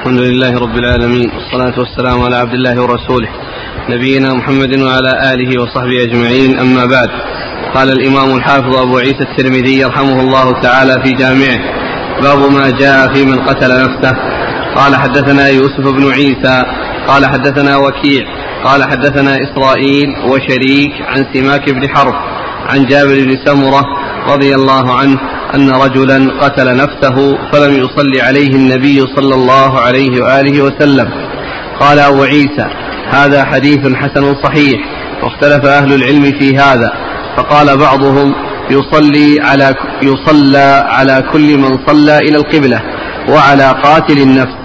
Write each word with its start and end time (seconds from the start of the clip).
الحمد 0.00 0.20
لله 0.20 0.52
رب 0.58 0.76
العالمين 0.78 1.30
والصلاة 1.34 1.78
والسلام 1.78 2.22
على 2.22 2.36
عبد 2.36 2.54
الله 2.54 2.82
ورسوله 2.82 3.28
نبينا 3.88 4.34
محمد 4.34 4.78
وعلى 4.78 5.12
آله 5.32 5.62
وصحبه 5.62 6.02
أجمعين 6.02 6.58
أما 6.58 6.84
بعد. 6.84 7.08
قال 7.74 7.88
الإمام 7.88 8.36
الحافظ 8.36 8.76
أبو 8.76 8.98
عيسى 8.98 9.22
الترمذي 9.28 9.84
رحمه 9.84 10.20
الله 10.20 10.60
تعالى 10.62 10.94
في 11.04 11.10
جامعه 11.12 11.60
باب 12.22 12.52
ما 12.52 12.70
جاء 12.70 13.12
في 13.14 13.24
من 13.24 13.38
قتل 13.48 13.68
نفسه. 13.84 14.12
قال 14.76 14.96
حدثنا 14.96 15.48
يوسف 15.48 15.84
بن 15.96 16.12
عيسى 16.12 16.62
قال 17.08 17.26
حدثنا 17.26 17.76
وكيع 17.76 18.24
قال 18.64 18.84
حدثنا 18.84 19.36
إسرائيل 19.36 20.08
وشريك 20.30 20.92
عن 21.00 21.26
سماك 21.34 21.70
بن 21.70 21.88
حرب 21.88 22.14
عن 22.70 22.86
جابر 22.86 23.24
بن 23.24 23.36
سمرة 23.46 23.84
رضي 24.28 24.54
الله 24.54 24.94
عنه 24.94 25.18
أن 25.54 25.70
رجلا 25.70 26.32
قتل 26.40 26.76
نفسه 26.76 27.38
فلم 27.52 27.72
يصلي 27.72 28.20
عليه 28.22 28.48
النبي 28.54 29.00
صلى 29.16 29.34
الله 29.34 29.80
عليه 29.80 30.22
وآله 30.22 30.62
وسلم. 30.62 31.08
قال 31.80 31.98
أبو 31.98 32.22
عيسى 32.22 32.66
هذا 33.10 33.44
حديث 33.44 33.78
حسن 33.94 34.34
صحيح 34.44 34.80
واختلف 35.22 35.66
أهل 35.66 35.92
العلم 35.92 36.38
في 36.38 36.56
هذا. 36.56 36.92
فقال 37.36 37.76
بعضهم 37.76 38.34
يصلي 38.70 39.40
على 39.40 39.74
يصلى 40.02 40.84
على 40.88 41.22
كل 41.32 41.58
من 41.58 41.78
صلى 41.86 42.18
إلى 42.18 42.38
القبلة 42.38 42.80
وعلى 43.28 43.74
قاتل 43.84 44.18
النفس. 44.18 44.56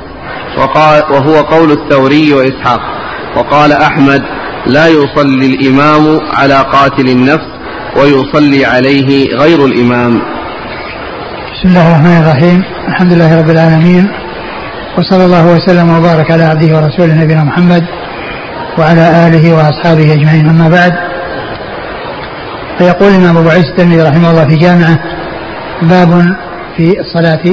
وقال 0.57 1.03
وهو 1.11 1.35
قول 1.41 1.71
الثوري 1.71 2.33
وإسحاق. 2.33 2.79
وقال 3.37 3.71
أحمد 3.71 4.21
لا 4.65 4.87
يصلي 4.87 5.45
الإمام 5.45 6.19
على 6.33 6.65
قاتل 6.73 7.09
النفس 7.09 7.54
ويصلي 7.95 8.65
عليه 8.65 9.27
غير 9.35 9.65
الإمام. 9.65 10.21
بسم 11.53 11.67
الله 11.69 11.87
الرحمن 11.87 12.17
الرحيم. 12.17 12.63
الحمد 12.87 13.13
لله 13.13 13.39
رب 13.39 13.49
العالمين. 13.49 14.07
وصلى 14.97 15.25
الله 15.25 15.45
وسلم 15.47 15.89
وبارك 15.97 16.31
على 16.31 16.43
عبده 16.43 16.75
ورسوله 16.75 17.13
نبينا 17.13 17.43
محمد 17.43 17.83
وعلى 18.77 19.27
آله 19.27 19.53
وأصحابه 19.53 20.13
أجمعين. 20.13 20.49
أما 20.49 20.69
بعد 20.69 20.93
فيقول 22.77 23.09
الإمام 23.09 23.37
أبو 23.37 23.49
عيسى 23.49 23.69
الترمذي 23.69 24.01
رحمه 24.01 24.31
الله 24.31 24.45
في 24.47 24.55
جامعة 24.55 24.99
باب 25.81 26.35
في 26.77 26.99
الصلاة. 26.99 27.45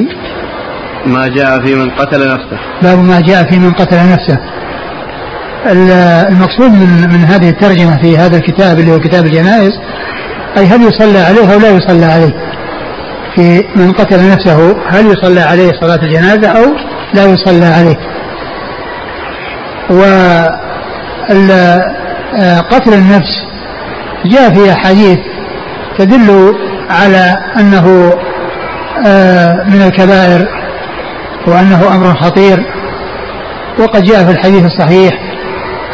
ما 1.05 1.27
جاء 1.27 1.59
في 1.65 1.75
من 1.75 1.89
قتل 1.89 2.19
نفسه. 2.33 2.57
باب 2.81 2.99
ما 2.99 3.19
جاء 3.19 3.43
في 3.49 3.59
من 3.59 3.71
قتل 3.71 3.97
نفسه. 4.13 4.37
المقصود 6.31 6.71
من 6.71 7.09
من 7.13 7.25
هذه 7.25 7.49
الترجمة 7.49 8.01
في 8.01 8.17
هذا 8.17 8.37
الكتاب 8.37 8.79
اللي 8.79 8.91
هو 8.91 8.99
كتاب 8.99 9.25
الجنائز 9.25 9.73
أي 10.57 10.65
هل 10.65 10.81
يصلى 10.81 11.19
عليه 11.19 11.53
أو 11.53 11.59
لا 11.59 11.69
يصلى 11.69 12.05
عليه؟ 12.05 12.33
في 13.35 13.65
من 13.75 13.91
قتل 13.91 14.31
نفسه 14.31 14.75
هل 14.87 15.05
يصلى 15.05 15.41
عليه 15.41 15.71
صلاة 15.81 15.99
الجنازة 16.03 16.47
أو 16.47 16.63
لا 17.13 17.25
يصلى 17.25 17.65
عليه؟ 17.65 17.97
وقتل 22.69 22.93
النفس 22.93 23.43
جاء 24.25 24.53
في 24.53 24.71
أحاديث 24.71 25.19
تدل 25.97 26.55
على 26.89 27.35
أنه 27.59 28.13
آه، 29.05 29.63
من 29.63 29.81
الكبائر 29.81 30.47
وأنه 31.47 31.95
أمر 31.95 32.15
خطير 32.15 32.65
وقد 33.79 34.03
جاء 34.03 34.25
في 34.25 34.31
الحديث 34.31 34.65
الصحيح 34.65 35.13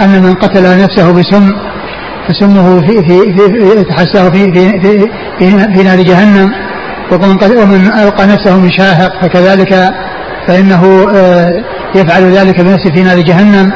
أن 0.02 0.24
من 0.24 0.34
قتل 0.34 0.84
نفسه 0.84 1.12
بسم 1.12 1.54
فسمه 2.30 2.82
في 2.82 3.04
في 3.08 3.34
في 3.34 3.84
تحسه 3.84 4.30
في 4.30 4.52
في 4.54 4.80
في, 4.82 5.08
في, 5.40 5.74
في 5.74 5.84
نار 5.84 6.02
جهنم. 6.02 6.52
ومن 7.12 7.88
ألقى 7.88 8.28
نفسه 8.28 8.60
من 8.60 8.72
شاهق 8.72 9.12
فكذلك 9.22 9.94
فإنه 10.48 11.08
آه، 11.16 11.64
يفعل 11.96 12.24
ذلك 12.24 12.62
بنفسه 12.62 12.92
في 12.96 13.04
نار 13.04 13.20
جهنم. 13.20 13.72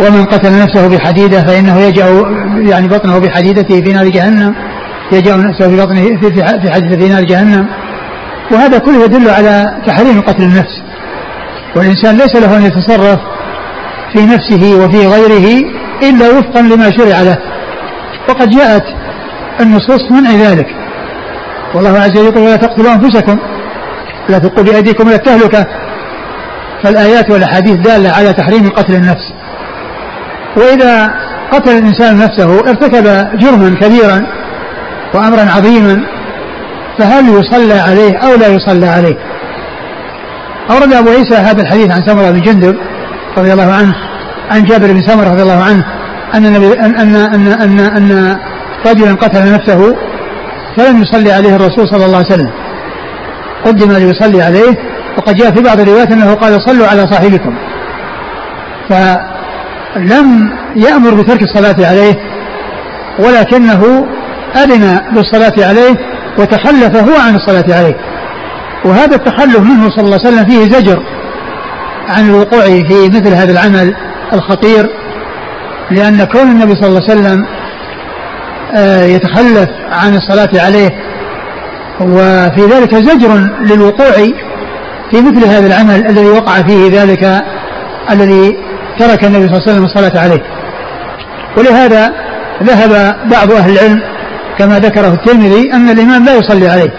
ومن 0.00 0.24
قتل 0.24 0.52
نفسه 0.62 0.88
بحديدة 0.88 1.42
فإنه 1.42 1.78
يجأ 1.78 2.06
يعني 2.70 2.88
بطنه 2.88 3.18
بحديدته 3.18 3.80
في 3.80 3.92
نار 3.92 4.08
جهنم. 4.08 4.54
يجأ 5.12 5.36
نفسه 5.36 5.68
في 5.68 5.76
بطنه 5.76 6.02
في, 6.20 6.44
حديدة 6.72 6.96
في 6.96 7.08
نار 7.08 7.22
جهنم. 7.22 7.66
وهذا 8.52 8.78
كله 8.78 9.04
يدل 9.04 9.30
على 9.30 9.80
تحريم 9.86 10.20
قتل 10.20 10.42
النفس. 10.42 10.82
والإنسان 11.76 12.16
ليس 12.16 12.36
له 12.36 12.56
أن 12.56 12.62
يتصرف 12.62 13.20
في 14.12 14.26
نفسه 14.26 14.84
وفي 14.84 15.06
غيره 15.06 15.64
إلا 16.02 16.38
وفقا 16.38 16.62
لما 16.62 16.90
شرع 16.90 17.22
له. 17.22 17.51
وقد 18.28 18.50
جاءت 18.50 18.84
النصوص 19.60 20.10
منع 20.10 20.30
ذلك. 20.30 20.66
والله 21.74 22.00
عز 22.00 22.10
وجل 22.10 22.24
يقول 22.24 22.42
ولا 22.42 22.56
تقتلوا 22.56 22.92
أنفسكم 22.92 23.38
لا 24.28 24.38
تلقوا 24.38 24.64
بأيديكم 24.64 25.08
إلى 25.08 25.16
التهلكة. 25.16 25.66
فالآيات 26.82 27.30
والأحاديث 27.30 27.76
دالة 27.76 28.10
على 28.10 28.32
تحريم 28.32 28.68
قتل 28.68 28.94
النفس. 28.94 29.32
وإذا 30.56 31.14
قتل 31.52 31.70
الإنسان 31.70 32.18
نفسه 32.18 32.60
ارتكب 32.60 33.04
جرما 33.38 33.76
كبيرا 33.80 34.26
وأمرا 35.14 35.50
عظيما 35.56 36.02
فهل 36.98 37.28
يصلى 37.28 37.74
عليه 37.74 38.18
أو 38.18 38.34
لا 38.34 38.46
يصلى 38.46 38.86
عليه؟ 38.86 39.16
أورد 40.70 40.92
أبو 40.92 41.10
عيسى 41.10 41.34
هذا 41.34 41.62
الحديث 41.62 41.90
عن 41.90 42.00
سمرة 42.06 42.30
بن 42.30 42.40
جندب 42.40 42.76
رضي 43.38 43.52
الله 43.52 43.72
عنه 43.72 43.94
عن 44.50 44.64
جابر 44.64 44.92
بن 44.92 45.00
سمرة 45.00 45.28
رضي 45.28 45.42
الله 45.42 45.62
عنه 45.62 45.84
أن 46.34 46.46
النبي 46.46 46.72
أن 46.72 46.94
أن 46.94 47.16
أن 47.16 47.48
أن, 47.48 47.80
أن 47.80 48.38
رجلا 48.86 49.12
قتل 49.14 49.52
نفسه 49.52 49.96
فلم 50.76 51.02
يصلي 51.02 51.32
عليه 51.32 51.56
الرسول 51.56 51.88
صلى 51.88 52.06
الله 52.06 52.16
عليه 52.16 52.26
وسلم. 52.26 52.50
قدم 53.64 53.92
ليصلي 53.92 54.42
عليه 54.42 54.76
وقد 55.18 55.34
جاء 55.34 55.50
في 55.50 55.62
بعض 55.62 55.80
الروايات 55.80 56.12
أنه 56.12 56.34
قال 56.34 56.62
صلوا 56.62 56.86
على 56.86 57.06
صاحبكم. 57.06 57.58
فلم 58.88 60.50
يأمر 60.76 61.14
بترك 61.14 61.42
الصلاة 61.42 61.88
عليه 61.88 62.14
ولكنه 63.18 64.06
أذن 64.56 65.00
بالصلاة 65.14 65.68
عليه 65.68 65.96
وتخلف 66.38 66.96
هو 66.96 67.20
عن 67.26 67.34
الصلاة 67.34 67.78
عليه. 67.78 67.96
وهذا 68.84 69.16
التخلف 69.16 69.60
منه 69.60 69.90
صلى 69.90 70.04
الله 70.04 70.18
عليه 70.24 70.28
وسلم 70.28 70.44
فيه 70.44 70.78
زجر 70.78 71.02
عن 72.08 72.30
الوقوع 72.30 72.64
في 72.64 73.08
مثل 73.08 73.34
هذا 73.34 73.52
العمل 73.52 73.94
الخطير. 74.32 75.01
لأن 75.92 76.24
كون 76.24 76.50
النبي 76.50 76.74
صلى 76.74 76.88
الله 76.88 77.02
عليه 77.02 77.20
وسلم 77.20 77.46
آه، 78.74 79.04
يتخلف 79.04 79.68
عن 79.92 80.14
الصلاة 80.14 80.64
عليه 80.64 80.90
وفي 82.00 82.66
ذلك 82.70 82.94
زجر 82.94 83.34
للوقوع 83.60 84.12
في 85.10 85.20
مثل 85.20 85.46
هذا 85.46 85.66
العمل 85.66 86.06
الذي 86.06 86.28
وقع 86.28 86.62
فيه 86.62 87.02
ذلك 87.02 87.42
الذي 88.10 88.56
ترك 88.98 89.24
النبي 89.24 89.46
صلى 89.46 89.56
الله 89.56 89.62
عليه 89.62 89.72
وسلم 89.72 89.84
الصلاة 89.84 90.22
عليه. 90.22 90.42
ولهذا 91.56 92.12
ذهب 92.62 93.16
بعض 93.30 93.52
أهل 93.52 93.72
العلم 93.72 94.02
كما 94.58 94.78
ذكره 94.78 95.08
الترمذي 95.08 95.72
أن 95.72 95.90
الإمام 95.90 96.24
لا 96.24 96.34
يصلي 96.34 96.68
عليه 96.68 96.90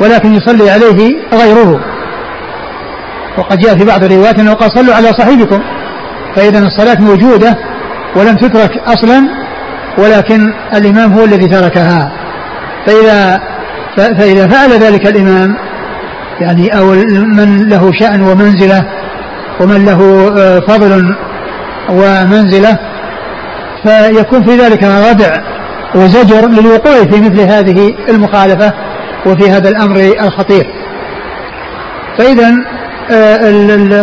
ولكن 0.00 0.34
يصلي 0.34 0.70
عليه 0.70 1.16
غيره. 1.32 1.80
وقد 3.38 3.58
جاء 3.58 3.78
في 3.78 3.84
بعض 3.84 4.04
الروايات 4.04 4.38
أنه 4.38 4.52
قال 4.54 4.70
صلوا 4.70 4.94
على 4.94 5.12
صاحبكم 5.12 5.60
فإذا 6.36 6.58
الصلاة 6.58 7.00
موجودة 7.00 7.69
ولم 8.16 8.36
تترك 8.36 8.78
أصلا 8.86 9.28
ولكن 9.98 10.52
الإمام 10.74 11.12
هو 11.12 11.24
الذي 11.24 11.48
تركها. 11.48 12.12
فإذا 12.86 13.40
فإذا 13.96 14.48
فعل 14.48 14.70
ذلك 14.70 15.06
الإمام 15.06 15.56
يعني 16.40 16.78
أو 16.78 16.86
من 17.36 17.68
له 17.68 17.92
شأن 17.92 18.22
ومنزلة 18.22 18.84
ومن 19.60 19.84
له 19.84 20.32
آه، 20.38 20.60
فضل 20.60 21.14
ومنزلة 21.90 22.78
فيكون 23.82 24.44
في 24.44 24.56
ذلك 24.56 24.84
ردع 24.84 25.36
وزجر 25.94 26.48
للوقوع 26.48 26.94
في 26.94 27.20
مثل 27.20 27.40
هذه 27.40 27.94
المخالفة 28.08 28.72
وفي 29.26 29.50
هذا 29.50 29.68
الأمر 29.68 29.96
الخطير. 30.20 30.66
فإذا 32.18 32.54
آه، 33.10 33.38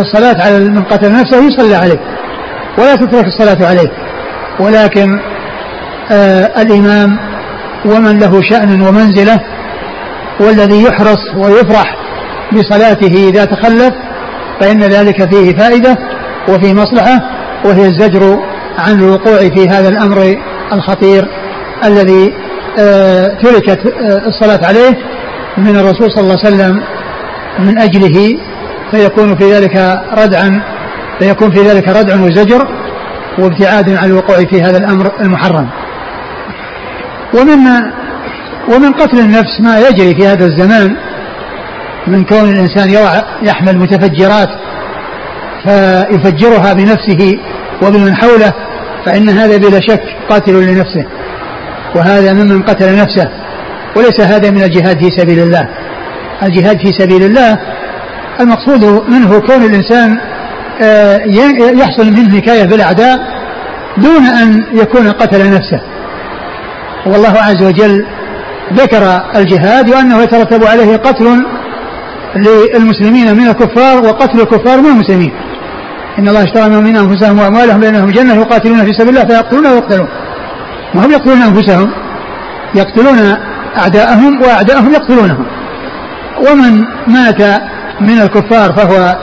الصلاة 0.00 0.42
على 0.42 0.58
من 0.58 0.82
قتل 0.82 1.12
نفسه 1.12 1.46
يصلى 1.46 1.74
عليه 1.74 1.98
ولا 2.78 2.96
تترك 2.96 3.24
الصلاة 3.24 3.68
عليه. 3.68 4.07
ولكن 4.60 5.20
آه 6.10 6.62
الإمام 6.62 7.18
ومن 7.84 8.18
له 8.18 8.40
شأن 8.42 8.80
ومنزلة 8.80 9.40
والذي 10.40 10.82
يحرص 10.82 11.18
ويفرح 11.36 11.96
بصلاته 12.52 13.28
إذا 13.28 13.44
تخلف 13.44 13.94
فإن 14.60 14.82
ذلك 14.82 15.34
فيه 15.34 15.56
فائدة 15.56 15.96
وفيه 16.48 16.72
مصلحة 16.72 17.20
وهي 17.64 17.86
الزجر 17.86 18.38
عن 18.78 18.98
الوقوع 18.98 19.38
في 19.38 19.68
هذا 19.68 19.88
الأمر 19.88 20.36
الخطير 20.72 21.28
الذي 21.84 22.32
آه 22.78 23.26
تركت 23.26 23.86
آه 23.86 24.22
الصلاة 24.26 24.66
عليه 24.66 24.98
من 25.58 25.76
الرسول 25.76 26.10
صلى 26.10 26.20
الله 26.20 26.38
عليه 26.44 26.56
وسلم 26.56 26.82
من 27.58 27.78
أجله 27.78 28.38
فيكون 28.90 29.36
في 29.36 29.52
ذلك 29.52 30.00
ردعا 30.18 30.62
فيكون 31.18 31.50
في 31.50 31.60
ذلك 31.60 31.88
ردع 31.88 32.20
وزجر 32.20 32.77
وابتعاد 33.38 33.90
عن 33.90 34.06
الوقوع 34.10 34.36
في 34.36 34.62
هذا 34.62 34.78
الأمر 34.78 35.12
المحرم. 35.20 35.68
ومن 37.34 37.58
ومن 38.74 38.92
قتل 38.92 39.18
النفس 39.18 39.60
ما 39.60 39.78
يجري 39.78 40.14
في 40.14 40.26
هذا 40.26 40.44
الزمان 40.44 40.96
من 42.06 42.24
كون 42.24 42.48
الإنسان 42.48 42.90
يحمل 43.42 43.78
متفجرات 43.78 44.48
فيفجرها 45.64 46.72
بنفسه 46.72 47.38
وبمن 47.82 48.16
حوله 48.16 48.52
فإن 49.06 49.28
هذا 49.28 49.56
بلا 49.56 49.80
شك 49.80 50.02
قاتل 50.30 50.52
لنفسه 50.52 51.06
وهذا 51.94 52.32
ممن 52.32 52.62
قتل 52.62 52.96
نفسه 52.96 53.28
وليس 53.96 54.20
هذا 54.20 54.50
من 54.50 54.62
الجهاد 54.62 54.98
في 54.98 55.10
سبيل 55.18 55.38
الله. 55.38 55.68
الجهاد 56.42 56.78
في 56.78 56.92
سبيل 56.92 57.22
الله 57.22 57.58
المقصود 58.40 58.84
منه 59.08 59.38
كون 59.38 59.62
الإنسان 59.64 60.18
يحصل 61.80 62.06
منه 62.06 62.36
نكاية 62.36 62.64
بالأعداء 62.64 63.18
دون 63.98 64.26
أن 64.26 64.64
يكون 64.72 65.10
قتل 65.10 65.50
نفسه. 65.50 65.80
والله 67.06 67.38
عز 67.38 67.62
وجل 67.62 68.06
ذكر 68.72 69.22
الجهاد 69.36 69.90
وأنه 69.90 70.22
يترتب 70.22 70.64
عليه 70.64 70.96
قتل 70.96 71.44
للمسلمين 72.36 73.36
من 73.36 73.48
الكفار 73.48 74.04
وقتل 74.04 74.40
الكفار 74.40 74.80
من 74.80 74.86
المسلمين. 74.86 75.32
إن 76.18 76.28
الله 76.28 76.44
اشترى 76.44 76.68
من 76.68 76.96
أنفسهم 76.96 77.38
وأموالهم 77.38 77.80
بأنهم 77.80 78.10
جنة 78.10 78.34
يقاتلون 78.34 78.84
في 78.84 78.92
سبيل 78.92 79.08
الله 79.08 79.24
فيقتلون 79.24 79.66
ويقتلون. 79.66 80.08
ما 80.94 81.06
هم 81.06 81.10
يقتلون 81.10 81.42
أنفسهم؟ 81.42 81.90
يقتلون 82.74 83.36
أعداءهم 83.78 84.42
وأعداءهم 84.42 84.92
يقتلونهم. 84.92 85.46
ومن 86.50 86.84
مات 87.06 87.42
من 88.00 88.20
الكفار 88.20 88.72
فهو 88.72 89.16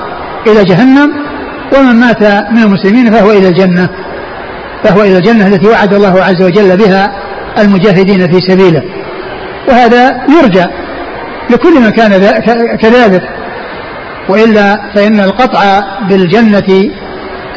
إلى 0.48 0.64
جهنم. 0.64 1.25
ومن 1.74 1.96
مات 1.96 2.24
من 2.52 2.64
المسلمين 2.64 3.12
فهو 3.12 3.32
إلى 3.32 3.48
الجنة 3.48 3.90
فهو 4.84 5.02
إلى 5.02 5.18
الجنة 5.18 5.48
التي 5.48 5.68
وعد 5.68 5.94
الله 5.94 6.24
عز 6.24 6.42
وجل 6.42 6.78
بها 6.78 7.12
المجاهدين 7.60 8.32
في 8.32 8.40
سبيله. 8.48 8.84
وهذا 9.70 10.26
يرجى 10.40 10.66
لكل 11.50 11.82
من 11.82 11.90
كان 11.90 12.12
كذلك. 12.82 13.24
وإلا 14.30 14.92
فإن 14.96 15.20
القطع 15.20 15.82
بالجنة 16.10 16.92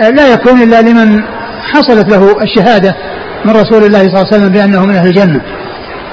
لا 0.01 0.33
يكون 0.33 0.63
إلا 0.63 0.83
لمن 0.83 1.23
حصلت 1.73 2.09
له 2.09 2.43
الشهادة 2.43 2.95
من 3.45 3.51
رسول 3.51 3.85
الله 3.85 3.99
صلى 3.99 4.09
الله 4.09 4.19
عليه 4.19 4.37
وسلم 4.37 4.49
بأنه 4.49 4.87
من 4.87 4.95
أهل 4.95 5.09
الجنة. 5.09 5.41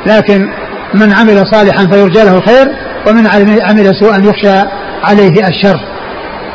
لكن 0.06 0.50
من 0.94 1.14
عمل 1.14 1.48
صالحا 1.52 1.86
فيرجى 1.86 2.24
له 2.24 2.38
الخير 2.38 2.68
ومن 3.08 3.28
عمل 3.62 3.96
سوءا 4.00 4.18
يخشى 4.18 4.70
عليه 5.04 5.48
الشر. 5.48 5.80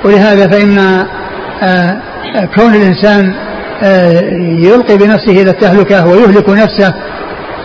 ولهذا 0.04 0.48
فإن 0.48 0.78
آه، 0.78 1.19
كون 2.54 2.74
الإنسان 2.74 3.34
آه، 3.82 4.20
يلقي 4.40 4.96
بنفسه 4.96 5.42
إلى 5.42 5.50
التهلكة 5.50 6.06
ويهلك 6.06 6.48
نفسه 6.48 6.94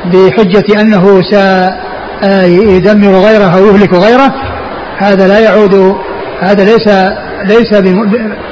بحجة 0.05 0.81
أنه 0.81 1.21
سيدمر 1.21 3.15
آه، 3.15 3.29
غيره 3.29 3.57
أو 3.57 3.65
يهلك 3.65 3.93
غيره 3.93 4.33
هذا 4.97 5.27
لا 5.27 5.39
يعود 5.39 5.95
هذا 6.39 6.63
ليس 6.63 6.87
ليس 7.43 7.73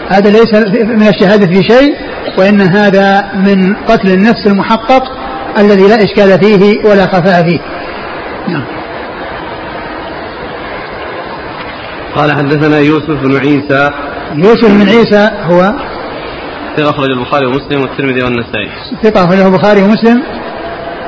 هذا 0.10 0.30
ليس 0.30 0.54
من 0.86 1.08
الشهادة 1.08 1.48
في 1.48 1.64
شيء 1.64 1.96
وإن 2.38 2.62
هذا 2.62 3.26
من 3.34 3.76
قتل 3.76 4.10
النفس 4.12 4.48
المحقق 4.48 5.04
الذي 5.58 5.88
لا 5.88 6.04
إشكال 6.04 6.40
فيه 6.40 6.86
ولا 6.86 7.06
خفاء 7.06 7.44
فيه. 7.44 7.60
نعم. 8.48 8.64
قال 12.16 12.32
حدثنا 12.32 12.80
يوسف 12.80 13.24
بن 13.24 13.38
عيسى 13.38 13.90
يوسف 14.36 14.68
بن 14.68 14.90
عيسى 14.90 15.30
هو؟ 15.42 15.74
ثقة 16.78 16.90
أخرج 16.90 17.10
البخاري 17.10 17.46
ومسلم 17.46 17.82
والترمذي 17.82 18.24
والنسائي. 18.24 18.70
ثقة 19.04 19.26
أخرجه 19.26 19.48
البخاري 19.48 19.82
ومسلم 19.82 20.24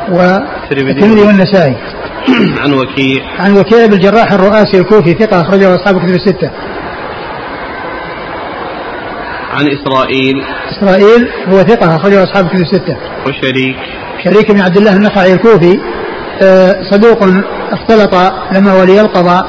والترمذي. 0.09 1.21
والنسائي. 1.21 1.75
عن 2.63 2.73
وكيع. 2.73 3.23
عن 3.39 3.57
وكيع 3.57 3.85
بن 3.85 3.93
الجراح 3.93 4.31
الرؤاسي 4.31 4.77
الكوفي 4.77 5.13
ثقة 5.13 5.41
أخرجه 5.41 5.75
أصحاب 5.75 5.99
كتب 5.99 6.15
الستة. 6.15 6.51
عن 9.53 9.65
إسرائيل. 9.67 10.43
إسرائيل 10.77 11.29
هو 11.47 11.57
ثقة 11.57 11.95
أخرجه 11.95 12.23
أصحاب 12.23 12.47
كتب 12.47 12.61
الستة. 12.61 12.97
وشريك. 13.27 13.75
شريك 14.23 14.51
بن 14.51 14.61
عبد 14.61 14.77
الله 14.77 14.95
النخعي 14.95 15.33
الكوفي 15.33 15.79
آه، 16.41 16.75
صدوق 16.91 17.23
اختلط 17.71 18.15
لما 18.51 18.73
ولي 18.73 19.01
القضاء 19.01 19.45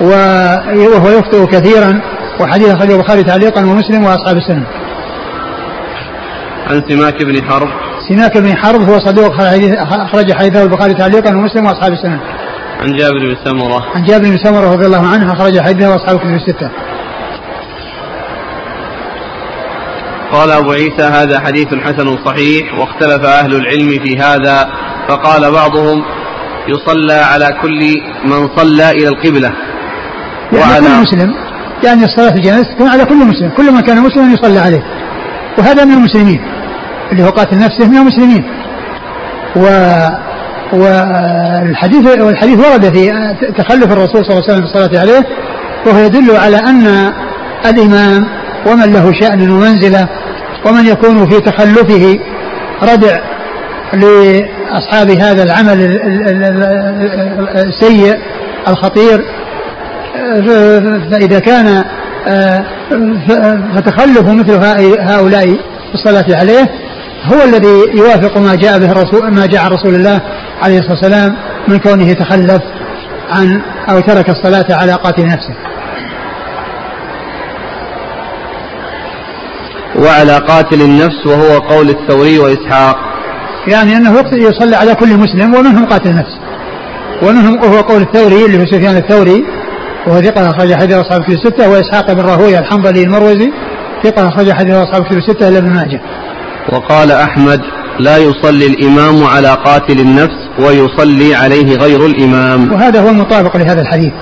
وهو 0.00 1.08
يخطئ 1.08 1.46
كثيرا. 1.46 2.13
وحديث 2.40 2.68
أخرجه 2.68 2.94
البخاري 2.94 3.22
تعليقا 3.22 3.60
ومسلم 3.60 4.04
وأصحاب 4.04 4.36
السنة. 4.36 4.66
عن 6.70 6.82
سماك 6.88 7.22
بن 7.22 7.44
حرب. 7.44 7.68
سماك 8.08 8.38
بن 8.38 8.56
حرب 8.56 8.80
هو 8.80 8.98
صدوق 8.98 9.32
أخرج 9.80 10.32
حديثه 10.32 10.62
البخاري 10.62 10.94
تعليقا 10.94 11.30
ومسلم 11.30 11.66
وأصحاب 11.66 11.92
السنة. 11.92 12.20
عن 12.80 12.96
جابر 12.96 13.18
بن 13.18 13.36
سمرة. 13.44 13.82
عن 13.94 14.04
جابر 14.04 14.24
بن 14.24 14.36
سمرة 14.36 14.72
رضي 14.72 14.86
الله 14.86 15.06
عنه 15.06 15.32
أخرج 15.32 15.60
حديثه 15.60 15.90
وأصحاب 15.90 16.16
الكتب 16.16 16.34
الستة. 16.34 16.70
قال 20.32 20.50
أبو 20.50 20.72
عيسى 20.72 21.02
هذا 21.02 21.40
حديث 21.40 21.68
حسن 21.74 22.24
صحيح 22.24 22.78
واختلف 22.78 23.24
أهل 23.24 23.54
العلم 23.54 24.04
في 24.04 24.18
هذا 24.18 24.68
فقال 25.08 25.52
بعضهم 25.52 26.04
يصلى 26.68 27.14
على 27.14 27.48
كل 27.62 27.80
من 28.24 28.48
صلى 28.56 28.90
إلى 28.90 29.08
القبلة. 29.08 29.52
يعني 30.52 30.72
وعلى 30.72 30.86
كل 30.86 31.02
مسلم. 31.02 31.34
يعني 31.84 32.04
الصلاة 32.04 32.30
في 32.30 32.36
الجنازة 32.36 32.72
تكون 32.74 32.88
على 32.88 33.04
كل 33.04 33.16
مسلم. 33.16 33.50
كل 33.56 33.72
من 33.72 33.80
كان 33.80 34.00
مسلما 34.00 34.32
يصلى 34.32 34.58
عليه. 34.58 34.82
وهذا 35.58 35.84
من 35.84 35.92
المسلمين. 35.92 36.40
اللي 37.12 37.22
هو 37.22 37.28
قاتل 37.28 37.58
نفسه 37.58 37.88
من 37.88 37.96
المسلمين. 37.96 38.44
و 39.56 39.66
والحديث 40.72 42.20
والحديث 42.20 42.58
ورد 42.58 42.92
في 42.92 43.10
تخلف 43.58 43.92
الرسول 43.92 44.24
صلى 44.24 44.32
الله 44.32 44.42
عليه 44.42 44.52
وسلم 44.52 44.64
الصلاة 44.64 45.00
عليه 45.00 45.26
وهو 45.86 45.98
يدل 45.98 46.36
على 46.36 46.56
أن 46.56 47.12
الإمام 47.66 48.26
ومن 48.66 48.92
له 48.92 49.12
شأن 49.12 49.50
ومنزلة 49.50 50.08
ومن 50.66 50.86
يكون 50.86 51.30
في 51.30 51.40
تخلفه 51.40 52.18
ردع 52.82 53.18
لأصحاب 53.92 55.10
هذا 55.10 55.42
العمل 55.42 56.00
السيء 57.56 58.18
الخطير. 58.68 59.24
فإذا 61.10 61.38
كان 61.38 61.84
فتخلف 63.74 64.28
مثل 64.28 64.54
هؤلاء 65.00 65.46
في 65.46 65.94
الصلاة 65.94 66.38
عليه 66.40 66.70
هو 67.24 67.42
الذي 67.44 67.98
يوافق 67.98 68.38
ما 68.38 68.54
جاء 68.54 68.78
به 68.78 68.92
الرسول 68.92 69.34
ما 69.34 69.46
جاء 69.46 69.68
رسول 69.68 69.94
الله 69.94 70.20
عليه 70.62 70.78
الصلاة 70.78 70.94
والسلام 70.94 71.36
من 71.68 71.78
كونه 71.78 72.12
تخلف 72.12 72.62
عن 73.30 73.62
أو 73.90 74.00
ترك 74.00 74.28
الصلاة 74.28 74.66
على 74.70 74.92
قاتل 74.92 75.26
نفسه. 75.26 75.54
وعلى 79.98 80.38
قاتل 80.38 80.80
النفس 80.80 81.26
وهو 81.26 81.58
قول 81.58 81.88
الثوري 81.88 82.38
وإسحاق. 82.38 82.96
يعني 83.66 83.96
أنه 83.96 84.24
يصلي 84.32 84.76
على 84.76 84.94
كل 84.94 85.16
مسلم 85.16 85.54
ومنهم 85.54 85.86
قاتل 85.86 86.14
نفس. 86.14 86.38
ومنهم 87.22 87.62
وهو 87.62 87.80
قول 87.80 88.02
الثوري 88.02 88.44
اللي 88.44 88.62
هو 88.62 88.66
سفيان 88.66 88.96
الثوري. 88.96 89.44
وهو 90.06 90.22
ثقة 90.22 90.50
أخرج 90.50 90.74
حديث 90.74 90.96
أصحاب 90.96 91.20
الكتب 91.20 91.32
الستة 91.32 91.70
وإسحاق 91.70 92.12
بن 92.12 92.20
راهوية 92.20 92.58
الحنظلي 92.58 93.02
المروزي 93.02 93.50
ثقة 94.04 94.28
أخرج 94.28 94.52
حديث 94.52 94.74
أصحاب 94.74 95.02
الكتب 95.02 95.16
الستة 95.18 95.48
إلا 95.48 95.58
ابن 95.58 95.70
ماجه. 95.70 96.00
وقال 96.72 97.12
أحمد 97.12 97.60
لا 98.00 98.18
يصلي 98.18 98.66
الإمام 98.66 99.24
على 99.24 99.48
قاتل 99.48 100.00
النفس 100.00 100.48
ويصلي 100.58 101.34
عليه 101.34 101.76
غير 101.76 102.06
الإمام 102.06 102.72
وهذا 102.72 103.00
هو 103.00 103.08
المطابق 103.08 103.56
لهذا 103.56 103.80
الحديث 103.80 104.12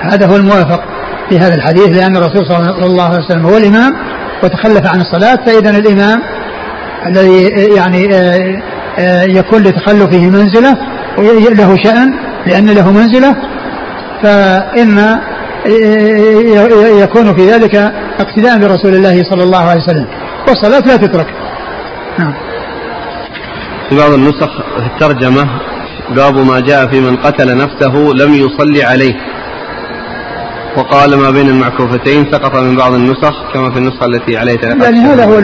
هذا 0.00 0.26
هو 0.26 0.36
الموافق 0.36 0.80
في 1.28 1.38
هذا 1.38 1.54
الحديث 1.54 1.88
لأن 1.88 2.16
الرسول 2.16 2.46
صلى 2.46 2.86
الله 2.86 3.04
عليه 3.04 3.24
وسلم 3.24 3.46
هو 3.46 3.56
الإمام 3.56 3.92
وتخلف 4.42 4.86
عن 4.86 5.00
الصلاة 5.00 5.36
فإذا 5.46 5.70
الإمام 5.70 6.20
الذي 7.06 7.42
يعني 7.76 8.14
آه، 8.14 8.62
آه، 8.98 9.22
يكون 9.22 9.62
لتخلفه 9.62 10.30
منزلة 10.30 10.76
له 11.58 11.76
شأن 11.84 12.14
لأن 12.46 12.70
له 12.70 12.92
منزلة 12.92 13.36
فإن 14.22 15.18
يكون 17.02 17.36
في 17.36 17.50
ذلك 17.50 17.74
اقتداء 18.20 18.58
برسول 18.58 18.94
الله 18.94 19.22
صلى 19.22 19.42
الله 19.42 19.58
عليه 19.58 19.80
وسلم. 19.80 20.06
والصلاة 20.48 20.80
لا 20.80 20.96
تترك. 20.96 21.26
نعم. 22.18 22.34
في 23.88 23.96
بعض 23.96 24.12
النسخ 24.12 24.50
الترجمة 24.78 25.44
باب 26.16 26.36
ما 26.36 26.60
جاء 26.60 26.86
في 26.86 27.00
من 27.00 27.16
قتل 27.16 27.56
نفسه 27.56 27.94
لم 27.94 28.34
يصلي 28.34 28.84
عليه. 28.84 29.14
وقال 30.76 31.16
ما 31.16 31.30
بين 31.30 31.48
المعكوفتين 31.48 32.32
سقط 32.32 32.56
من 32.56 32.76
بعض 32.76 32.92
النسخ 32.92 33.52
كما 33.54 33.70
في 33.70 33.78
النسخة 33.78 34.06
التي 34.06 34.36
عليها 34.36 34.74
يعني 34.82 35.00
هذا 35.00 35.24
هو 35.24 35.38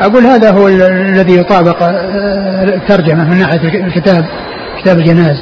أقول 0.00 0.26
هذا 0.26 0.50
هو 0.50 0.68
الذي 0.68 1.36
يطابق 1.36 1.82
آه، 1.82 2.64
الترجمة 2.64 3.30
من 3.30 3.38
ناحية 3.38 3.86
الكتاب 3.86 4.24
كتاب 4.82 4.98
الجناز 4.98 5.36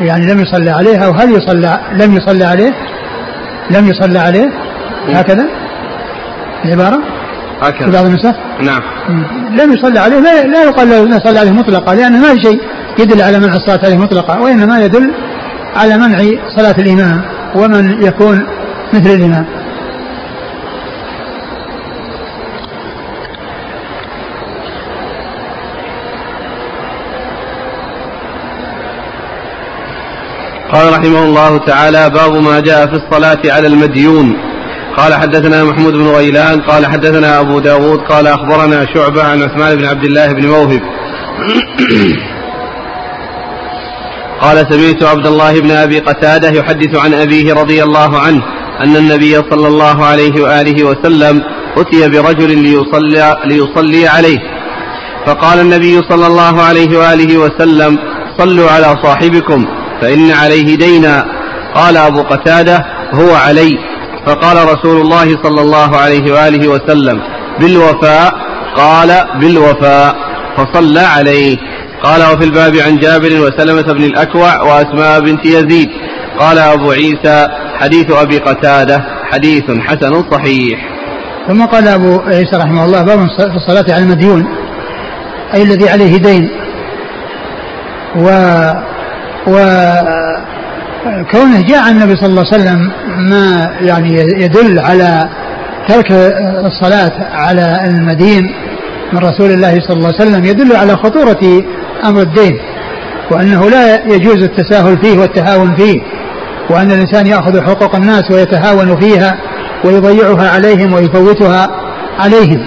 يعني 0.00 0.26
لم 0.26 0.40
يصلى 0.40 0.70
عليه 0.70 0.98
أو 0.98 1.12
هل 1.12 1.30
يصلى 1.30 1.78
لم 1.92 2.16
يصلى 2.16 2.44
عليه؟ 2.44 2.70
لم 3.70 3.88
يصلى 3.88 4.18
عليه؟ 4.18 4.48
هكذا؟ 5.08 5.46
العبارة 6.64 6.98
هكذا. 7.62 7.86
في 7.86 7.92
بعض 7.92 8.04
النسخ 8.04 8.34
نعم. 8.62 8.80
لم 9.50 9.72
يصلى 9.72 9.98
عليه 9.98 10.20
لا, 10.20 10.46
لا 10.46 10.64
يقال 10.64 10.88
له 10.88 11.18
صلى 11.18 11.38
عليه 11.38 11.50
مطلقا 11.50 11.94
لأن 11.94 12.20
ما 12.20 12.34
في 12.34 12.42
شيء 12.42 12.60
يدل 12.98 13.22
على 13.22 13.38
منع 13.38 13.54
الصلاة 13.56 13.80
عليه 13.84 13.96
مطلقا 13.96 14.38
وإنما 14.38 14.80
يدل 14.80 15.12
على 15.76 15.96
منع 15.96 16.18
صلاة 16.56 16.74
الإمام 16.78 17.22
ومن 17.56 18.02
يكون 18.02 18.46
مثل 18.94 19.10
الإمام. 19.10 19.46
قال 30.72 30.92
رحمه 30.92 31.22
الله 31.24 31.58
تعالى 31.58 32.10
باب 32.10 32.42
ما 32.42 32.60
جاء 32.60 32.86
في 32.86 32.92
الصلاة 32.92 33.42
على 33.44 33.66
المديون. 33.66 34.36
قال 34.96 35.14
حدثنا 35.14 35.64
محمود 35.64 35.92
بن 35.92 36.06
غيلان 36.06 36.60
قال 36.60 36.86
حدثنا 36.86 37.40
أبو 37.40 37.58
داود 37.58 37.98
قال 37.98 38.26
أخبرنا 38.26 38.86
شعبة 38.94 39.22
عن 39.22 39.42
عثمان 39.42 39.76
بن 39.76 39.86
عبد 39.86 40.04
الله 40.04 40.32
بن 40.32 40.46
موهب. 40.46 40.80
قال 44.42 44.66
سمعت 44.70 45.04
عبد 45.04 45.26
الله 45.26 45.60
بن 45.60 45.70
أبي 45.70 45.98
قتادة 45.98 46.48
يحدث 46.48 46.96
عن 47.04 47.14
أبيه 47.14 47.54
رضي 47.54 47.82
الله 47.82 48.18
عنه 48.18 48.42
أن 48.80 48.96
النبي 48.96 49.34
صلى 49.34 49.68
الله 49.68 50.04
عليه 50.04 50.42
وآله 50.42 50.84
وسلم 50.84 51.42
أتي 51.76 52.08
برجل 52.08 52.58
ليصلي, 52.58 53.36
ليصلي 53.44 54.08
عليه. 54.08 54.38
فقال 55.26 55.60
النبي 55.60 56.02
صلى 56.10 56.26
الله 56.26 56.62
عليه 56.62 56.98
وآله 56.98 57.38
وسلم 57.38 57.98
صلوا 58.38 58.70
على 58.70 58.96
صاحبكم. 59.02 59.79
فإن 60.00 60.30
عليه 60.30 60.76
دينا. 60.76 61.24
قال 61.74 61.96
أبو 61.96 62.22
قتادة 62.22 62.84
هو 63.14 63.34
علي. 63.34 63.78
فقال 64.26 64.56
رسول 64.56 65.00
الله 65.00 65.42
صلى 65.42 65.60
الله 65.60 65.96
عليه 65.96 66.32
وآله 66.32 66.68
وسلم 66.68 67.20
بالوفاء. 67.60 68.32
قال 68.76 69.24
بالوفاء. 69.40 70.14
فصلى 70.56 71.00
عليه. 71.00 71.56
قال 72.02 72.20
وفي 72.22 72.44
الباب 72.44 72.76
عن 72.76 72.96
جابر 72.96 73.40
وسلمة 73.40 73.92
بن 73.92 74.04
الأكوع 74.04 74.62
وأسماء 74.62 75.20
بنت 75.20 75.46
يزيد. 75.46 75.88
قال 76.38 76.58
أبو 76.58 76.90
عيسى 76.90 77.48
حديث 77.80 78.10
أبي 78.10 78.38
قتادة 78.38 79.04
حديث 79.32 79.64
حسن 79.80 80.30
صحيح. 80.30 80.90
ثم 81.48 81.64
قال 81.64 81.88
أبو 81.88 82.20
عيسى 82.20 82.56
رحمه 82.56 82.84
الله 82.84 83.02
باب 83.02 83.18
في 83.18 83.56
الصلاة 83.56 83.94
على 83.94 84.02
المديون 84.02 84.46
أي 85.54 85.62
الذي 85.62 85.88
عليه 85.88 86.16
دين. 86.16 86.50
و 88.16 88.26
و 89.46 89.56
كونه 91.32 91.60
جاء 91.60 91.90
النبي 91.90 92.16
صلى 92.16 92.26
الله 92.26 92.44
عليه 92.52 92.62
وسلم 92.62 92.90
ما 93.30 93.70
يعني 93.80 94.14
يدل 94.20 94.78
على 94.78 95.28
ترك 95.88 96.12
الصلاة 96.64 97.12
على 97.32 97.84
المدين 97.84 98.42
من 99.12 99.18
رسول 99.18 99.50
الله 99.50 99.80
صلى 99.80 99.96
الله 99.96 100.06
عليه 100.06 100.30
وسلم 100.30 100.44
يدل 100.44 100.76
على 100.76 100.96
خطورة 100.96 101.62
أمر 102.04 102.22
الدين 102.22 102.58
وأنه 103.30 103.70
لا 103.70 104.04
يجوز 104.14 104.42
التساهل 104.42 104.98
فيه 104.98 105.18
والتهاون 105.18 105.76
فيه 105.76 106.00
وأن 106.70 106.90
الإنسان 106.90 107.26
يأخذ 107.26 107.62
حقوق 107.62 107.96
الناس 107.96 108.30
ويتهاون 108.30 109.00
فيها 109.00 109.38
ويضيعها 109.84 110.50
عليهم 110.50 110.92
ويفوتها 110.92 111.68
عليهم 112.18 112.66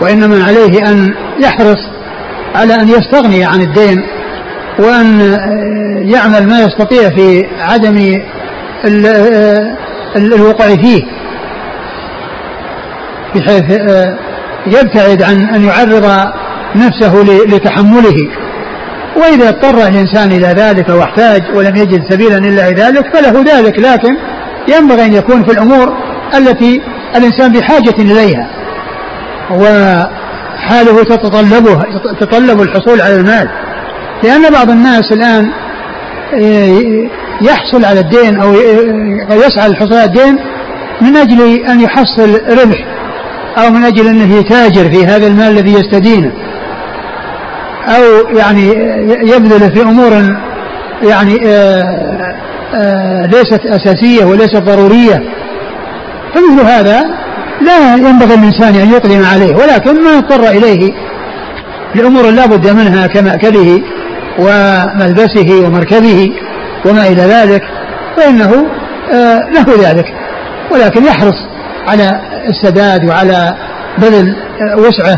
وإنما 0.00 0.44
عليه 0.44 0.88
أن 0.88 1.14
يحرص 1.40 1.78
على 2.54 2.74
أن 2.74 2.88
يستغني 2.88 3.44
عن 3.44 3.60
الدين 3.60 4.02
وأن 4.78 5.20
يعمل 6.10 6.46
ما 6.48 6.60
يستطيع 6.60 7.10
في 7.10 7.46
عدم 7.60 8.20
الوقوع 10.16 10.66
فيه. 10.66 11.02
بحيث 13.34 13.64
يبتعد 14.66 15.22
عن 15.22 15.48
أن 15.54 15.64
يعرض 15.64 16.32
نفسه 16.76 17.22
لتحمله. 17.46 18.16
وإذا 19.16 19.48
اضطر 19.48 19.88
الإنسان 19.88 20.32
إلى 20.32 20.46
ذلك 20.46 20.88
واحتاج 20.88 21.42
ولم 21.54 21.76
يجد 21.76 22.02
سبيلا 22.10 22.38
إلا 22.38 22.70
ذلك 22.70 23.16
فله 23.16 23.44
ذلك 23.56 23.78
لكن 23.78 24.16
ينبغي 24.68 25.04
أن 25.04 25.12
يكون 25.12 25.44
في 25.44 25.52
الأمور 25.52 25.92
التي 26.34 26.82
الإنسان 27.16 27.52
بحاجة 27.52 27.94
إليها. 27.98 28.50
وحاله 29.50 31.04
تتطلبه 31.04 31.82
تتطلب 32.20 32.62
الحصول 32.62 33.00
على 33.00 33.16
المال. 33.16 33.48
لأن 34.24 34.50
بعض 34.52 34.70
الناس 34.70 35.12
الآن 35.12 35.50
يحصل 37.42 37.84
على 37.84 38.00
الدين 38.00 38.40
أو 38.40 38.54
يسعى 39.30 39.68
للحصول 39.68 39.94
على 39.94 40.04
الدين 40.04 40.38
من 41.00 41.16
أجل 41.16 41.64
أن 41.64 41.80
يحصل 41.80 42.40
ربح 42.50 42.84
أو 43.58 43.70
من 43.70 43.84
أجل 43.84 44.06
أنه 44.06 44.36
يتاجر 44.36 44.90
في 44.90 45.06
هذا 45.06 45.26
المال 45.26 45.46
الذي 45.46 45.72
يستدينه. 45.72 46.32
أو 47.86 48.36
يعني 48.36 48.68
يبذل 49.22 49.74
في 49.74 49.82
أمور 49.82 50.12
يعني 51.02 51.40
آه، 51.46 51.82
آه، 52.74 53.26
ليست 53.26 53.60
أساسية 53.66 54.24
وليست 54.24 54.56
ضرورية. 54.56 55.22
فمثل 56.34 56.66
هذا 56.66 57.02
لا 57.60 57.96
ينبغي 57.96 58.34
الإنسان 58.34 58.74
أن 58.74 58.90
يقدم 58.90 59.24
عليه 59.24 59.56
ولكن 59.56 60.04
ما 60.04 60.18
اضطر 60.18 60.48
إليه 60.48 60.92
لأمور 61.94 62.30
لا 62.30 62.46
بد 62.46 62.68
منها 62.70 63.06
كمأكله 63.06 63.82
وملبسه 64.38 65.66
ومركبه 65.66 66.30
وما 66.86 67.06
إلى 67.06 67.22
ذلك 67.22 67.62
فإنه 68.16 68.66
آه، 69.12 69.40
له 69.50 69.90
ذلك 69.90 70.06
ولكن 70.70 71.04
يحرص 71.04 71.34
على 71.88 72.20
السداد 72.48 73.04
وعلى 73.04 73.54
بذل 73.98 74.36
وسعه 74.76 75.16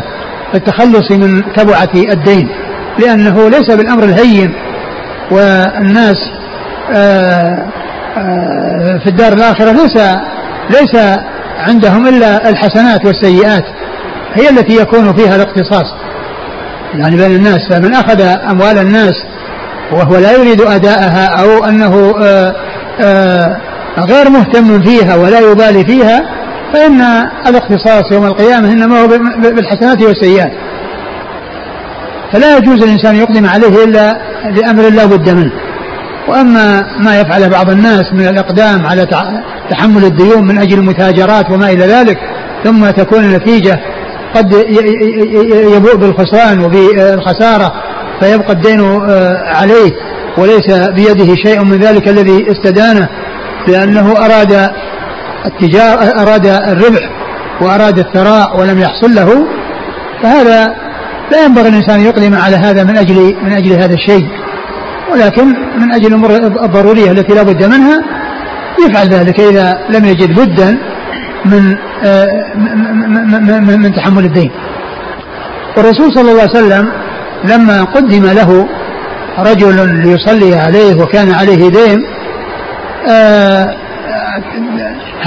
في 0.51 0.57
التخلص 0.57 1.11
من 1.11 1.53
تبعة 1.53 1.89
الدين 1.95 2.49
لأنه 2.99 3.49
ليس 3.49 3.71
بالأمر 3.71 4.03
الهين 4.03 4.53
والناس 5.31 6.17
آه، 6.93 7.65
آه، 8.17 8.97
في 9.03 9.07
الدار 9.07 9.33
الآخرة 9.33 9.71
ليس 9.71 9.97
ليس 10.69 10.95
عندهم 11.57 12.07
إلا 12.07 12.49
الحسنات 12.49 13.05
والسيئات 13.05 13.63
هي 14.33 14.49
التي 14.49 14.81
يكون 14.81 15.13
فيها 15.13 15.35
الاقتصاص. 15.35 16.04
يعني 16.99 17.17
بين 17.17 17.35
الناس 17.35 17.59
فمن 17.69 17.93
أخذ 17.93 18.21
أموال 18.21 18.77
الناس 18.77 19.13
وهو 19.91 20.17
لا 20.17 20.31
يريد 20.31 20.61
أداءها 20.61 21.25
أو 21.25 21.65
أنه 21.65 22.15
آه، 23.01 23.57
غير 23.99 24.29
مهتم 24.29 24.81
فيها 24.81 25.15
ولا 25.15 25.39
يبالي 25.39 25.85
فيها 25.85 26.25
فإن 26.73 27.01
الاختصاص 27.47 28.11
يوم 28.11 28.25
القيامة 28.25 28.71
إنما 28.71 29.01
هو 29.01 29.07
بالحسنات 29.37 30.01
والسيئات. 30.01 30.51
فلا 32.33 32.57
يجوز 32.57 32.83
الإنسان 32.83 33.15
يقدم 33.15 33.45
عليه 33.45 33.83
إلا 33.83 34.17
لأمر 34.51 34.89
لا 34.89 35.05
بد 35.05 35.29
منه. 35.29 35.51
وأما 36.27 36.83
ما 36.99 37.19
يفعل 37.19 37.49
بعض 37.49 37.69
الناس 37.69 38.13
من 38.13 38.27
الإقدام 38.27 38.85
على 38.85 39.05
تحمل 39.69 40.05
الديون 40.05 40.47
من 40.47 40.57
أجل 40.57 40.79
المتاجرات 40.79 41.51
وما 41.51 41.71
إلى 41.71 41.85
ذلك 41.85 42.17
ثم 42.63 42.89
تكون 42.89 43.23
النتيجة 43.23 43.79
قد 44.35 44.53
يبوء 45.75 45.95
بالخسران 45.95 46.59
وبالخسارة 46.59 47.73
فيبقى 48.19 48.53
الدين 48.53 48.79
آه، 48.79 49.55
عليه 49.55 49.91
وليس 50.37 50.71
بيده 50.95 51.35
شيء 51.35 51.63
من 51.63 51.77
ذلك 51.77 52.07
الذي 52.07 52.51
استدانه 52.51 53.09
لأنه 53.67 54.11
أراد 54.11 54.69
التجارة 55.45 56.21
أراد 56.21 56.45
الربح 56.45 57.09
وأراد 57.61 57.99
الثراء 57.99 58.59
ولم 58.59 58.79
يحصل 58.79 59.15
له 59.15 59.47
فهذا 60.23 60.75
لا 61.31 61.45
ينبغي 61.45 61.69
الإنسان 61.69 62.01
يقدم 62.01 62.35
على 62.35 62.55
هذا 62.55 62.83
من 62.83 62.97
أجل 62.97 63.35
من 63.43 63.51
أجل 63.51 63.71
هذا 63.71 63.93
الشيء. 63.93 64.27
ولكن 65.11 65.47
من 65.81 65.93
أجل 65.93 66.07
الأمور 66.07 66.35
الضرورية 66.65 67.11
التي 67.11 67.33
لا 67.33 67.43
بد 67.43 67.63
منها 67.63 68.01
يفعل 68.87 69.07
ذلك 69.07 69.39
إذا 69.39 69.77
لم 69.89 70.05
يجد 70.05 70.39
بدا 70.39 70.77
من 71.45 71.77
من, 73.67 73.79
من 73.81 73.93
تحمل 73.93 74.25
الدين. 74.25 74.51
والرسول 75.77 76.11
صلى 76.15 76.31
الله 76.31 76.41
عليه 76.41 76.51
وسلم 76.51 76.91
لما 77.43 77.83
قدم 77.83 78.25
له 78.25 78.67
رجل 79.39 79.95
ليصلي 80.03 80.55
عليه 80.55 81.01
وكان 81.01 81.31
عليه 81.31 81.69
دين 81.69 82.05
آه، 83.09 83.75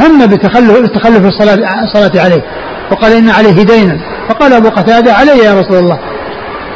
هم 0.00 0.26
بتخلف 0.26 1.26
الصلاة, 1.26 1.58
الصلاة 1.84 2.24
عليه. 2.24 2.42
وقال 2.90 3.12
إن 3.12 3.30
عليه 3.30 3.62
دينا. 3.62 3.98
فقال 4.28 4.52
أبو 4.52 4.68
قتادة 4.68 5.12
علي 5.12 5.38
يا 5.38 5.60
رسول 5.60 5.76
الله. 5.78 5.98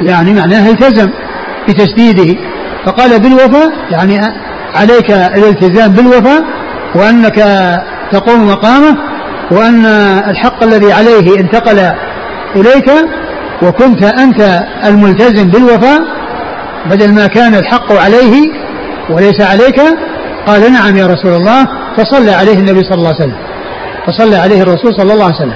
يعني 0.00 0.34
معناه 0.34 0.70
التزم 0.70 1.10
بتسديده. 1.68 2.40
فقال 2.86 3.20
بالوفاء 3.20 3.72
يعني 3.90 4.20
عليك 4.74 5.10
الالتزام 5.10 5.92
بالوفاء 5.92 6.44
وأنك 6.94 7.34
تقوم 8.12 8.48
مقامه 8.48 8.96
وأن 9.50 9.86
الحق 10.30 10.62
الذي 10.62 10.92
عليه 10.92 11.40
انتقل 11.40 11.78
إليك 12.56 12.90
وكنت 13.62 14.02
أنت 14.02 14.64
الملتزم 14.84 15.48
بالوفاء 15.48 16.00
بدل 16.90 17.14
ما 17.14 17.26
كان 17.26 17.54
الحق 17.54 17.92
عليه 17.92 18.52
وليس 19.10 19.40
عليك 19.40 19.80
قال 20.46 20.72
نعم 20.72 20.96
يا 20.96 21.06
رسول 21.06 21.32
الله 21.32 21.68
فصلى 21.96 22.32
عليه 22.32 22.58
النبي 22.58 22.82
صلى 22.82 22.94
الله 22.94 23.08
عليه 23.08 23.24
وسلم. 23.24 23.36
فصلى 24.06 24.36
عليه 24.36 24.62
الرسول 24.62 24.94
صلى 24.94 25.12
الله 25.12 25.24
عليه 25.24 25.34
وسلم. 25.34 25.54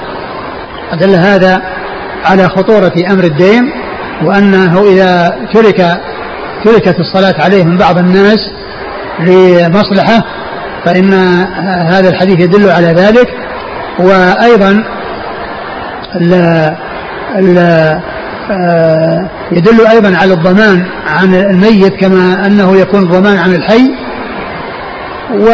أدل 0.92 1.14
هذا 1.14 1.62
على 2.24 2.48
خطورة 2.48 2.92
أمر 3.10 3.24
الدين 3.24 3.72
وأنه 4.24 4.82
إذا 4.82 5.38
ترك 5.54 6.00
تركت 6.64 7.00
الصلاة 7.00 7.34
عليه 7.38 7.64
من 7.64 7.78
بعض 7.78 7.98
الناس 7.98 8.38
لمصلحة 9.20 10.24
فإن 10.84 11.14
هذا 11.88 12.08
الحديث 12.08 12.40
يدل 12.40 12.70
على 12.70 12.86
ذلك. 12.86 13.28
وأيضا 13.98 14.84
ال 16.20 16.34
ال 17.36 17.58
يدل 19.52 19.86
أيضا 19.86 20.16
على 20.16 20.34
الضمان 20.34 20.86
عن 21.06 21.34
الميت 21.34 22.00
كما 22.00 22.46
أنه 22.46 22.76
يكون 22.76 23.02
الضمان 23.02 23.38
عن 23.38 23.54
الحي. 23.54 23.90
و 25.30 25.48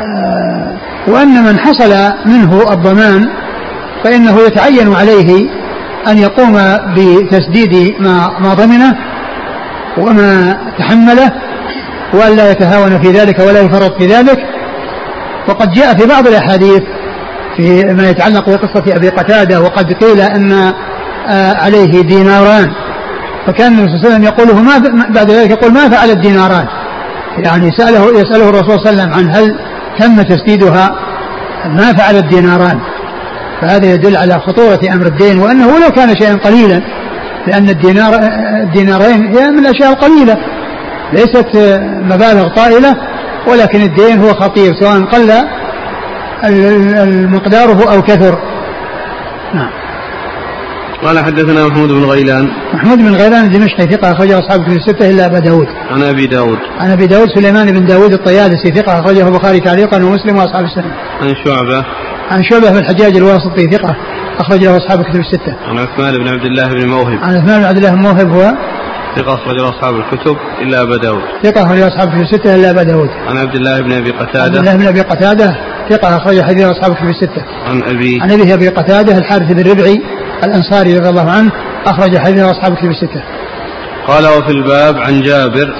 آه، 0.00 0.76
وأن 1.08 1.42
من 1.42 1.58
حصل 1.58 2.12
منه 2.26 2.72
الضمان 2.72 3.28
فإنه 4.04 4.40
يتعين 4.40 4.94
عليه 4.94 5.48
أن 6.08 6.18
يقوم 6.18 6.58
بتسديد 6.96 8.00
ما 8.00 8.38
ما 8.38 8.54
ضمنه 8.54 8.96
وما 9.98 10.58
تحمله 10.78 11.32
وأن 12.12 12.36
لا 12.36 12.50
يتهاون 12.50 13.02
في 13.02 13.10
ذلك 13.10 13.38
ولا 13.38 13.60
يفرط 13.60 13.98
في 13.98 14.06
ذلك. 14.06 14.38
وقد 15.48 15.70
جاء 15.70 15.96
في 15.96 16.06
بعض 16.06 16.26
الأحاديث 16.26 16.82
في 17.58 17.94
ما 17.94 18.10
يتعلق 18.10 18.50
بقصة 18.50 18.96
أبي 18.96 19.08
قتادة 19.08 19.60
وقد 19.60 19.92
قيل 19.92 20.20
أن 20.20 20.52
آه، 21.28 21.54
عليه 21.54 22.02
ديناران. 22.02 22.68
فكان 23.46 23.72
النبي 23.72 23.88
صلى 23.88 23.96
الله 23.96 24.06
عليه 24.06 24.08
وسلم 24.08 24.24
يقوله 24.24 24.62
ما 24.62 25.04
بعد 25.14 25.30
ذلك 25.30 25.50
يقول 25.50 25.72
ما 25.72 25.88
فعل 25.88 26.10
الديناران؟ 26.10 26.66
يعني 27.38 27.70
سأله 27.76 28.20
يسأله 28.20 28.48
الرسول 28.48 28.80
صلى 28.80 28.90
الله 28.90 29.02
عليه 29.02 29.02
وسلم 29.02 29.12
عن 29.12 29.36
هل 29.36 29.58
تم 29.98 30.22
تسديدها؟ 30.22 30.90
ما 31.66 31.92
فعل 31.92 32.16
الديناران. 32.16 32.80
فهذا 33.60 33.94
يدل 33.94 34.16
على 34.16 34.34
خطورة 34.34 34.80
أمر 34.92 35.06
الدين 35.06 35.38
وأنه 35.38 35.78
لو 35.78 35.90
كان 35.90 36.16
شيئا 36.16 36.34
قليلا 36.34 36.82
لأن 37.46 37.68
الدينار 37.68 38.14
الدينارين 38.62 39.36
هي 39.36 39.50
من 39.50 39.58
الأشياء 39.58 39.92
القليلة. 39.92 40.36
ليست 41.12 41.56
مبالغ 42.02 42.48
طائلة 42.48 42.96
ولكن 43.46 43.80
الدين 43.80 44.18
هو 44.18 44.34
خطير 44.34 44.74
سواء 44.80 45.04
قل 45.04 45.26
المقدار 46.44 47.92
أو 47.92 48.02
كثر. 48.02 48.38
نعم. 49.54 49.70
قال 51.04 51.18
حدثنا 51.18 51.66
محمود 51.66 51.88
بن 51.88 52.04
غيلان. 52.04 52.48
محمود 52.74 52.98
بن 52.98 53.14
غيلان 53.14 53.44
الدمشقي 53.44 53.86
ثقة 53.86 54.12
أخرجه 54.12 54.38
أصحاب 54.38 54.62
كتب 54.62 54.76
الستة 54.76 55.10
إلا 55.10 55.26
أبا 55.26 55.38
داود. 55.38 55.66
عن 55.90 56.02
أبي 56.02 56.26
داود. 56.26 56.58
عن 56.80 56.90
أبي 56.90 57.06
داود 57.06 57.28
سليمان 57.34 57.72
بن 57.72 57.86
داود 57.86 58.12
الطيالسي 58.12 58.70
ثقة 58.70 59.00
أخرجه 59.00 59.28
البخاري 59.28 59.60
تعليقا 59.60 59.96
ومسلم 59.96 60.36
وأصحاب 60.36 60.64
السنة. 60.64 60.94
عن 61.20 61.34
شعبة. 61.44 61.84
عن 62.30 62.42
شعبة 62.42 62.70
بن 62.70 62.78
الحجاج 62.78 63.16
الواسطي 63.16 63.66
ثقة 63.70 63.96
أخرج 64.38 64.64
له 64.64 64.76
أصحاب 64.76 65.02
كتب 65.02 65.20
الستة. 65.20 65.56
عن 65.68 65.78
عثمان 65.78 66.18
بن 66.18 66.28
عبد 66.28 66.44
الله 66.44 66.68
بن 66.68 66.88
موهب. 66.88 67.18
عن 67.22 67.36
عثمان 67.36 67.60
بن 67.60 67.64
عبد 67.64 67.76
الله 67.76 67.94
بن 67.94 68.02
موهب 68.02 68.30
هو 68.30 68.52
ثقة 69.18 69.34
أخرج 69.34 69.60
أصحاب 69.60 69.94
الكتب 69.94 70.36
إلا 70.62 70.82
أبا 70.82 70.96
داود. 70.96 71.22
ثقة 71.42 71.62
أخرج 71.62 71.80
أصحاب 71.80 72.08
الكتب 72.08 72.20
الستة 72.20 72.54
إلا 72.54 72.70
أبا 72.70 72.82
داود. 72.82 73.08
عن 73.28 73.38
عبد 73.38 73.54
الله 73.54 73.80
بن 73.80 73.92
أبي 73.92 74.10
قتادة. 74.10 74.42
عبد 74.42 74.56
الله 74.56 74.76
بن 74.76 74.86
أبي 74.86 75.00
قتادة 75.00 75.56
ثقة 75.90 76.16
أخرج 76.16 76.42
حديث 76.42 76.64
أصحاب 76.64 76.92
الكتب 76.92 77.08
الستة 77.08 77.44
عن 77.66 77.82
أبي 77.82 78.18
عن 78.22 78.30
أبي 78.30 78.54
أبي 78.54 78.68
قتادة 78.68 79.18
الحارث 79.18 79.52
بن 79.52 79.70
ربعي 79.70 80.02
الأنصاري 80.44 80.98
رضي 80.98 81.08
الله 81.08 81.30
عنه 81.30 81.52
أخرج 81.86 82.18
حديث 82.18 82.44
أصحاب 82.44 82.72
الكتب 82.72 82.90
الستة 82.90 83.22
قال 84.06 84.24
وفي 84.24 84.50
الباب 84.50 84.96
عن 84.96 85.20
جابر. 85.20 85.74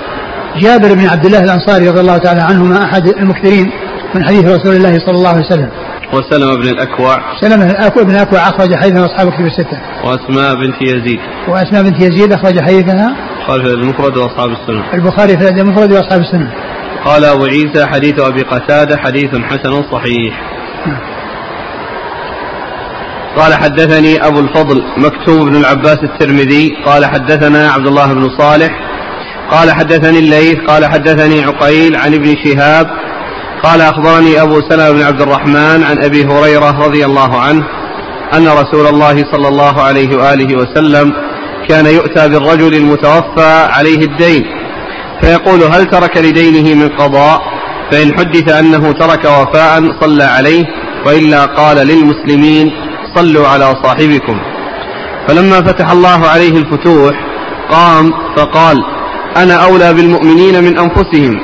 جابر 0.63 0.95
بن 0.95 1.07
عبد 1.07 1.27
الله 1.27 1.45
الأنصاري 1.45 1.89
رضي 1.89 2.01
الله 2.01 2.17
تعالى 2.17 2.41
عنهما 2.41 2.85
أحد 2.85 3.09
المكثرين 3.09 3.71
من 4.15 4.25
حديث 4.25 4.45
رسول 4.45 4.77
الله 4.77 4.99
صلى 4.99 5.15
الله 5.15 5.29
عليه 5.29 5.47
وسلم. 5.47 5.71
وسلمة 6.13 6.55
بن 6.55 6.69
الأكوع. 6.69 7.19
سلمة 7.41 7.75
بن 8.03 8.11
الأكوع 8.11 8.49
أخرج 8.49 8.75
حديث 8.75 8.97
أصحاب 8.97 9.29
الكتب 9.29 9.47
الستة 9.47 9.79
وأسماء 10.05 10.55
بنت 10.55 10.83
يزيد. 10.83 11.19
وأسماء 11.49 11.83
بنت 11.83 12.01
يزيد 12.01 12.33
أخرج 12.33 12.61
حديثها. 12.61 13.17
البخاري 13.49 13.65
في 13.65 13.75
المفرد 13.75 14.17
وأصحاب 14.17 14.51
السنة. 14.51 14.95
البخاري 14.95 15.37
في 15.39 15.49
المفرد 15.49 15.93
وأصحاب 15.93 16.21
السنة. 16.21 16.53
قال 17.05 17.25
أبو 17.25 17.45
عيسى 17.45 17.87
حديث 17.87 18.21
أبي 18.21 18.43
قتادة 18.43 18.97
حديث 18.97 19.31
حسن 19.31 19.83
صحيح. 19.93 20.43
قال 23.37 23.55
حدثني 23.55 24.27
أبو 24.27 24.41
الفضل 24.41 24.83
مكتوم 24.97 25.51
بن 25.51 25.57
العباس 25.57 25.99
الترمذي. 26.03 26.77
قال 26.87 27.07
حدثنا 27.07 27.71
عبد 27.71 27.87
الله 27.87 28.13
بن 28.15 28.39
صالح. 28.39 28.71
قال 29.51 29.73
حدثني 29.73 30.19
الليث. 30.19 30.59
قال 30.67 30.87
حدثني 30.87 31.45
عقيل 31.45 31.97
عن 31.97 32.15
ابن 32.15 32.35
شهاب. 32.45 32.87
قال 33.63 33.81
أخبرني 33.81 34.43
أبو 34.43 34.61
سلمة 34.71 34.91
بن 34.93 35.03
عبد 35.03 35.23
الرحمن 35.23 35.85
عن 35.85 36.05
أبي 36.05 36.25
هريرة 36.25 36.87
رضي 36.87 37.05
الله 37.05 37.41
عنه 37.41 37.65
أن 38.35 38.49
رسول 38.49 38.87
الله 38.87 39.25
صلى 39.33 39.49
الله 39.49 39.83
عليه 39.83 40.17
وآله 40.17 40.57
وسلم 40.57 41.28
كان 41.69 41.87
يؤتى 41.87 42.29
بالرجل 42.29 42.75
المتوفى 42.75 43.69
عليه 43.71 43.99
الدين. 43.99 44.45
فيقول 45.21 45.63
هل 45.63 45.87
ترك 45.87 46.17
لدينه 46.17 46.75
من 46.75 46.89
قضاء؟ 46.89 47.41
فإن 47.91 48.19
حدث 48.19 48.53
أنه 48.53 48.93
ترك 48.93 49.25
وفاء 49.25 49.83
صلى 50.01 50.25
عليه 50.25 50.65
وإلا 51.07 51.45
قال 51.45 51.77
للمسلمين 51.77 52.71
صلوا 53.15 53.49
على 53.49 53.75
صاحبكم. 53.83 54.41
فلما 55.29 55.63
فتح 55.63 55.91
الله 55.91 56.27
عليه 56.29 56.57
الفتوح 56.59 57.15
قام 57.71 58.13
فقال 58.37 58.79
أنا 59.37 59.55
أولى 59.55 59.95
بالمؤمنين 59.95 60.65
من 60.65 60.79
أنفسهم 60.79 61.41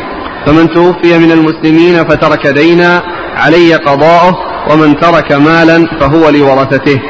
فمن 0.46 0.68
توفي 0.68 1.18
من 1.18 1.32
المسلمين 1.32 2.04
فترك 2.04 2.46
دينا 2.46 3.02
علي 3.36 3.74
قضاؤه 3.74 4.34
ومن 4.70 4.96
ترك 4.96 5.32
مالا 5.32 5.86
فهو 6.00 6.28
لورثته. 6.30 7.00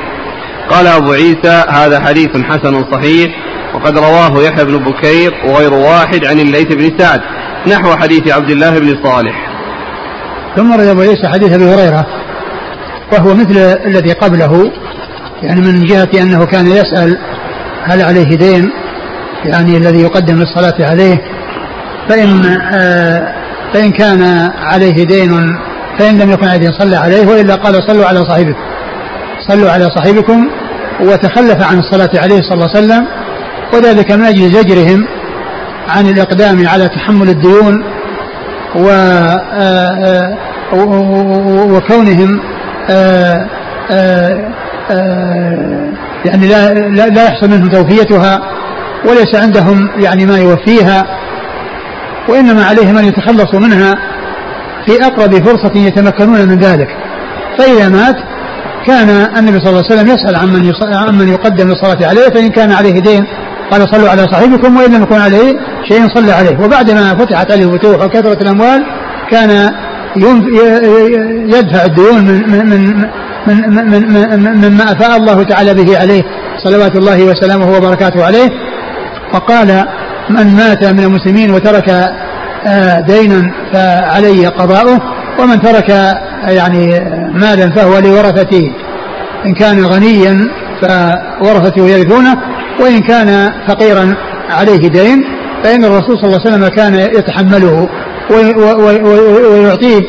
قال 0.71 0.87
أبو 0.87 1.13
عيسى 1.13 1.65
هذا 1.69 2.01
حديث 2.01 2.29
حسن 2.29 2.85
صحيح 2.93 3.31
وقد 3.75 3.99
رواه 3.99 4.43
يحيى 4.43 4.65
بن 4.65 4.79
بكير 4.79 5.33
وغير 5.47 5.75
واحد 5.75 6.25
عن 6.25 6.39
الليث 6.41 6.73
بن 6.73 6.99
سعد 6.99 7.21
نحو 7.67 7.97
حديث 7.97 8.33
عبد 8.33 8.51
الله 8.51 8.79
بن 8.79 8.95
صالح. 9.05 9.47
ثم 10.57 10.73
روى 10.73 10.91
أبو 10.91 11.01
عيسى 11.01 11.29
حديث 11.29 11.53
أبي 11.53 11.65
هريرة 11.65 12.07
وهو 13.13 13.35
مثل 13.35 13.59
الذي 13.87 14.13
قبله 14.13 14.73
يعني 15.43 15.61
من 15.61 15.85
جهة 15.85 16.09
أنه 16.23 16.45
كان 16.45 16.67
يسأل 16.67 17.19
هل 17.85 18.03
عليه 18.03 18.37
دين 18.37 18.71
يعني 19.45 19.77
الذي 19.77 20.01
يقدم 20.01 20.37
للصلاة 20.37 20.91
عليه 20.91 21.17
فإن 22.09 22.45
آه 22.75 23.35
فإن 23.75 23.93
كان 23.93 24.51
عليه 24.57 25.05
دين 25.05 25.59
فإن 25.99 26.19
لم 26.19 26.31
يكن 26.31 26.49
عليه 26.49 26.59
دين 26.59 26.73
صلى 26.79 26.97
عليه 26.97 27.27
وإلا 27.27 27.55
قال 27.55 27.75
صلوا 27.75 28.07
على 28.07 28.25
صاحبكم 28.25 28.74
صلوا 29.49 29.71
على 29.71 29.91
صاحبكم 29.97 30.51
وتخلف 31.01 31.63
عن 31.71 31.79
الصلاة 31.79 32.11
عليه 32.15 32.41
صلى 32.41 32.55
الله 32.55 32.69
عليه 32.75 32.79
وسلم 32.79 33.07
وذلك 33.75 34.13
من 34.13 34.25
أجل 34.25 34.53
زجرهم 34.53 35.07
عن 35.89 36.07
الإقدام 36.07 36.69
على 36.69 36.89
تحمل 36.89 37.29
الديون 37.29 37.85
و 38.77 38.89
آه، 38.89 39.37
آه، 39.55 40.39
وكونهم 41.67 42.41
آه، 42.91 43.49
يعني 46.25 46.49
لا 46.49 46.75
لا 47.09 47.25
يحصل 47.25 47.51
منهم 47.51 47.69
توفيتها 47.69 48.41
وليس 49.09 49.35
عندهم 49.35 49.91
يعني 49.99 50.27
ما 50.27 50.39
يوفيها 50.39 51.05
وإنما 52.29 52.65
عليهم 52.65 52.99
أن 52.99 53.05
يتخلصوا 53.05 53.61
منها 53.61 53.95
في 54.87 55.07
أقرب 55.07 55.45
فرصة 55.45 55.73
يتمكنون 55.75 56.49
من 56.49 56.59
ذلك. 56.59 56.89
فإذا 57.59 57.89
مات 57.89 58.17
كان 58.87 59.09
النبي 59.39 59.59
صلى 59.59 59.71
الله 59.71 59.83
عليه 59.85 59.95
وسلم 59.95 60.09
يسأل 60.09 60.37
عمن 60.37 60.73
عمن 60.95 61.29
يقدم 61.29 61.69
للصلاة 61.69 62.09
عليه 62.09 62.29
فإن 62.35 62.49
كان 62.49 62.73
عليه 62.73 63.01
دين 63.01 63.25
قال 63.71 63.89
صلوا 63.95 64.11
على 64.11 64.23
صاحبكم 64.23 64.77
وإن 64.77 64.93
لم 64.93 65.03
يكن 65.03 65.21
عليه 65.21 65.55
شيء 65.89 66.09
صلى 66.15 66.33
عليه. 66.33 66.65
وبعدما 66.65 67.15
فتحت 67.15 67.53
عليه 67.53 67.65
الفتوح 67.65 68.05
وكثرت 68.05 68.43
الأموال 68.43 68.85
كان 69.31 69.71
يدفع 71.57 71.85
الديون 71.85 72.25
من 72.25 72.49
من 72.49 72.69
من 73.47 73.91
من 73.91 74.43
من 74.43 74.71
مما 74.71 74.85
أفاء 74.93 75.17
الله 75.17 75.43
تعالى 75.43 75.75
به 75.75 75.99
عليه 75.99 76.23
صلوات 76.65 76.97
الله 76.97 77.25
وسلامه 77.25 77.77
وبركاته 77.77 78.25
عليه. 78.25 78.49
وقال 79.35 79.85
من 80.31 80.57
مات 80.57 80.85
من 80.85 81.01
المسلمين 81.01 81.51
وترك 81.51 81.89
آه، 82.67 83.01
دينا 83.01 83.51
فعلي 83.73 84.47
قضاؤه 84.47 85.01
ومن 85.41 85.61
ترك 85.61 85.91
يعني 86.49 86.87
مالا 87.35 87.71
فهو 87.77 87.99
لورثته. 87.99 88.73
إن 89.47 89.55
كان 89.55 89.85
غنيا 89.85 90.49
فورثته 90.83 91.89
يرثونه 91.89 92.37
وإن 92.81 93.01
كان 93.01 93.53
فقيرا 93.69 94.15
عليه 94.51 94.89
دين 94.89 95.25
فإن 95.65 95.85
الرسول 95.85 96.17
صلى 96.17 96.25
الله 96.25 96.41
عليه 96.41 96.51
وسلم 96.51 96.69
كان 96.69 96.95
يتحمله 96.95 97.89
ويعطيه 99.47 100.01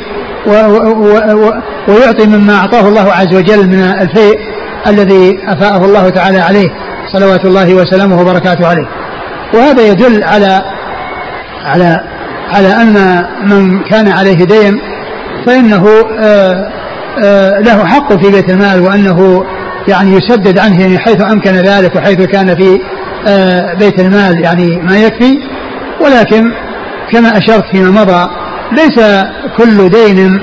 ويعطي 1.87 2.25
مما 2.27 2.55
أعطاه 2.55 2.87
الله 2.87 3.11
عز 3.11 3.35
وجل 3.35 3.67
من 3.67 3.79
الفيء 3.79 4.39
الذي 4.87 5.39
أفاءه 5.47 5.85
الله 5.85 6.09
تعالى 6.09 6.39
عليه 6.39 6.69
صلوات 7.13 7.45
الله 7.45 7.73
وسلامه 7.73 8.21
وبركاته 8.21 8.67
عليه. 8.67 8.87
وهذا 9.53 9.87
يدل 9.87 10.23
على 10.23 10.61
على 11.65 11.99
على 12.53 12.67
أن 12.67 13.25
من 13.43 13.79
كان 13.83 14.07
عليه 14.07 14.45
دين 14.45 14.81
فإنه 15.45 15.87
آه، 16.19 16.71
آه، 17.23 17.59
له 17.59 17.85
حق 17.85 18.13
في 18.13 18.31
بيت 18.31 18.49
المال 18.49 18.81
وأنه 18.81 19.45
يعني 19.87 20.11
يسدد 20.11 20.59
عنه 20.59 20.81
يعني 20.81 20.97
حيث 20.97 21.21
أمكن 21.31 21.51
ذلك 21.51 21.95
وحيث 21.95 22.21
كان 22.21 22.55
في 22.55 22.79
آه، 23.27 23.73
بيت 23.73 23.99
المال 23.99 24.43
يعني 24.43 24.81
ما 24.81 24.97
يكفي. 24.97 25.37
ولكن 26.01 26.51
كما 27.11 27.37
أشرت 27.37 27.63
فيما 27.71 28.01
مضى 28.01 28.29
ليس 28.71 29.23
كل 29.57 29.89
دين 29.89 30.39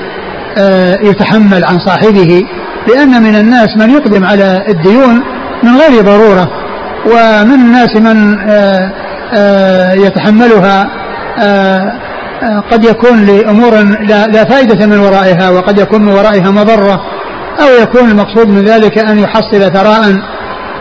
يتحمل 1.09 1.65
عن 1.65 1.79
صاحبه 1.79 2.45
لأن 2.87 3.23
من 3.23 3.35
الناس 3.35 3.67
من 3.77 3.89
يقدم 3.89 4.25
على 4.25 4.63
الديون 4.67 5.23
من 5.63 5.77
غير 5.77 6.01
ضرورة 6.01 6.49
ومن 7.05 7.53
الناس 7.53 7.95
من 7.95 8.37
يتحملها 10.05 10.87
قد 12.71 12.85
يكون 12.85 13.25
لأمور 13.25 13.71
لا, 14.09 14.27
لا 14.27 14.43
فائدة 14.43 14.85
من 14.85 14.99
ورائها 14.99 15.49
وقد 15.49 15.79
يكون 15.79 16.01
من 16.01 16.11
ورائها 16.11 16.51
مضرة 16.51 17.01
أو 17.59 17.83
يكون 17.83 18.11
المقصود 18.11 18.47
من 18.47 18.65
ذلك 18.65 18.97
أن 18.97 19.19
يحصل 19.19 19.73
ثراء 19.73 20.01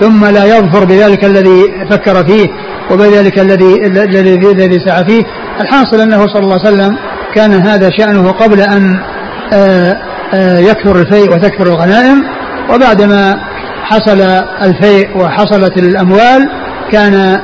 ثم 0.01 0.27
لا 0.27 0.45
يظفر 0.45 0.85
بذلك 0.85 1.25
الذي 1.25 1.63
فكر 1.91 2.25
فيه 2.25 2.49
وبذلك 2.91 3.39
الذي 3.39 3.87
الذي 3.87 4.53
الذي 4.53 4.79
سعى 4.87 5.05
فيه. 5.05 5.23
الحاصل 5.61 6.01
أنه 6.01 6.27
صلى 6.27 6.43
الله 6.43 6.59
عليه 6.65 6.77
وسلم 6.77 6.97
كان 7.35 7.53
هذا 7.53 7.91
شأنه 7.99 8.31
قبل 8.31 8.61
أن 8.61 9.01
آه، 9.53 9.97
آه، 10.35 10.59
يكثر 10.59 10.97
الفيء 10.97 11.33
وتكثر 11.33 11.67
الغنائم 11.67 12.23
وبعدما 12.75 13.35
حصل 13.85 14.21
الفيء 14.63 15.19
وحصلت 15.19 15.79
الأموال 15.79 16.49
كان 16.93 17.41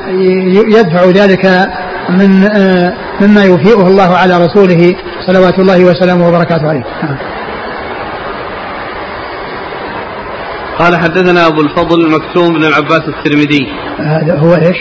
يدفع 0.77 1.05
ذلك 1.05 1.69
من 2.09 2.43
آه، 2.43 2.93
مما 3.21 3.43
يوفئه 3.43 3.87
الله 3.87 4.17
على 4.17 4.45
رسوله 4.45 4.95
صلوات 5.27 5.59
الله 5.59 5.85
وسلامه 5.85 6.27
وبركاته 6.27 6.67
عليه. 6.69 6.83
قال 10.79 10.97
حدثنا 10.97 11.47
أبو 11.47 11.61
الفضل 11.61 12.11
مكتوم 12.11 12.53
بن 12.53 12.63
العباس 12.63 13.01
الترمذي. 13.07 13.67
هذا 13.99 14.39
هو 14.39 14.55
إيش؟ 14.55 14.77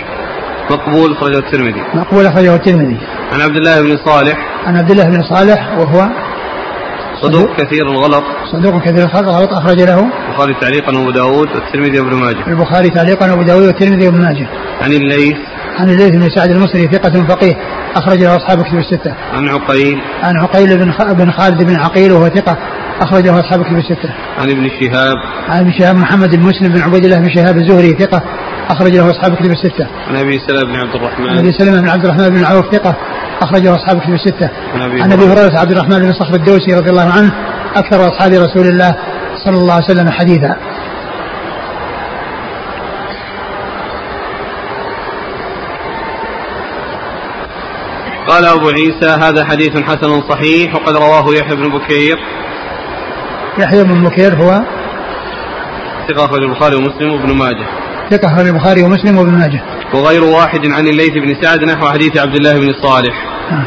مقبول 0.71 1.13
أخرجه 1.13 1.39
الترمذي. 1.39 1.83
مقبول 1.95 2.27
أخرجه 2.27 2.55
الترمذي. 2.55 2.99
عن 3.33 3.41
عبد 3.41 3.57
الله 3.57 3.83
بن 3.83 3.97
صالح. 4.05 4.39
عن 4.67 4.77
عبد 4.77 4.91
الله 4.91 5.05
بن 5.05 5.23
صالح 5.23 5.79
وهو 5.79 6.09
صدوق 7.23 7.57
كثير 7.57 7.87
الغلط. 7.87 8.25
صدوق 8.53 8.83
كثير 8.83 9.05
الغلط 9.05 9.53
أخرج 9.53 9.83
له. 9.83 10.01
البخاري 10.29 10.55
تعليقا 10.61 10.99
وأبو 10.99 11.11
داود 11.11 11.49
والترمذي 11.55 12.01
وابن 12.01 12.15
ماجه. 12.15 12.47
البخاري 12.47 12.91
تعليقا 12.91 13.31
وأبو 13.31 13.43
داود 13.43 13.63
والترمذي 13.63 14.07
وابن 14.07 14.21
ماجه. 14.21 14.49
عن 14.83 14.93
الليث. 14.93 15.37
عن 15.79 15.91
الليث 15.91 16.11
بن 16.11 16.31
سعد 16.31 16.51
المصري 16.51 16.87
ثقة 16.87 17.27
فقيه 17.29 17.55
أخرج 17.97 18.19
له 18.19 18.37
أصحاب 18.37 18.63
كتب 18.63 18.79
الستة 18.79 19.15
عن 19.33 19.49
عقيل 19.49 19.99
عن 20.23 20.37
عقيل 20.37 20.77
بن 20.79 21.15
بن 21.15 21.31
خالد 21.31 21.63
بن 21.63 21.77
عقيل 21.77 22.13
وهو 22.13 22.29
ثقة 22.29 22.59
أخرجه 23.01 23.41
أصحاب 23.41 23.63
كتب 23.63 23.77
الستة. 23.77 24.15
عن 24.39 24.51
ابن 24.51 24.69
شهاب. 24.81 25.17
عن 25.49 25.61
ابن 25.61 25.73
شهاب 25.79 25.97
محمد 25.97 26.37
بن 26.37 26.43
مسلم 26.43 26.73
بن 26.73 26.81
عبيد 26.81 27.05
الله 27.05 27.19
بن 27.19 27.35
شهاب 27.35 27.57
الزهري 27.57 27.91
ثقة 27.91 28.23
أخرج 28.69 28.97
له 28.97 29.11
أصحاب 29.11 29.35
كتب 29.35 29.51
الستة. 29.51 29.87
عن 30.09 30.17
أبي 30.17 30.39
سلمة 30.49 30.73
بن 30.73 30.77
عبد 30.77 30.95
الرحمن. 30.95 31.29
عن 31.29 31.39
أبي 31.39 31.53
سلمة 31.53 31.81
بن 31.81 31.89
عبد 31.89 32.05
الرحمن 32.05 32.29
بن 32.29 32.45
عوف 32.45 32.75
ثقة 32.75 32.97
أخرجه 33.43 33.75
أصحاب 33.75 34.01
كتب 34.01 34.13
الستة. 34.13 34.51
عن 34.75 35.13
أبي 35.13 35.25
هريرة 35.25 35.59
عبد 35.59 35.71
الرحمن 35.71 35.99
بن 35.99 36.13
صخر 36.13 36.35
الدوسي 36.35 36.75
رضي 36.75 36.91
الله 36.91 37.13
عنه 37.13 37.33
أكثر 37.77 38.09
أصحاب 38.09 38.33
رسول 38.33 38.67
الله 38.67 38.97
صلى 39.45 39.57
الله 39.57 39.75
عليه 39.75 39.85
وسلم 39.85 40.11
حديثا. 40.11 40.57
قال 48.29 48.45
أبو 48.45 48.69
عيسى 48.69 49.11
هذا 49.23 49.45
حديث 49.45 49.83
حسن 49.83 50.23
صحيح 50.29 50.75
وقد 50.75 50.97
رواه 50.97 51.35
يحيى 51.35 51.57
بن 51.57 51.69
بكير. 51.79 52.19
يحيى 53.59 53.85
بن 53.85 54.05
بكير 54.05 54.35
هو 54.35 54.61
ثقة 56.09 56.25
أخرج 56.25 56.43
البخاري 56.43 56.77
ومسلم 56.77 57.13
وابن 57.13 57.35
ماجه. 57.35 57.67
ثقة 58.11 58.35
أخرج 58.35 58.47
البخاري 58.47 58.83
ومسلم 58.83 59.19
وابن 59.19 59.39
ماجه. 59.39 59.63
وغير 59.95 60.25
واحد 60.25 60.67
عن 60.67 60.87
الليث 60.87 61.11
بن 61.11 61.43
سعد 61.43 61.65
نحو 61.65 61.87
حديث 61.87 62.19
عبد 62.19 62.35
الله 62.37 62.53
بن 62.53 62.73
صالح. 62.83 63.15
آه. 63.51 63.67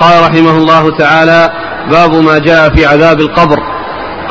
قال 0.00 0.30
رحمه 0.30 0.56
الله 0.56 0.96
تعالى 0.98 1.50
باب 1.90 2.14
ما 2.14 2.38
جاء 2.38 2.74
في 2.74 2.86
عذاب 2.86 3.20
القبر. 3.20 3.58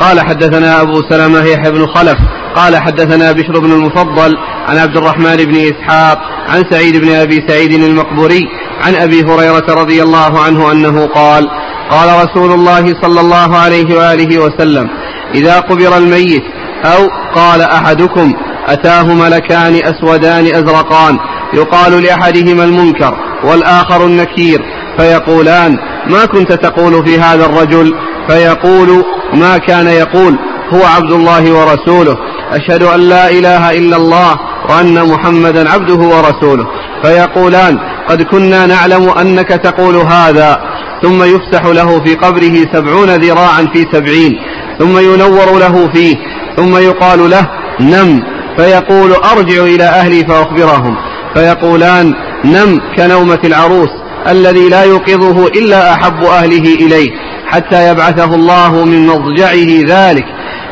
قال 0.00 0.20
حدثنا 0.20 0.80
أبو 0.80 1.02
سلمة 1.10 1.38
يحيى 1.38 1.72
بن 1.72 1.86
خلف 1.86 2.18
قال 2.56 2.76
حدثنا 2.76 3.32
بشر 3.32 3.58
بن 3.58 3.72
المفضل 3.72 4.34
عن 4.68 4.78
عبد 4.78 4.96
الرحمن 4.96 5.36
بن 5.36 5.56
إسحاق 5.56 6.18
عن 6.48 6.62
سعيد 6.70 6.96
بن 6.96 7.12
أبي 7.12 7.44
سعيد 7.48 7.72
المقبوري 7.72 8.42
عن 8.80 8.94
أبي 8.94 9.22
هريرة 9.22 9.66
رضي 9.68 10.02
الله 10.02 10.40
عنه 10.40 10.72
أنه 10.72 11.06
قال 11.06 11.48
قال 11.90 12.24
رسول 12.24 12.52
الله 12.52 12.94
صلى 13.02 13.20
الله 13.20 13.56
عليه 13.56 13.96
وآله 13.96 14.38
وسلم 14.38 14.88
إذا 15.34 15.60
قبر 15.60 15.96
الميت 15.96 16.42
أو 16.84 17.08
قال 17.34 17.60
أحدكم 17.60 18.32
أتاه 18.68 19.14
ملكان 19.14 19.80
أسودان 19.84 20.46
أزرقان 20.46 21.18
يقال 21.54 22.02
لأحدهما 22.02 22.64
المنكر 22.64 23.14
والآخر 23.44 24.06
النكير 24.06 24.60
فيقولان 24.98 25.78
ما 26.06 26.24
كنت 26.24 26.52
تقول 26.52 27.06
في 27.06 27.20
هذا 27.20 27.46
الرجل؟ 27.46 27.94
فيقول 28.28 29.04
ما 29.34 29.58
كان 29.58 29.86
يقول 29.86 30.38
هو 30.74 30.84
عبد 30.96 31.12
الله 31.12 31.52
ورسوله. 31.52 32.16
أشهد 32.52 32.82
أن 32.82 33.00
لا 33.00 33.30
إله 33.30 33.70
إلا 33.70 33.96
الله 33.96 34.36
وأن 34.70 35.08
محمدا 35.08 35.70
عبده 35.70 35.94
ورسوله. 35.94 36.66
فيقولان 37.02 37.78
قد 38.08 38.22
كنا 38.22 38.66
نعلم 38.66 39.08
أنك 39.08 39.48
تقول 39.48 39.96
هذا 39.96 40.60
ثم 41.02 41.22
يفسح 41.22 41.64
له 41.66 42.04
في 42.04 42.14
قبره 42.14 42.54
سبعون 42.72 43.10
ذراعا 43.10 43.68
في 43.72 43.86
سبعين 43.92 44.32
ثم 44.78 44.98
ينور 44.98 45.58
له 45.58 45.88
فيه 45.94 46.16
ثم 46.56 46.76
يقال 46.76 47.30
له 47.30 47.48
نم. 47.80 48.22
فيقول 48.56 49.12
أرجع 49.12 49.62
إلى 49.62 49.84
أهلي 49.84 50.24
فأخبرهم. 50.24 50.96
فيقولان 51.34 52.14
نم 52.44 52.80
كنومة 52.96 53.38
العروس 53.44 53.88
الذي 54.28 54.68
لا 54.68 54.84
يوقظه 54.84 55.46
إلا 55.46 55.92
أحب 55.92 56.24
أهله 56.24 56.74
إليه 56.74 57.10
حتى 57.46 57.90
يبعثه 57.90 58.34
الله 58.34 58.84
من 58.84 59.06
مضجعه 59.06 59.82
ذلك. 59.88 60.24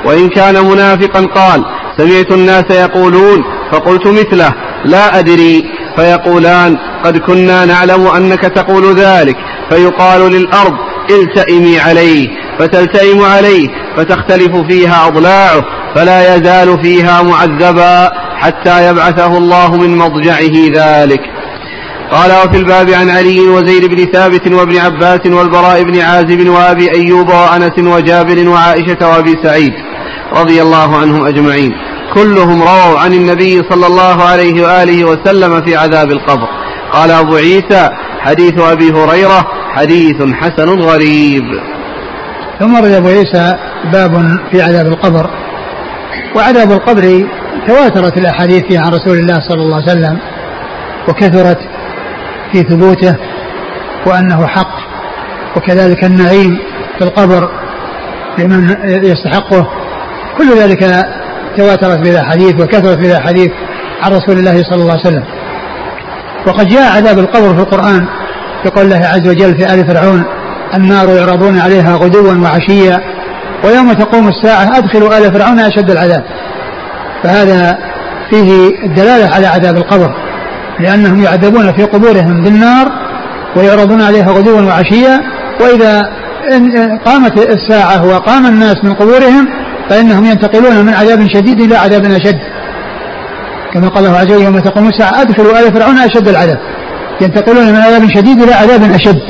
وإن 0.04 0.28
كان 0.28 0.64
منافقا 0.64 1.20
قال 1.20 1.64
سمعت 1.98 2.32
الناس 2.32 2.64
يقولون 2.70 3.44
فقلت 3.72 4.06
مثله 4.06 4.54
لا 4.84 5.18
أدري. 5.18 5.64
فيقولان 5.96 6.76
قد 7.04 7.18
كنا 7.18 7.64
نعلم 7.64 8.06
أنك 8.06 8.40
تقول 8.40 8.94
ذلك. 8.94 9.36
فيقال 9.70 10.32
للأرض 10.32 10.74
التئمي 11.10 11.80
عليه 11.80 12.28
فتلتئم 12.58 13.22
عليه 13.22 13.68
فتختلف 13.96 14.56
فيها 14.68 15.06
أضلاعه 15.06 15.64
فلا 15.94 16.36
يزال 16.36 16.82
فيها 16.82 17.22
معذبا 17.22 18.10
حتى 18.36 18.88
يبعثه 18.88 19.38
الله 19.38 19.76
من 19.76 19.96
مضجعه 19.96 20.70
ذلك. 20.74 21.20
قال 22.12 22.30
وفي 22.30 22.56
الباب 22.58 22.90
عن 22.90 23.10
علي 23.10 23.40
وزيد 23.40 23.84
بن 23.84 24.12
ثابت 24.12 24.52
وابن 24.52 24.76
عباس 24.76 25.20
والبراء 25.26 25.82
بن 25.82 26.00
عازب 26.00 26.48
وأبي 26.48 26.90
أيوب 26.94 27.28
وأنس 27.28 27.78
وجابر 27.78 28.48
وعائشة 28.48 29.08
وأبي 29.08 29.36
سعيد 29.42 29.72
رضي 30.36 30.62
الله 30.62 30.96
عنهم 30.96 31.26
أجمعين. 31.26 31.72
كلهم 32.14 32.62
رووا 32.62 32.98
عن 32.98 33.12
النبي 33.12 33.62
صلى 33.70 33.86
الله 33.86 34.22
عليه 34.22 34.62
وآله 34.62 35.04
وسلم 35.04 35.62
في 35.62 35.76
عذاب 35.76 36.10
القبر. 36.10 36.48
قال 36.92 37.10
أبو 37.10 37.36
عيسى 37.36 37.88
حديث 38.20 38.60
أبي 38.60 38.92
هريرة 38.92 39.46
حديث 39.74 40.16
حسن 40.32 40.80
غريب. 40.80 41.44
ثم 42.60 42.74
ورد 42.74 42.92
أبو 42.92 43.08
عيسى 43.08 43.56
باب 43.92 44.38
في 44.50 44.62
عذاب 44.62 44.86
القبر. 44.86 45.30
وعذاب 46.36 46.72
القبر 46.72 47.28
تواترت 47.66 48.18
الأحاديث 48.18 48.64
عن 48.72 48.92
رسول 48.92 49.18
الله 49.18 49.40
صلى 49.48 49.62
الله 49.62 49.76
عليه 49.76 49.92
وسلم 49.92 50.18
وكثرت 51.08 51.58
في 52.52 52.62
ثبوته 52.62 53.16
وأنه 54.06 54.46
حق 54.46 54.80
وكذلك 55.56 56.04
النعيم 56.04 56.58
في 56.98 57.04
القبر 57.04 57.48
لمن 58.38 58.76
يستحقه. 58.86 59.66
كل 60.38 60.58
ذلك 60.58 61.06
تواترت 61.56 61.98
بلا 61.98 62.22
حديث 62.22 62.60
وكثرت 62.60 62.98
بلا 62.98 63.20
حديث 63.20 63.50
عن 64.02 64.12
رسول 64.12 64.38
الله 64.38 64.62
صلى 64.62 64.82
الله 64.82 64.92
عليه 64.92 65.00
وسلم. 65.08 65.24
وقد 66.46 66.68
جاء 66.68 66.96
عذاب 66.96 67.18
القبر 67.18 67.54
في 67.54 67.60
القرآن 67.60 68.06
يقول 68.64 68.84
الله 68.84 69.06
عز 69.06 69.28
وجل 69.28 69.56
في 69.58 69.74
آل 69.74 69.86
فرعون 69.86 70.24
النار 70.74 71.08
يعرضون 71.08 71.58
عليها 71.58 71.96
غدوا 71.96 72.34
وعشيا 72.34 73.00
ويوم 73.64 73.92
تقوم 73.92 74.28
الساعة 74.28 74.78
أدخلوا 74.78 75.18
آل 75.18 75.32
فرعون 75.32 75.58
أشد 75.58 75.90
العذاب. 75.90 76.24
فهذا 77.22 77.78
فيه 78.30 78.70
الدلالة 78.84 79.34
على 79.34 79.46
عذاب 79.46 79.76
القبر. 79.76 80.29
لأنهم 80.82 81.22
يعذبون 81.22 81.72
في 81.72 81.84
قبورهم 81.84 82.42
بالنار 82.44 82.88
ويعرضون 83.56 84.02
عليها 84.02 84.32
غدوا 84.32 84.60
وعشيا. 84.60 85.20
وإذا 85.60 86.02
قامت 87.04 87.38
الساعة 87.38 88.06
وقام 88.06 88.46
الناس 88.46 88.76
من 88.84 88.94
قبورهم 88.94 89.48
فإنهم 89.90 90.24
ينتقلون 90.24 90.86
من 90.86 90.94
عذاب 90.94 91.26
شديد 91.34 91.60
إلى 91.60 91.76
عذاب 91.76 92.04
أشد. 92.04 92.38
كما 93.74 93.88
قال 93.88 94.06
الله 94.06 94.18
عز 94.18 94.32
وجل 94.32 94.44
يوم 94.44 94.58
تقوم 94.58 94.88
الساعة 94.88 95.20
أدخلوا 95.22 95.58
آل 95.60 95.72
فرعون 95.72 95.98
أشد 95.98 96.28
العذاب. 96.28 96.58
ينتقلون 97.20 97.66
من 97.66 97.76
عذاب 97.76 98.08
شديد 98.08 98.42
إلى 98.42 98.54
عذاب 98.54 98.82
أشد. 98.82 99.20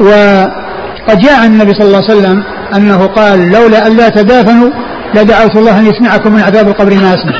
وقد 0.00 1.18
جاء 1.18 1.40
عن 1.40 1.46
النبي 1.46 1.72
صلى 1.72 1.86
الله 1.86 2.02
عليه 2.08 2.18
وسلم 2.18 2.42
أنه 2.76 3.06
قال 3.06 3.50
لولا 3.50 3.86
أن 3.86 3.96
لا 3.96 4.08
تدافنوا 4.08 4.70
لدعوت 5.14 5.56
الله 5.56 5.78
أن 5.80 5.86
يسمعكم 5.86 6.32
من 6.32 6.40
عذاب 6.40 6.68
القبر 6.68 6.94
ما 6.94 7.14
أسمع. 7.14 7.34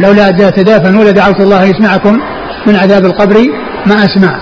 لولا 0.00 0.30
تدافنوا 0.30 1.04
لدعوت 1.04 1.40
الله 1.40 1.64
يسمعكم 1.64 2.20
من 2.66 2.76
عذاب 2.76 3.04
القبر 3.04 3.36
ما 3.86 3.94
أسمع. 4.04 4.40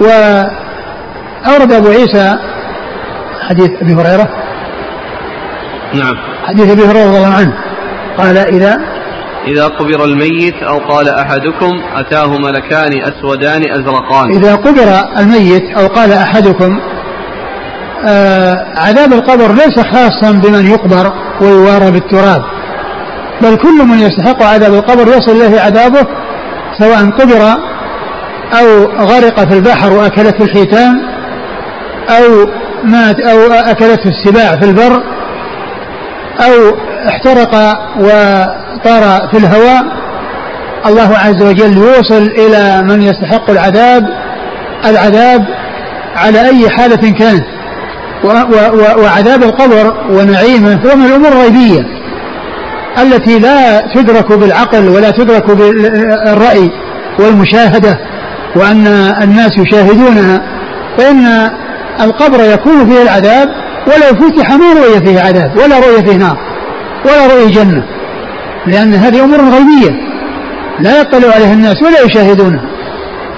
وأورد 0.00 1.72
أبو 1.72 1.88
عيسى 1.88 2.38
حديث 3.48 3.70
أبي 3.82 3.94
هريرة. 3.94 4.28
نعم. 5.94 6.14
حديث 6.46 6.70
أبي 6.70 6.82
هريرة 6.82 7.06
رضي 7.08 7.16
الله 7.16 7.34
عنه. 7.34 7.52
قال 8.18 8.38
إذا 8.38 8.78
إذا 9.46 9.66
قبر 9.66 10.04
الميت 10.04 10.54
أو 10.62 10.78
قال 10.78 11.08
أحدكم 11.08 11.72
أتاه 11.96 12.38
ملكان 12.38 12.92
أسودان 13.02 13.62
أزرقان. 13.70 14.30
إذا 14.30 14.54
قبر 14.54 15.18
الميت 15.18 15.78
أو 15.78 15.86
قال 15.86 16.12
أحدكم 16.12 16.80
آه 18.06 18.66
عذاب 18.76 19.12
القبر 19.12 19.52
ليس 19.52 19.80
خاصا 19.92 20.32
بمن 20.32 20.66
يقبر 20.66 21.12
ويوارى 21.40 21.90
بالتراب. 21.90 22.42
بل 23.44 23.56
كل 23.56 23.84
من 23.86 23.98
يستحق 23.98 24.42
عذاب 24.42 24.74
القبر 24.74 25.08
يصل 25.08 25.30
إليه 25.30 25.60
عذابه 25.60 26.06
سواء 26.78 27.10
قبر 27.10 27.42
أو 28.60 28.84
غرق 29.04 29.40
في 29.48 29.54
البحر 29.54 29.92
وأكلته 29.92 30.44
الحيتان 30.44 30.94
أو 32.10 32.46
مات 32.84 33.20
أو 33.20 33.52
أكلته 33.52 34.08
السباع 34.08 34.56
في 34.56 34.64
البر 34.64 35.02
أو 36.40 36.76
احترق 37.08 37.54
وطار 37.98 39.28
في 39.30 39.36
الهواء 39.38 39.84
الله 40.86 41.18
عز 41.18 41.42
وجل 41.42 41.76
يوصل 41.78 42.22
إلى 42.22 42.82
من 42.82 43.02
يستحق 43.02 43.50
العذاب 43.50 44.04
العذاب 44.86 45.44
على 46.16 46.48
أي 46.48 46.70
حالة 46.70 47.10
كانت 47.10 47.44
وعذاب 48.98 49.42
القبر 49.42 49.94
ونعيمه 50.10 50.80
هو 50.86 50.96
من 50.96 51.04
الأمور 51.06 51.32
الغيبية. 51.32 52.03
التي 52.98 53.38
لا 53.38 53.80
تدرك 53.94 54.32
بالعقل 54.32 54.88
ولا 54.88 55.10
تدرك 55.10 55.50
بالرأي 55.50 56.70
والمشاهدة 57.18 57.98
وأن 58.56 58.86
الناس 59.22 59.50
يشاهدونها 59.58 60.42
فإن 60.98 61.50
القبر 62.00 62.44
يكون 62.44 62.86
فيه 62.90 63.02
العذاب 63.02 63.48
ولو 63.86 64.28
فتح 64.28 64.50
ما 64.50 64.72
رؤي 64.72 65.06
فيه 65.06 65.20
عذاب 65.20 65.56
ولا 65.56 65.78
رؤي 65.78 66.04
فيه 66.04 66.16
نار 66.16 66.38
ولا 67.04 67.26
رؤي 67.26 67.50
جنة 67.50 67.84
لأن 68.66 68.94
هذه 68.94 69.24
أمور 69.24 69.38
غيبية 69.40 69.90
لا 70.80 71.00
يطلع 71.00 71.34
عليها 71.34 71.52
الناس 71.52 71.82
ولا 71.82 72.00
يشاهدونها. 72.06 72.62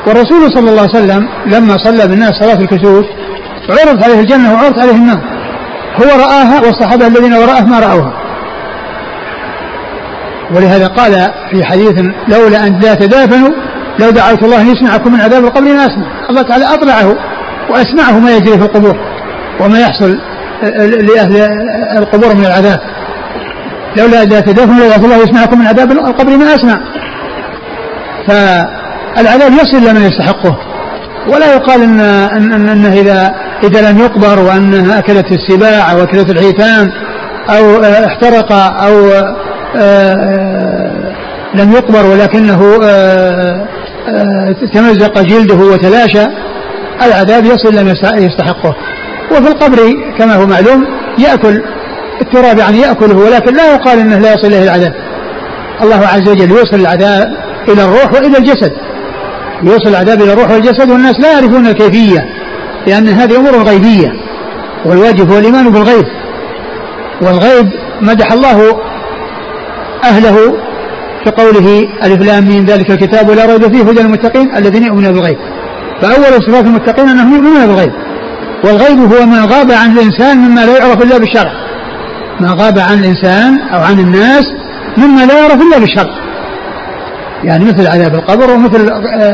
والرسول 0.07 0.53
صلى 0.55 0.71
الله 0.71 0.81
عليه 0.83 0.91
وسلم 1.05 1.29
لما 1.47 1.77
صلى 1.77 2.07
بالناس 2.09 2.31
صلاة 2.41 2.61
الكسوف 2.61 3.05
عرض 3.71 4.05
عليه 4.05 4.21
الجنة 4.21 4.55
وعرض 4.55 4.79
عليه 4.81 4.93
النار 4.93 5.21
هو 5.97 6.21
رآها 6.21 6.61
والصحابة 6.61 7.07
الذين 7.07 7.35
وراءه 7.35 7.65
ما 7.65 7.81
رأوها. 7.81 8.26
ولهذا 10.55 10.87
قال 10.87 11.13
في 11.53 11.65
حديث 11.65 11.93
لولا 12.29 12.67
أن 12.67 12.81
لا 12.81 12.95
تدافنوا 12.95 13.51
لو 13.99 14.11
دعوت 14.11 14.43
الله 14.45 14.61
أن 14.61 14.67
يسمعكم 14.67 15.13
من 15.13 15.21
عذاب 15.21 15.45
القبر 15.45 15.63
ما 15.63 15.87
أسمع. 15.87 16.07
الله 16.31 16.43
تعالى 16.43 16.65
أطلعه 16.65 17.15
وأسمعه 17.71 18.19
ما 18.19 18.37
يجري 18.37 18.59
في 18.59 18.65
القبور 18.65 18.97
وما 19.61 19.81
يحصل 19.81 20.19
لأهل 20.83 21.37
القبور 21.99 22.35
من 22.35 22.45
العذاب. 22.45 22.81
لولا 23.97 24.25
لا 24.25 24.41
تدافنوا 24.41 24.89
لو 24.89 25.05
الله 25.05 25.17
يسمعكم 25.17 25.59
من 25.59 25.67
عذاب 25.67 25.93
القبر 25.93 26.37
ما 26.37 26.55
أسمع. 26.55 26.79
فالعذاب 28.27 29.53
يصل 29.53 29.89
لمن 29.89 30.03
يستحقه. 30.03 30.57
ولا 31.33 31.55
يقال 31.55 31.83
إن 31.83 32.01
إن 32.01 32.69
إنه 32.69 32.93
إذا 32.93 33.35
إذا 33.65 33.91
لم 33.91 33.99
يقبر 33.99 34.39
وأنها 34.39 34.99
أكلت 34.99 35.27
السباع 35.33 35.93
أو 35.93 36.03
اكلت 36.03 36.31
الحيتان 36.31 36.91
أو 37.51 37.83
احترق 37.83 38.53
أو 38.53 39.11
لم 41.55 41.73
يقبر 41.73 42.07
ولكنه 42.07 42.79
تمزق 44.73 45.21
جلده 45.21 45.55
وتلاشى 45.55 46.27
العذاب 47.03 47.45
يصل 47.45 47.75
لم 47.75 47.89
يستحقه. 48.17 48.75
وفي 49.33 49.49
القبر 49.49 49.79
كما 50.19 50.35
هو 50.35 50.47
معلوم 50.47 50.87
يأكل 51.19 51.63
التراب 52.21 52.59
يعني 52.59 52.79
يأكله 52.79 53.17
ولكن 53.17 53.57
لا 53.57 53.75
يقال 53.75 53.99
إنه 53.99 54.19
لا 54.19 54.35
يصل 54.35 54.47
إليه 54.47 54.63
العذاب. 54.63 54.95
الله 55.83 56.07
عز 56.07 56.29
وجل 56.29 56.51
يوصل 56.51 56.77
العذاب 56.77 57.35
إلى 57.69 57.85
الروح 57.85 58.13
وإلى 58.13 58.39
الجسد. 58.39 58.73
يوصل 59.63 59.89
العذاب 59.89 60.23
إلى 60.23 60.33
الروح 60.33 60.51
والجسد 60.51 60.91
والناس 60.91 61.21
لا 61.21 61.33
يعرفون 61.33 61.67
الكيفية 61.67 62.25
لأن 62.87 63.09
هذه 63.09 63.37
أمور 63.37 63.63
غيبية 63.63 64.13
والواجب 64.85 65.31
هو 65.31 65.39
الإيمان 65.39 65.71
بالغيب. 65.71 66.05
والغيب 67.23 67.71
مدح 68.01 68.33
الله 68.33 68.79
أهله 70.09 70.37
في 71.25 71.31
قوله 71.31 71.89
ألف 72.03 72.21
لام 72.23 72.45
من 72.45 72.65
ذلك 72.65 72.91
الكتاب 72.91 73.31
لا 73.31 73.47
ريب 73.47 73.73
فيه 73.73 73.83
هدى 73.83 74.03
للمتقين 74.03 74.57
الذين 74.57 74.83
يؤمنون 74.85 75.13
بالغيب. 75.13 75.37
فأول 76.03 76.43
صفات 76.47 76.65
المتقين 76.65 77.09
أنهم 77.09 77.35
يؤمنون 77.35 77.67
بالغيب. 77.67 77.93
والغيب 78.65 78.99
هو 78.99 79.27
ما 79.27 79.41
غاب 79.45 79.71
عن 79.73 79.93
الإنسان 79.93 80.37
مما 80.37 80.61
لا 80.61 80.79
يعرف 80.79 81.03
إلا 81.03 81.19
بالشرع 81.19 81.53
ما 82.41 82.49
غاب 82.51 82.79
عن 82.79 82.99
الإنسان 82.99 83.59
أو 83.75 83.81
عن 83.81 83.99
الناس 83.99 84.45
مما 84.97 85.27
لا 85.27 85.39
يعرف 85.39 85.63
إلا 85.63 85.79
بالشرع 85.79 86.15
يعني 87.45 87.65
مثل 87.65 87.87
عذاب 87.87 88.15
القبر 88.15 88.51
ومثل 88.51 88.81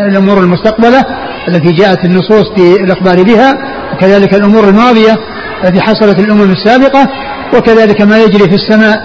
الأمور 0.08 0.38
المستقبلة 0.38 1.04
التي 1.48 1.72
جاءت 1.72 2.04
النصوص 2.04 2.44
في 2.56 2.76
الإخبار 2.84 3.22
بها 3.22 3.54
وكذلك 3.94 4.34
الأمور 4.34 4.68
الماضية 4.68 5.18
التي 5.64 5.80
حصلت 5.80 6.18
الامم 6.18 6.50
السابقة 6.50 7.08
وكذلك 7.56 8.02
ما 8.02 8.18
يجري 8.18 8.48
في 8.48 8.54
السماء 8.54 9.02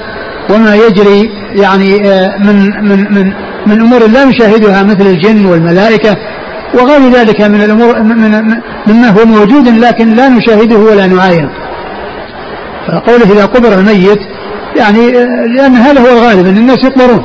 وما 0.50 0.76
يجري 0.76 1.30
يعني 1.56 2.10
آه، 2.10 2.38
من 2.38 2.56
من 2.90 3.14
من 3.14 3.34
من 3.68 3.82
أمور 3.82 4.08
لا 4.08 4.26
نشاهدها 4.26 4.84
مثل 4.84 5.08
الجن 5.08 5.46
والملائكة 5.46 6.18
وغير 6.74 7.12
ذلك 7.12 7.42
من 7.42 7.62
الأمور 7.62 8.04
من 8.04 8.62
مما 8.88 9.10
هو 9.10 9.26
موجود 9.26 9.68
لكن 9.68 10.14
لا 10.14 10.30
نشاهده 10.30 10.78
ولا 10.78 11.08
نعاينه. 11.08 11.50
فقوله 12.88 13.34
إذا 13.34 13.46
قبر 13.46 13.74
الميت 13.74 14.20
يعني 14.80 15.18
آه، 15.18 15.46
لأن 15.56 15.76
هذا 15.76 16.02
هو 16.02 16.18
الغالب 16.18 16.48
إن 16.48 16.58
الناس 16.58 16.84
يقبرون. 16.84 17.24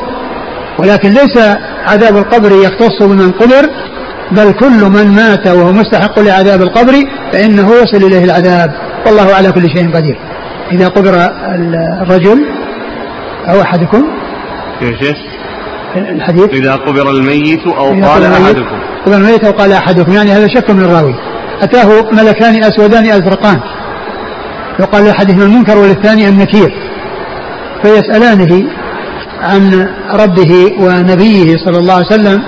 ولكن 0.78 1.08
ليس 1.08 1.38
عذاب 1.86 2.16
القبر 2.16 2.52
يختص 2.52 3.02
بمن 3.02 3.30
قبر 3.30 3.70
بل 4.32 4.52
كل 4.52 4.84
من 4.84 5.06
مات 5.06 5.46
وهو 5.46 5.72
مستحق 5.72 6.18
لعذاب 6.18 6.62
القبر 6.62 6.92
فإنه 7.32 7.70
يصل 7.82 8.06
إليه 8.06 8.24
العذاب. 8.24 8.70
والله 9.06 9.34
على 9.34 9.52
كل 9.52 9.62
شيء 9.62 9.96
قدير. 9.96 10.16
إذا 10.72 10.88
قبر 10.88 11.14
الرجل 12.02 12.61
أو 13.48 13.62
أحدكم؟ 13.62 14.02
شيخ. 14.80 15.16
الحديث؟ 15.96 16.50
إذا 16.50 16.72
قبر 16.72 17.10
الميت 17.10 17.66
أو 17.66 17.88
قال 17.88 18.24
أحدكم. 18.24 18.78
قبر 19.06 19.16
الميت 19.16 19.44
أو 19.44 19.52
قال 19.52 19.72
أحدكم 19.72 20.12
يعني 20.12 20.32
هذا 20.32 20.48
شك 20.48 20.70
من 20.70 20.84
الراوي. 20.84 21.14
أتاه 21.62 22.02
ملكان 22.12 22.64
أسودان 22.64 23.06
أزرقان. 23.06 23.60
يقال 24.80 25.04
لأحدهما 25.04 25.44
المنكر 25.44 25.78
وللثاني 25.78 26.28
النكير. 26.28 26.72
فيسألانه 27.82 28.64
عن 29.40 29.88
ربه 30.14 30.72
ونبيه 30.80 31.56
صلى 31.56 31.78
الله 31.78 31.94
عليه 31.94 32.06
وسلم 32.06 32.42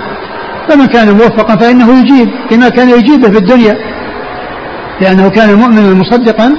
فمن 0.69 0.85
كان 0.85 1.11
موفقا 1.11 1.55
فإنه 1.55 1.99
يجيب 1.99 2.29
بما 2.51 2.69
كان 2.69 2.89
يجيبه 2.89 3.29
في 3.29 3.37
الدنيا. 3.37 3.77
لأنه 5.01 5.29
كان 5.29 5.53
مؤمنا 5.53 5.93
مصدقا 5.93 6.55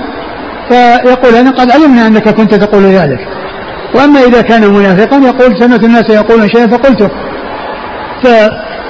فيقول 0.68 1.34
أنا 1.34 1.50
قد 1.50 1.70
علمنا 1.70 2.06
أنك 2.06 2.28
كنت 2.28 2.54
تقول 2.54 2.82
ذلك. 2.82 3.18
وأما 3.96 4.20
إذا 4.20 4.40
كان 4.40 4.72
منافقا 4.72 5.16
يقول 5.16 5.58
سمعت 5.60 5.84
الناس 5.84 6.10
يقولون 6.10 6.48
شيئا 6.48 6.66
فقلته 6.66 7.10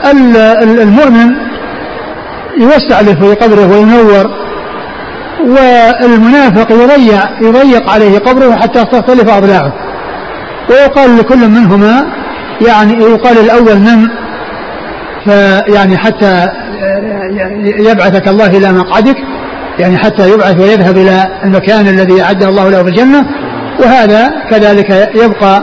فالمؤمن 0.02 1.34
يوسع 2.60 3.00
له 3.00 3.14
في 3.14 3.34
قبره 3.34 3.66
وينور 3.66 4.26
والمنافق 5.40 6.72
يضيع 6.72 7.20
يضيق 7.40 7.90
عليه 7.90 8.18
قبره 8.18 8.56
حتى 8.56 8.84
تختلف 8.84 9.28
أضلاعه. 9.28 9.72
ويقال 10.70 11.18
لكل 11.18 11.48
منهما 11.48 12.06
يعني 12.66 12.92
يقال 12.92 13.38
الأول 13.38 13.76
نم 13.76 14.10
فيعني 15.24 15.98
حتى 15.98 16.46
يبعثك 17.78 18.28
الله 18.28 18.46
إلى 18.46 18.72
مقعدك 18.72 19.16
يعني 19.78 19.98
حتى 19.98 20.30
يبعث 20.30 20.60
ويذهب 20.60 20.96
إلى 20.96 21.26
المكان 21.44 21.88
الذي 21.88 22.22
أعده 22.22 22.48
الله 22.48 22.70
له 22.70 22.82
في 22.82 22.88
الجنة. 22.88 23.26
وهذا 23.80 24.30
كذلك 24.50 24.90
يبقى 25.14 25.62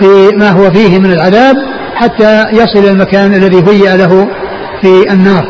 في 0.00 0.36
ما 0.36 0.50
هو 0.50 0.70
فيه 0.70 0.98
من 0.98 1.12
العذاب 1.12 1.56
حتى 1.94 2.44
يصل 2.52 2.88
المكان 2.88 3.34
الذي 3.34 3.64
هيأ 3.68 3.96
له 3.96 4.28
في 4.80 5.12
النار. 5.12 5.44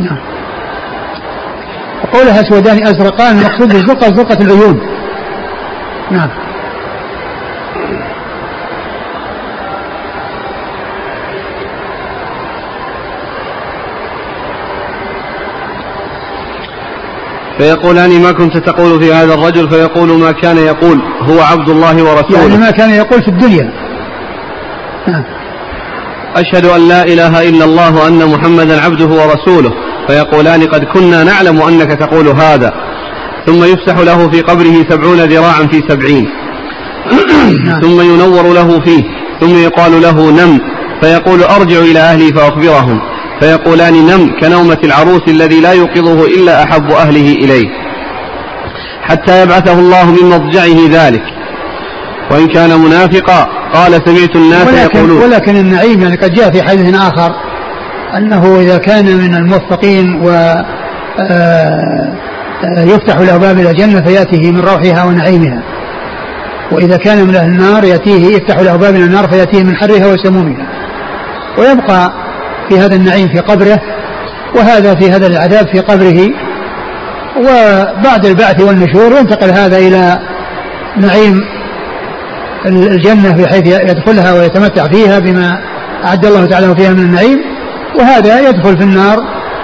نعم. 0.00 0.18
وقولها 2.04 2.40
أسودان 2.40 2.86
أزرقان 2.86 3.38
المقصود 3.38 3.68
بالزرقه 3.68 4.16
زرقه 4.16 4.44
العيون. 4.44 4.80
نعم. 6.10 6.45
فيقولان 17.58 18.22
ما 18.22 18.32
كنت 18.32 18.56
تقول 18.56 19.02
في 19.02 19.12
هذا 19.12 19.34
الرجل 19.34 19.70
فيقول 19.70 20.08
ما 20.08 20.32
كان 20.32 20.56
يقول 20.56 20.98
هو 21.22 21.40
عبد 21.40 21.68
الله 21.68 22.02
ورسوله. 22.04 22.40
يعني 22.40 22.56
ما 22.56 22.70
كان 22.70 22.90
يقول 22.90 23.22
في 23.22 23.28
الدنيا. 23.28 23.70
أشهد 26.36 26.66
أن 26.66 26.88
لا 26.88 27.02
إله 27.02 27.48
إلا 27.48 27.64
الله 27.64 27.96
وأن 27.96 28.26
محمدا 28.26 28.80
عبده 28.80 29.06
ورسوله. 29.06 29.72
فيقولان 30.08 30.62
قد 30.62 30.84
كنا 30.84 31.24
نعلم 31.24 31.62
أنك 31.62 31.92
تقول 31.92 32.28
هذا. 32.28 32.72
ثم 33.46 33.64
يفسح 33.64 33.98
له 33.98 34.28
في 34.28 34.40
قبره 34.40 34.84
سبعون 34.90 35.20
ذراعا 35.20 35.66
في 35.66 35.82
سبعين. 35.88 36.28
نعم. 37.64 37.80
ثم 37.80 38.00
ينور 38.00 38.52
له 38.52 38.80
فيه. 38.80 39.02
ثم 39.40 39.58
يقال 39.58 40.02
له 40.02 40.30
نم. 40.30 40.60
فيقول 41.00 41.42
أرجع 41.42 41.78
إلى 41.78 41.98
أهلي 41.98 42.32
فأخبرهم. 42.32 43.00
فيقولان 43.40 44.06
نم 44.06 44.40
كنومة 44.40 44.78
العروس 44.84 45.22
الذي 45.28 45.60
لا 45.60 45.72
يوقظه 45.72 46.26
إلا 46.26 46.62
أحب 46.62 46.90
أهله 46.90 47.32
إليه. 47.32 47.68
حتى 49.02 49.42
يبعثه 49.42 49.78
الله 49.78 50.10
من 50.10 50.30
مضجعه 50.30 50.88
ذلك. 50.90 51.22
وإن 52.30 52.46
كان 52.46 52.80
منافقا 52.80 53.48
قال 53.74 53.92
سمعت 53.92 54.36
الناس 54.36 54.66
ولكن 54.66 54.98
يقولون 54.98 55.22
ولكن 55.22 55.56
النعيم 55.56 56.02
يعني 56.02 56.16
قد 56.16 56.34
جاء 56.34 56.50
في 56.50 56.62
حديث 56.62 56.94
آخر 56.94 57.32
أنه 58.16 58.60
إذا 58.60 58.78
كان 58.78 59.04
من 59.04 59.34
الموفقين 59.34 60.20
و 60.22 60.30
آه، 60.30 62.16
آه، 62.64 62.82
يفتح 62.82 63.18
له 63.18 63.36
باب 63.36 63.58
إلى 63.58 63.70
الجنة 63.70 64.00
فيأتيه 64.00 64.52
من 64.52 64.60
روحها 64.60 65.04
ونعيمها. 65.04 65.62
وإذا 66.72 66.96
كان 66.96 67.26
من 67.26 67.36
أهل 67.36 67.48
النار 67.48 67.84
يأتيه 67.84 68.36
يفتح 68.36 68.58
له 68.58 68.76
باب 68.76 68.94
إلى 68.94 69.04
النار 69.04 69.28
فيأتيه 69.28 69.62
من 69.62 69.76
حرها 69.76 70.06
وسمومها. 70.06 70.66
ويبقى 71.58 72.25
في 72.68 72.78
هذا 72.78 72.96
النعيم 72.96 73.28
في 73.28 73.38
قبره 73.38 73.80
وهذا 74.54 74.94
في 74.94 75.10
هذا 75.10 75.26
العذاب 75.26 75.68
في 75.68 75.80
قبره. 75.80 76.28
وبعد 77.36 78.26
البعث 78.26 78.60
والنشور 78.60 79.12
ينتقل 79.18 79.50
هذا 79.50 79.78
إلى 79.78 80.18
نعيم 80.96 81.40
الجنة 82.66 83.30
بحيث 83.30 83.66
يدخلها 83.66 84.32
ويتمتع 84.32 84.88
فيها 84.88 85.18
بما 85.18 85.58
أعد 86.04 86.26
الله 86.26 86.46
تعالى 86.46 86.76
فيها 86.76 86.92
من 86.92 86.98
النعيم. 86.98 87.38
وهذا 87.98 88.48
يدخل 88.48 88.78
في 88.78 88.84
النار 88.84 89.18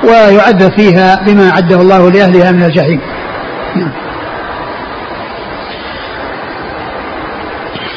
ويعذب 0.05 0.73
فيها 0.77 1.23
بما 1.27 1.51
أعده 1.51 1.81
الله 1.81 2.11
لأهلها 2.11 2.53
من 2.53 2.62
الجحيم. 2.62 3.01
نعم. 3.77 4.02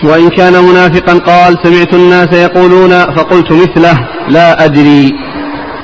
وإن 0.07 0.29
كان 0.29 0.53
منافقا 0.53 1.13
قال 1.13 1.57
سمعت 1.63 1.93
الناس 1.93 2.33
يقولون 2.33 2.89
فقلت 2.89 3.51
مثله 3.51 4.07
لا 4.29 4.65
أدري. 4.65 5.11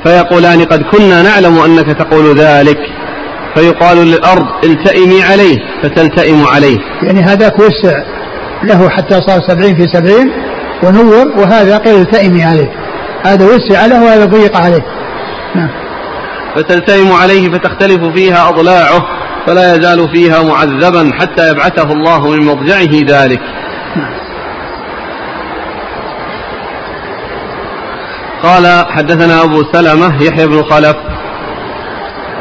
فيقولان 0.04 0.64
قد 0.64 0.82
كنا 0.82 1.22
نعلم 1.22 1.58
أنك 1.58 1.98
تقول 1.98 2.38
ذلك. 2.38 2.78
فيقال 3.54 3.96
للأرض 3.96 4.46
التئمي 4.64 5.22
عليه 5.22 5.58
فتلتئم 5.82 6.46
عليه. 6.46 6.78
يعني 7.02 7.20
هذاك 7.20 7.58
وسع 7.58 8.04
له 8.64 8.88
حتى 8.88 9.20
صار 9.20 9.40
سبعين 9.48 9.76
في 9.76 9.86
سبعين 9.92 10.32
ونور 10.82 11.26
وهذا 11.38 11.76
قيل 11.78 12.00
التئمي 12.00 12.44
عليه. 12.44 12.70
هذا 13.26 13.46
وسع 13.46 13.86
له 13.86 14.04
وهذا 14.04 14.24
ضيق 14.24 14.56
عليه. 14.56 14.82
نعم. 15.54 15.68
فتلتئم 16.56 17.12
عليه 17.12 17.48
فتختلف 17.48 18.04
فيها 18.14 18.48
أضلاعه 18.48 19.02
فلا 19.46 19.74
يزال 19.74 20.08
فيها 20.14 20.42
معذبا 20.42 21.10
حتى 21.20 21.50
يبعثه 21.50 21.92
الله 21.92 22.30
من 22.30 22.46
مضجعه 22.46 23.22
ذلك. 23.22 23.40
قال 28.42 28.86
حدثنا 28.88 29.44
أبو 29.44 29.62
سلمة 29.72 30.22
يحيى 30.22 30.46
بن 30.46 30.62
خلف. 30.62 30.96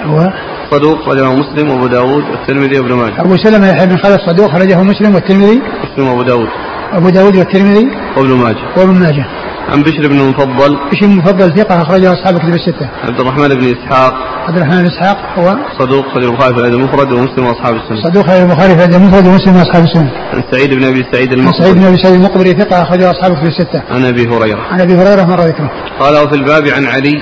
هو؟ 0.06 0.34
صدوق 0.72 1.06
خرجه 1.06 1.34
مسلم 1.34 1.70
وأبو 1.70 1.88
داود 1.88 2.24
والترمذي 2.24 2.80
وابن 2.80 2.94
ماجه. 2.94 3.22
أبو 3.22 3.38
سلمة 3.38 3.68
يحيى 3.68 3.86
بن 3.86 3.98
خلف 3.98 4.18
صدوق 4.30 4.52
خرجه 4.52 4.84
مسلم 4.84 5.16
والترمذي. 5.16 5.62
مسلم 5.84 6.08
وأبو 6.08 6.22
داود. 6.22 6.48
أبو 6.94 7.10
داود 7.10 7.38
والترمذي. 7.38 7.88
وابن 8.18 8.30
ماجه. 8.30 8.66
وابن 8.78 9.00
ماجه. 9.00 9.26
عن 9.72 9.82
بشر 9.82 10.08
بن 10.08 10.20
المفضل 10.20 10.78
بشر 10.92 11.06
بن 11.06 11.12
المفضل 11.12 11.58
ثقة 11.58 11.82
أخرجه 11.82 12.14
أصحاب 12.14 12.38
كتب 12.38 12.54
الستة. 12.54 12.90
عبد 13.04 13.20
الرحمن 13.20 13.48
بن 13.48 13.76
إسحاق 13.78 14.14
عبد 14.48 14.58
الرحمن 14.58 14.82
بن 14.82 14.86
إسحاق 14.86 15.18
هو 15.40 15.56
صدوق 15.80 16.06
خرج 16.14 16.24
البخاري 16.24 16.54
في 16.54 16.60
الأدب 16.60 16.76
المفرد 16.76 17.12
ومسلم 17.12 17.46
وأصحاب 17.46 17.76
السنة. 17.76 18.04
صدوق 18.04 18.28
خرج 18.28 18.38
البخاري 18.38 18.76
في 18.76 18.86
الأدب 18.86 18.96
المفرد 18.96 19.28
ومسلم 19.28 19.56
وأصحاب 19.56 19.84
السنة. 19.84 20.12
عن 20.34 20.44
سعيد 20.52 20.74
بن 20.74 20.84
أبي 20.84 21.06
سعيد 21.12 21.34
المقبري. 21.34 21.64
سعيد 21.64 21.76
بن 21.76 21.86
أبي 21.86 21.98
سعيد 21.98 22.16
المقبري 22.16 22.54
ثقة 22.54 22.82
أخرجه 22.82 23.12
أصحاب 23.12 23.32
كتب 23.34 23.48
الستة. 23.48 23.82
عن 23.92 24.06
أبي 24.06 24.28
هريرة. 24.28 24.62
عن 24.72 24.82
أبي 24.82 24.94
هريرة 24.94 25.24
مرة 25.26 25.44
ذكره. 25.44 25.72
قال 26.00 26.14
وفي 26.24 26.36
الباب 26.36 26.64
عن 26.68 26.86
علي 26.86 27.22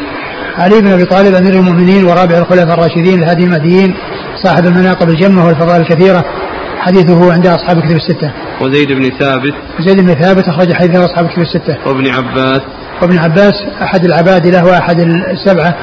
علي 0.58 0.82
بن 0.82 0.88
أبي 0.88 1.06
طالب 1.06 1.36
أمير 1.36 1.54
المؤمنين 1.54 2.06
ورابع 2.06 2.38
الخلفاء 2.38 2.74
الراشدين 2.74 3.24
الهادي 3.24 3.44
المهديين 3.44 3.94
صاحب 4.44 4.66
المناقب 4.66 5.10
الجمة 5.10 5.46
والفضائل 5.46 5.82
الكثيرة 5.82 6.24
حديثه 6.80 7.34
عند 7.34 7.48
أصحاب 7.48 7.80
كتب 7.80 7.96
الستة. 7.96 8.32
وزيد 8.62 8.92
بن 8.92 9.04
ثابت. 9.20 9.54
زيد 9.80 10.00
بن 10.00 10.14
ثابت 10.14 10.48
أخرج 10.48 10.74
حديثه 10.74 11.06
أصحاب 11.06 11.28
كتب 11.28 11.42
الستة. 11.42 11.78
وابن 11.88 12.08
عباس. 12.08 12.62
وابن 13.02 13.18
عباس 13.18 13.54
أحد 13.82 14.06
العبادله 14.06 14.66
وأحد 14.66 15.00
السبعة 15.32 15.76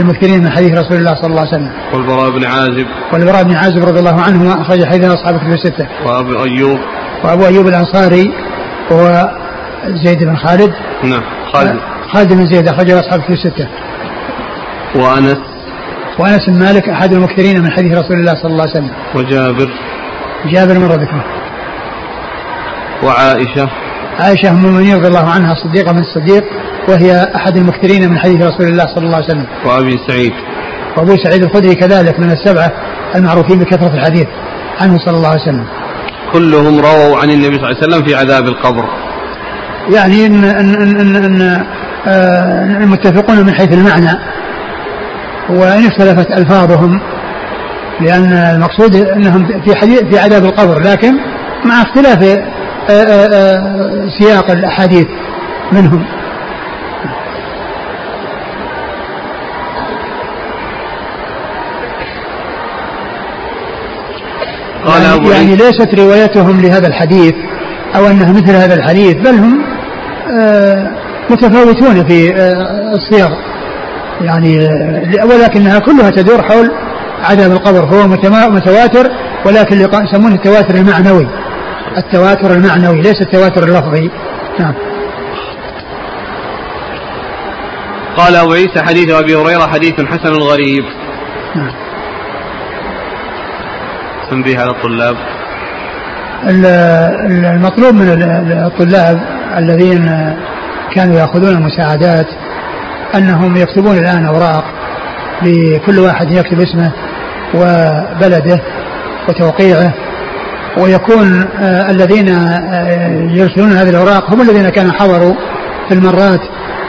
المكثرين 0.00 0.42
من 0.42 0.50
حديث 0.50 0.72
رسول 0.72 0.96
الله 0.96 1.14
صلى 1.14 1.26
الله 1.26 1.40
عليه 1.40 1.50
وسلم. 1.50 1.72
والبراء 1.92 2.30
بن 2.30 2.44
عازب. 2.46 2.86
والبراء 3.12 3.42
بن 3.42 3.54
عازب 3.54 3.84
رضي 3.84 3.98
الله 3.98 4.20
عنهما 4.20 4.62
أخرج 4.62 4.84
حديثه 4.84 5.14
أصحاب 5.14 5.38
كتب 5.38 5.52
الستة. 5.52 5.88
وأبو 6.06 6.44
أيوب. 6.44 6.78
وأبو 7.24 7.46
أيوب 7.46 7.66
الأنصاري 7.66 8.32
وهو 8.90 9.30
زيد 10.04 10.24
بن 10.24 10.36
خالد. 10.36 10.72
نعم 11.04 11.22
خالد. 11.52 11.78
خالد 12.12 12.32
بن 12.32 12.46
زيد 12.46 12.68
اخرجه 12.68 13.00
أصحاب 13.00 13.20
كتب 13.20 13.32
الستة. 13.32 13.68
وأنس. 14.94 15.38
وأنس 16.18 16.48
بن 16.48 16.58
مالك 16.58 16.88
أحد 16.88 17.12
المكثرين 17.12 17.62
من 17.62 17.70
حديث 17.70 17.98
رسول 17.98 18.16
الله 18.16 18.34
صلى 18.34 18.52
الله 18.52 18.62
عليه 18.62 18.72
وسلم. 18.72 18.90
وجابر. 19.14 19.68
جابر 20.52 20.78
مر 20.78 20.92
ذكره. 20.92 21.24
وعائشة. 23.02 23.68
عائشة 24.20 24.50
أم 24.50 24.56
المؤمنين 24.56 24.96
رضي 24.96 25.08
الله 25.08 25.30
عنها 25.30 25.54
صديقة 25.54 25.92
من 25.92 26.00
الصديق 26.00 26.44
وهي 26.88 27.32
أحد 27.36 27.56
المكثرين 27.56 28.10
من 28.10 28.18
حديث 28.18 28.42
رسول 28.42 28.66
الله 28.66 28.86
صلى 28.94 29.04
الله 29.04 29.16
عليه 29.16 29.26
وسلم. 29.26 29.46
وأبي 29.66 29.98
سعيد. 30.08 30.32
وأبو 30.96 31.16
سعيد 31.16 31.42
الخدري 31.42 31.74
كذلك 31.74 32.20
من 32.20 32.30
السبعة 32.30 32.72
المعروفين 33.14 33.58
بكثرة 33.58 33.94
الحديث 33.94 34.26
عنه 34.80 34.98
صلى 34.98 35.16
الله 35.16 35.28
عليه 35.28 35.42
وسلم. 35.42 35.66
كلهم 36.32 36.80
رووا 36.80 37.18
عن 37.18 37.30
النبي 37.30 37.54
صلى 37.54 37.64
الله 37.70 37.76
عليه 37.76 37.88
وسلم 37.88 38.04
في 38.04 38.14
عذاب 38.14 38.44
القبر. 38.44 38.84
يعني 39.94 40.26
ان 40.26 40.44
ان 40.44 40.74
ان, 40.74 41.00
إن, 41.00 41.24
إن 41.24 41.66
آه 42.06 42.62
المتفقون 42.64 43.46
من 43.46 43.54
حيث 43.54 43.72
المعنى 43.72 44.18
وإن 45.50 45.86
اختلفت 45.86 46.30
ألفاظهم 46.30 47.00
لأن 48.00 48.32
المقصود 48.32 48.96
إنهم 48.96 49.46
في 49.46 49.76
حديث 49.76 50.02
في 50.02 50.18
عذاب 50.18 50.44
القبر 50.44 50.78
لكن 50.80 51.12
مع 51.64 51.82
اختلاف 51.82 52.38
سياق 54.18 54.50
الأحاديث 54.50 55.06
منهم. 55.72 56.04
قال 64.86 65.02
يعني, 65.02 65.28
يعني 65.30 65.56
ليست 65.56 65.94
روايتهم 65.94 66.60
لهذا 66.60 66.86
الحديث 66.86 67.34
أو 67.96 68.06
أنها 68.06 68.32
مثل 68.32 68.50
هذا 68.50 68.74
الحديث 68.74 69.14
بل 69.14 69.34
هم 69.34 69.62
آه، 70.40 70.90
متفاوتون 71.30 72.04
في 72.04 72.34
الصيغ 72.94 73.28
يعني 74.20 74.58
ولكنها 75.24 75.78
كلها 75.78 76.10
تدور 76.10 76.42
حول 76.42 76.70
عذاب 77.22 77.52
القبر 77.52 77.84
هو 77.84 78.08
متواتر 78.48 79.10
ولكن 79.46 79.76
يسمونه 79.80 80.34
التواتر 80.34 80.74
المعنوي. 80.74 81.26
التواتر 81.98 82.50
المعنوي 82.50 83.02
ليس 83.02 83.22
التواتر 83.22 83.62
اللفظي. 83.62 84.10
نعم. 84.58 84.74
قال 88.16 88.36
أبو 88.36 88.52
عيسى 88.52 88.82
حديث 88.82 89.10
أبي 89.10 89.34
هريرة 89.34 89.66
حديث 89.66 90.00
حسن 90.00 90.32
غريب. 90.32 90.84
نعم. 91.54 91.72
تنبيه 94.30 94.58
على 94.58 94.70
الطلاب. 94.70 95.16
المطلوب 97.54 97.94
من 97.94 98.22
الطلاب 98.66 99.20
الذين 99.56 100.34
كانوا 100.94 101.18
يأخذون 101.18 101.48
المساعدات 101.48 102.26
أنهم 103.14 103.56
يكتبون 103.56 103.96
الآن 103.96 104.26
أوراق 104.26 104.64
لكل 105.42 105.98
واحد 105.98 106.30
يكتب 106.30 106.60
اسمه 106.60 106.92
وبلده 107.54 108.60
وتوقيعه. 109.28 109.94
ويكون 110.78 111.44
آه 111.60 111.90
الذين 111.90 112.28
آه 112.28 113.08
يرسلون 113.30 113.72
هذه 113.72 113.90
الأوراق 113.90 114.32
هم 114.34 114.40
الذين 114.40 114.68
كانوا 114.68 114.92
حضروا 114.92 115.34
في 115.88 115.94
المرات 115.94 116.40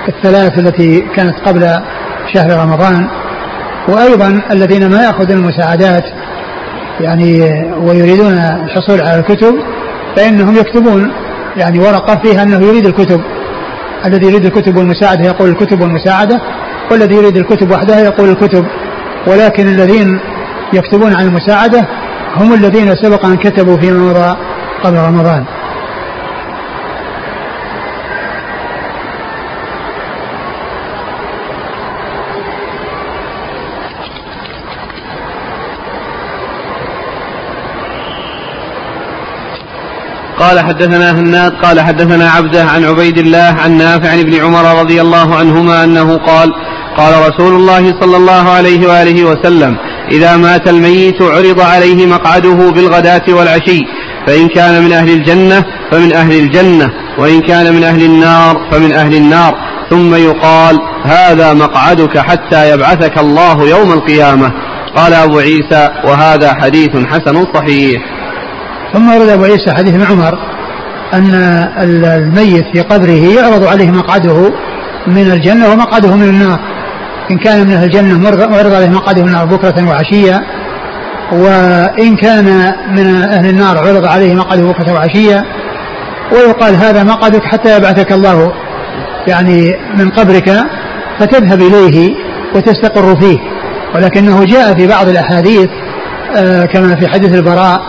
الثلاث 0.07 0.59
التي 0.59 0.99
كانت 1.15 1.35
قبل 1.45 1.61
شهر 2.33 2.59
رمضان. 2.63 3.07
وأيضا 3.87 4.41
الذين 4.51 4.89
ما 4.89 5.03
يأخذون 5.03 5.37
المساعدات 5.37 6.03
يعني 6.99 7.41
ويريدون 7.77 8.33
الحصول 8.33 9.01
على 9.01 9.19
الكتب 9.19 9.55
فإنهم 10.15 10.55
يكتبون 10.57 11.11
يعني 11.57 11.79
ورقة 11.79 12.15
فيها 12.23 12.43
أنه 12.43 12.65
يريد 12.67 12.85
الكتب. 12.85 13.21
الذي 14.05 14.27
يريد 14.27 14.45
الكتب 14.45 14.77
والمساعدة 14.77 15.25
يقول 15.25 15.49
الكتب 15.49 15.81
والمساعدة 15.81 16.41
والذي 16.91 17.15
يريد 17.15 17.37
الكتب 17.37 17.71
وحدها 17.71 17.99
يقول 17.99 18.29
الكتب. 18.29 18.65
ولكن 19.27 19.67
الذين 19.67 20.19
يكتبون 20.73 21.13
عن 21.13 21.25
المساعدة 21.25 21.87
هم 22.39 22.53
الذين 22.53 22.95
سبق 22.95 23.25
أن 23.25 23.35
كتبوا 23.37 23.77
فيما 23.77 23.97
مضى 23.99 24.35
قبل 24.83 24.97
رمضان. 24.97 25.45
قال 40.43 40.59
حدثنا 40.59 41.11
هناد 41.11 41.51
قال 41.51 41.81
حدثنا 41.81 42.29
عبده 42.29 42.63
عن 42.63 42.85
عبيد 42.85 43.17
الله 43.17 43.55
عن 43.63 43.77
نافع 43.77 44.09
عن 44.09 44.19
ابن 44.19 44.35
عمر 44.43 44.79
رضي 44.79 45.01
الله 45.01 45.35
عنهما 45.35 45.83
أنه 45.83 46.17
قال 46.17 46.53
قال 46.97 47.13
رسول 47.29 47.55
الله 47.55 48.01
صلى 48.01 48.17
الله 48.17 48.49
عليه 48.49 48.87
وآله 48.87 49.23
وسلم 49.23 49.77
إذا 50.11 50.37
مات 50.37 50.69
الميت 50.69 51.21
عرض 51.21 51.59
عليه 51.61 52.05
مقعده 52.05 52.71
بالغداة 52.71 53.21
والعشي 53.29 53.81
فإن 54.27 54.47
كان 54.47 54.83
من 54.83 54.91
أهل 54.91 55.09
الجنة 55.09 55.65
فمن 55.91 56.13
أهل 56.13 56.39
الجنة 56.39 56.89
وإن 57.17 57.41
كان 57.41 57.73
من 57.73 57.83
أهل 57.83 58.03
النار 58.03 58.69
فمن 58.71 58.91
أهل 58.91 59.15
النار. 59.15 59.53
ثم 59.89 60.15
يقال 60.15 60.79
هذا 61.05 61.53
مقعدك 61.53 62.17
حتى 62.17 62.71
يبعثك 62.71 63.17
الله 63.17 63.69
يوم 63.69 63.91
القيامة. 63.91 64.51
قال 64.95 65.13
أبو 65.13 65.39
عيسى 65.39 65.89
وهذا 66.05 66.53
حديث 66.53 66.89
حسن 66.89 67.45
صحيح. 67.55 68.12
ثم 68.93 69.09
ورد 69.09 69.29
أبو 69.29 69.43
عيسى 69.43 69.73
حديث 69.73 69.93
ابن 69.93 70.03
عمر 70.03 70.39
أن 71.13 71.33
الميت 71.77 72.65
في 72.73 72.81
قبره 72.81 73.35
يعرض 73.35 73.67
عليه 73.67 73.91
مقعده 73.91 74.53
من 75.07 75.31
الجنة 75.31 75.71
ومقعده 75.71 76.15
من 76.15 76.23
النار. 76.23 76.59
إن 77.31 77.37
كان 77.37 77.67
من 77.67 77.73
أهل 77.73 77.83
الجنة 77.83 78.29
عرض 78.29 78.73
عليه 78.73 78.89
مقعده 78.89 79.21
من 79.21 79.27
النار 79.27 79.45
بكرة 79.45 79.89
وعشية. 79.89 80.41
وإن 81.31 82.15
كان 82.15 82.73
من 82.89 83.05
أهل 83.23 83.49
النار 83.49 83.77
عرض 83.77 84.05
عليه 84.05 84.33
مقعده 84.33 84.63
بكرة 84.63 84.93
وعشية. 84.93 85.43
ويقال 86.31 86.75
هذا 86.75 87.03
مقعدك 87.03 87.43
حتى 87.43 87.77
يبعثك 87.77 88.11
الله 88.11 88.53
يعني 89.27 89.75
من 89.97 90.09
قبرك 90.09 90.63
فتذهب 91.19 91.61
إليه 91.61 92.15
وتستقر 92.55 93.15
فيه. 93.15 93.39
ولكنه 93.95 94.43
جاء 94.43 94.73
في 94.73 94.87
بعض 94.87 95.07
الأحاديث 95.07 95.69
آه، 96.35 96.65
كما 96.65 96.95
في 96.95 97.07
حديث 97.07 97.33
البراء 97.33 97.81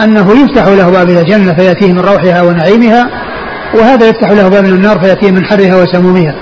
أنه 0.00 0.32
يفتح 0.42 0.66
له 0.66 0.90
باب 0.90 1.08
إلى 1.08 1.20
الجنة 1.20 1.54
فيأتيه 1.54 1.92
من 1.92 2.00
روحها 2.00 2.42
ونعيمها 2.42 3.08
وهذا 3.74 4.08
يفتح 4.08 4.30
له 4.30 4.48
باب 4.48 4.64
النار 4.64 4.98
فيأتيه 5.00 5.30
من 5.30 5.44
حرها 5.44 5.82
وسمومها. 5.82 6.34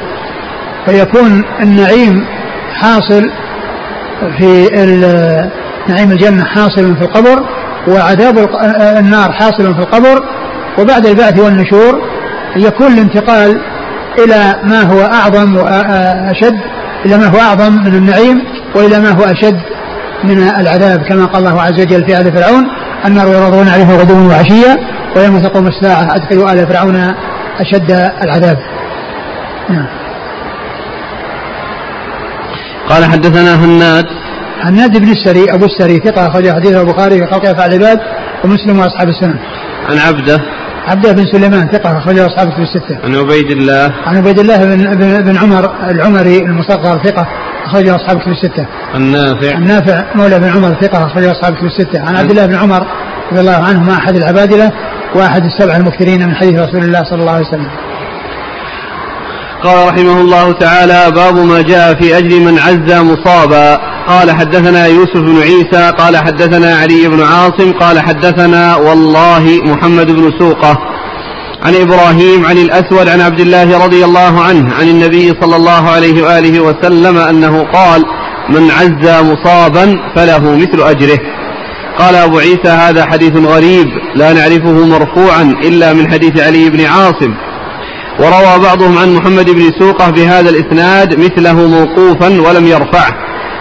فيكون 0.87 1.45
النعيم 1.63 2.27
حاصل 2.75 3.23
في 4.39 4.69
نعيم 5.89 6.11
الجنة 6.13 6.45
حاصل 6.45 6.97
في 6.97 7.03
القبر 7.03 7.43
وعذاب 7.89 8.49
النار 8.99 9.33
حاصل 9.33 9.75
في 9.75 9.81
القبر 9.81 10.23
وبعد 10.79 11.07
البعث 11.07 11.39
والنشور 11.41 12.01
يكون 12.57 12.87
الانتقال 12.87 13.61
إلى 14.19 14.61
ما 14.65 14.83
هو 14.83 15.01
أعظم 15.01 15.57
وأشد 15.57 16.55
إلى 17.07 17.19
ما 17.19 17.27
هو 17.27 17.39
أعظم 17.39 17.73
من 17.73 17.95
النعيم 17.95 18.39
وإلى 18.75 19.01
ما 19.01 19.11
هو 19.11 19.25
أشد 19.25 19.57
من 20.25 20.39
العذاب 20.39 21.03
كما 21.03 21.25
قال 21.25 21.47
الله 21.47 21.63
عز 21.63 21.81
وجل 21.81 22.05
في 22.07 22.21
آل 22.21 22.33
فرعون 22.33 22.65
النار 23.07 23.29
يعرضون 23.29 23.69
عليها 23.69 23.97
غدوا 23.97 24.29
وعشيا 24.29 24.77
ويوم 25.17 25.41
تقوم 25.41 25.67
الساعة 25.67 26.17
أدخلوا 26.17 26.53
آل 26.53 26.67
فرعون 26.67 27.15
أشد 27.61 27.91
العذاب. 28.25 28.59
نعم. 29.71 29.87
قال 32.89 33.05
حدثنا 33.05 33.55
هناد. 33.65 34.05
هناد 34.63 34.99
بن 34.99 35.09
السري 35.11 35.45
أبو 35.55 35.65
السري 35.65 35.99
ثقة 35.99 36.27
أخرج 36.27 36.51
حديثه 36.51 36.81
البخاري 36.81 37.19
في 37.19 37.27
خلق 37.27 37.49
أفعال 37.49 37.75
العباد 37.75 38.01
ومسلم 38.45 38.79
وأصحاب 38.79 39.09
السنن. 39.09 39.39
عن 39.91 39.99
عبده. 39.99 40.41
عبده 40.87 41.13
بن 41.13 41.25
سليمان 41.33 41.69
ثقة 41.69 41.99
أخرجه 41.99 42.27
أصحاب 42.27 42.51
في 42.51 42.63
الستة. 42.63 42.99
عن 43.05 43.15
عبيد 43.15 43.51
الله. 43.51 43.93
عن 44.07 44.17
عبيد 44.17 44.39
الله 44.39 44.65
بن, 44.75 45.23
بن 45.23 45.37
عمر 45.37 45.91
العمري 45.91 46.39
المصغر 46.39 47.05
ثقة. 47.05 47.27
أخرجه 47.67 47.97
أصحاب 47.97 48.21
في 48.21 48.27
الستة. 48.27 48.67
عن 48.95 49.03
نافع. 49.03 49.57
عن 49.57 49.65
نافع 49.65 50.05
مولى 50.15 50.39
بن 50.39 50.49
عمر 50.49 50.77
ثقة 50.81 51.07
أخرجه 51.07 51.33
أصحاب 51.33 51.55
في 51.57 51.63
الستة. 51.63 52.01
عن 52.01 52.17
عبد 52.17 52.31
الله 52.31 52.47
بن 52.47 52.55
عمر 52.55 52.87
رضي 53.33 53.41
الله 53.41 53.65
عنهما 53.65 53.95
أحد 53.95 54.17
العبادلة 54.17 54.73
وأحد 55.15 55.45
السبع 55.45 55.77
المكثرين 55.77 56.27
من 56.29 56.35
حديث 56.35 56.61
رسول 56.61 56.85
الله 56.85 57.05
صلى 57.05 57.21
الله 57.21 57.33
عليه 57.33 57.47
وسلم. 57.47 57.71
قال 59.65 59.89
رحمه 59.89 60.21
الله 60.21 60.53
تعالى 60.53 61.11
باب 61.11 61.37
ما 61.37 61.63
جاء 61.63 61.95
في 61.95 62.19
أجل 62.19 62.41
من 62.41 62.59
عز 62.59 62.93
مصابا 63.01 63.81
قال 64.09 64.31
حدثنا 64.31 64.87
يوسف 64.87 65.17
بن 65.21 65.37
عيسى 65.43 65.91
قال 65.99 66.17
حدثنا 66.17 66.75
علي 66.75 67.09
بن 67.09 67.23
عاصم 67.23 67.73
قال 67.73 68.01
حدثنا 68.01 68.77
والله 68.77 69.61
محمد 69.65 70.07
بن 70.07 70.31
سوقة 70.39 70.79
عن 71.63 71.75
إبراهيم 71.75 72.47
عن 72.47 72.59
الأسود 72.59 73.09
عن 73.09 73.21
عبد 73.21 73.41
الله 73.41 73.85
رضي 73.85 74.05
الله 74.05 74.41
عنه 74.41 74.75
عن 74.75 74.89
النبي 74.89 75.33
صلى 75.41 75.57
الله 75.57 75.91
عليه 75.91 76.23
وآله 76.23 76.61
وسلم 76.61 77.19
أنه 77.19 77.63
قال 77.73 78.05
من 78.49 78.71
عز 78.71 79.25
مصابا 79.25 79.95
فله 80.17 80.57
مثل 80.57 80.81
أجره. 80.81 81.19
قال 81.99 82.15
أبو 82.15 82.39
عيسى 82.39 82.69
هذا 82.69 83.07
حديث 83.07 83.37
غريب 83.37 83.87
لا 84.15 84.33
نعرفه 84.33 84.87
مرفوعا 84.87 85.43
إلا 85.43 85.93
من 85.93 86.13
حديث 86.13 86.41
علي 86.41 86.71
بن 86.71 86.85
عاصم. 86.85 87.35
وروى 88.21 88.63
بعضهم 88.63 88.99
عن 88.99 89.15
محمد 89.15 89.51
بن 89.51 89.73
سوقة 89.79 90.11
بهذا 90.11 90.51
الإسناد 90.51 91.19
مثله 91.19 91.53
موقوفا 91.53 92.29
ولم 92.29 92.67
يرفعه 92.67 93.15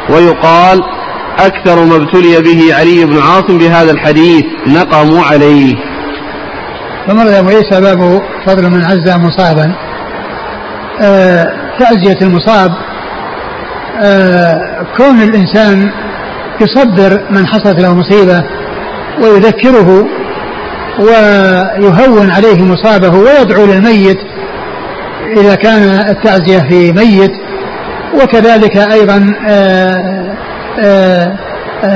ويقال 0.09 0.81
أكثر 1.39 1.85
ما 1.85 1.95
ابتلي 1.95 2.41
به 2.41 2.75
علي 2.75 3.05
بن 3.05 3.19
عاصم 3.19 3.57
بهذا 3.57 3.91
الحديث 3.91 4.43
نقموا 4.67 5.23
عليه. 5.23 5.75
أبو 7.09 7.49
عيسى 7.49 7.81
باب 7.81 8.21
فضل 8.45 8.69
من 8.69 8.83
عز 8.83 9.09
مصابا. 9.09 9.75
آه 11.01 11.53
تعزية 11.79 12.17
المصاب. 12.21 12.71
آه 14.01 14.61
كون 14.97 15.21
الإنسان 15.21 15.91
يصبر 16.61 17.21
من 17.29 17.47
حصلت 17.47 17.81
له 17.81 17.93
مصيبة 17.93 18.43
ويذكره 19.21 20.05
ويهون 20.99 22.31
عليه 22.31 22.63
مصابه 22.63 23.17
ويدعو 23.17 23.65
للميت 23.65 24.17
إذا 25.37 25.55
كان 25.55 26.09
التعزية 26.09 26.59
في 26.69 26.91
ميت. 26.91 27.31
وكذلك 28.23 28.77
أيضا 28.77 29.33
آه، 30.83 31.37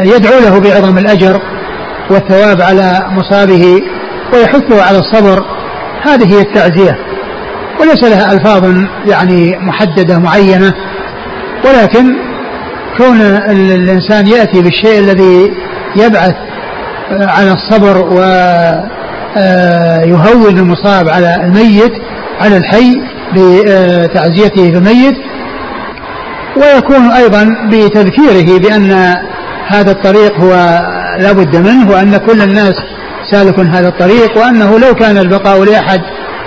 يدعو 0.01 0.39
له 0.39 0.59
بعظم 0.59 0.97
الأجر 0.97 1.41
والثواب 2.09 2.61
على 2.61 3.05
مصابه. 3.11 3.81
ويحثه 4.33 4.83
على 4.83 4.97
الصبر 4.99 5.45
هذه 6.01 6.35
هي 6.35 6.41
التعزية. 6.41 6.97
وليس 7.81 8.03
لها 8.03 8.33
ألفاظ 8.33 8.63
يعني 9.05 9.57
محددة 9.57 10.19
معينة 10.19 10.73
ولكن 11.65 12.15
كون 12.97 13.21
الإنسان 13.21 14.27
يأتي 14.27 14.61
بالشيء 14.61 14.99
الذي 14.99 15.51
يبعث 15.95 16.35
على 17.11 17.53
الصبر 17.53 17.97
ويهون 19.35 20.57
المصاب 20.57 21.09
على 21.09 21.35
الميت 21.35 21.91
على 22.41 22.57
الحي 22.57 23.01
بتعزيته 23.35 24.71
في 24.71 24.77
الميت 24.77 25.15
ويكون 26.57 27.11
أيضا 27.11 27.55
بتذكيره 27.71 28.59
بأن 28.59 29.15
هذا 29.67 29.91
الطريق 29.91 30.39
هو 30.39 30.51
لا 31.19 31.31
بد 31.31 31.55
منه 31.55 31.89
وأن 31.91 32.17
كل 32.17 32.41
الناس 32.41 32.73
سالك 33.31 33.59
هذا 33.59 33.87
الطريق 33.87 34.37
وأنه 34.37 34.79
لو 34.79 34.93
كان 34.93 35.17
البقاء 35.17 35.63
لأحد 35.63 35.99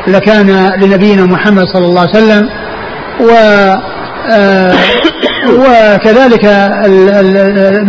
لكان 0.07 0.71
لنبينا 0.81 1.27
محمد 1.27 1.65
صلى 1.75 1.87
الله 1.87 2.01
عليه 2.01 2.11
وسلم. 2.11 2.49
و 3.21 3.31
آه، 4.31 4.73
وكذلك 5.49 6.45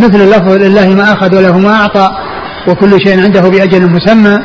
مثل 0.04 0.22
اللفظ 0.22 0.52
لله 0.52 0.89
ما 0.89 1.04
أخذ 1.04 1.38
وله 1.38 1.58
ما 1.58 1.76
أعطى 1.76 2.10
وكل 2.68 2.98
شيء 3.06 3.24
عنده 3.24 3.41
بأجل 3.41 3.89
مسمى. 3.89 4.39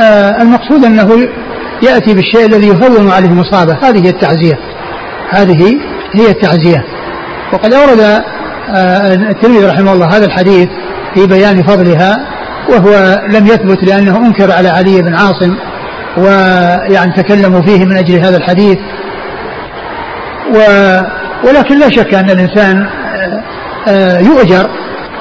آه، 0.00 0.42
المقصود 0.42 0.84
أنه 0.84 1.28
يأتي 1.82 2.14
بالشيء 2.14 2.46
الذي 2.46 2.66
يهون 2.66 3.10
عليه 3.10 3.28
المصابة 3.28 3.78
هذه 3.82 4.04
هي 4.04 4.10
التعزية. 4.10 4.58
هذه 5.30 5.76
هي 6.14 6.30
التعزية. 6.30 6.84
وقد 7.52 7.74
أورد 7.74 8.00
آه، 8.00 9.14
الترمذي 9.14 9.66
رحمه 9.66 9.92
الله 9.92 10.06
هذا 10.06 10.24
الحديث 10.26 10.68
في 11.14 11.26
بيان 11.26 11.62
فضلها 11.62 12.35
وهو 12.68 13.20
لم 13.28 13.46
يثبت 13.46 13.84
لأنه 13.84 14.16
أنكر 14.26 14.52
على 14.52 14.68
علي 14.68 15.02
بن 15.02 15.14
عاصم 15.14 15.56
ويعني 16.16 17.12
تكلموا 17.12 17.62
فيه 17.62 17.84
من 17.84 17.96
أجل 17.96 18.18
هذا 18.18 18.36
الحديث. 18.36 18.78
و 20.54 20.58
ولكن 21.44 21.78
لا 21.78 21.90
شك 21.90 22.14
أن 22.14 22.30
الإنسان 22.30 22.86
آه، 22.86 23.42
آه، 23.88 24.18
يؤجر 24.18 24.70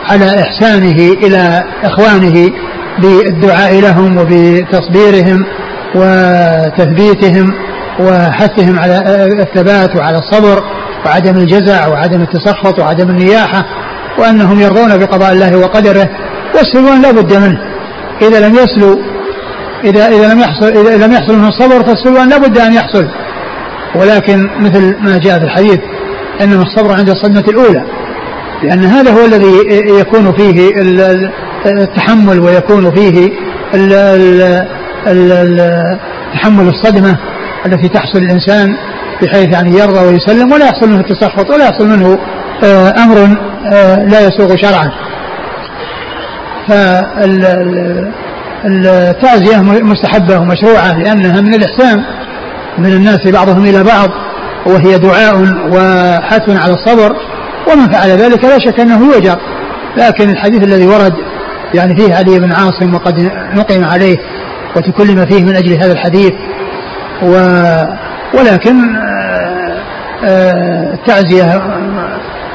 على 0.09 0.41
إحسانه 0.41 1.13
إلى 1.13 1.63
إخوانه 1.83 2.51
بالدعاء 2.99 3.79
لهم 3.79 4.17
وبتصبيرهم 4.17 5.45
وتثبيتهم 5.95 7.53
وحثهم 7.99 8.79
على 8.79 8.97
الثبات 9.39 9.95
وعلى 9.95 10.17
الصبر 10.17 10.63
وعدم 11.05 11.37
الجزع 11.37 11.87
وعدم 11.87 12.21
التسخط 12.21 12.79
وعدم 12.79 13.09
النياحة 13.09 13.65
وأنهم 14.19 14.59
يرضون 14.59 14.97
بقضاء 14.97 15.33
الله 15.33 15.57
وقدره 15.57 16.09
والسلوان 16.57 17.01
لا 17.01 17.11
بد 17.11 17.33
منه. 17.33 17.59
إذا 18.21 18.47
لم 18.47 18.55
يسلو 18.55 18.99
إذا 19.83 20.07
إذا 20.07 20.33
لم 20.33 20.39
يحصل 20.39 20.67
إذا 20.67 21.07
لم 21.07 21.13
يحصل 21.13 21.35
منه 21.35 21.47
الصبر 21.47 21.83
فالسلوان 21.83 22.29
لا 22.29 22.37
بد 22.37 22.57
أن 22.57 22.73
يحصل. 22.73 23.05
ولكن 23.95 24.49
مثل 24.59 24.95
ما 25.01 25.17
جاء 25.17 25.39
في 25.39 25.45
الحديث 25.45 25.79
إنما 26.41 26.63
الصبر 26.63 26.93
عند 26.93 27.09
الصدمة 27.09 27.43
الأولى 27.47 27.83
لأن 28.63 28.83
هذا 28.83 29.11
هو 29.11 29.25
الذي 29.25 29.53
يكون 29.99 30.31
فيه 30.31 30.71
التحمل 31.65 32.39
ويكون 32.39 32.95
فيه 32.95 33.29
تحمل 36.33 36.69
الصدمة 36.69 37.17
التي 37.65 37.87
تحصل 37.87 38.19
الإنسان 38.19 38.75
بحيث 39.21 39.53
يعني 39.53 39.77
يرضى 39.77 39.99
ويسلم 39.99 40.51
ولا 40.51 40.65
يحصل 40.65 40.89
منه 40.89 40.99
التسخط 40.99 41.49
ولا 41.49 41.63
يحصل 41.63 41.87
منه 41.87 42.19
آه، 42.63 43.03
أمر 43.03 43.37
آه، 43.73 44.03
لا 44.03 44.27
يسوغ 44.27 44.55
شرعا. 44.55 44.91
فالتعزية 48.63 49.61
مستحبة 49.61 50.39
ومشروعة 50.39 50.99
لأنها 50.99 51.41
من 51.41 51.53
الإحسان 51.53 52.03
من 52.77 52.93
الناس 52.93 53.27
بعضهم 53.27 53.65
إلى 53.65 53.83
بعض 53.83 54.09
وهي 54.65 54.97
دعاء 54.97 55.35
وحث 55.71 56.49
على 56.49 56.73
الصبر 56.73 57.15
ومن 57.71 57.91
فعل 57.91 58.09
ذلك 58.09 58.43
لا 58.43 58.59
شك 58.59 58.79
أنه 58.79 59.05
يؤجر 59.05 59.39
لكن 59.97 60.29
الحديث 60.29 60.63
الذي 60.63 60.87
ورد 60.87 61.13
يعني 61.73 61.95
فيه 61.95 62.15
علي 62.15 62.39
بن 62.39 62.51
عاصم 62.51 62.93
وقد 62.93 63.31
نقم 63.53 63.83
عليه 63.83 64.17
وتكلم 64.75 65.25
فيه 65.25 65.43
من 65.43 65.55
أجل 65.55 65.71
هذا 65.71 65.91
الحديث 65.91 66.33
و 67.23 67.35
ولكن 68.33 68.95
آه، 68.95 69.81
آه، 70.23 70.93
التعزية 70.93 71.61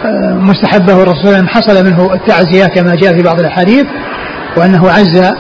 آه، 0.05 0.35
مستحبة 0.35 0.95
والرسول 0.95 1.49
حصل 1.49 1.85
منه 1.85 2.15
التعزية 2.15 2.67
كما 2.67 2.95
جاء 2.95 3.17
في 3.17 3.23
بعض 3.23 3.41
الأحاديث 3.41 3.87
وأنه 4.57 4.91
عز 4.91 5.33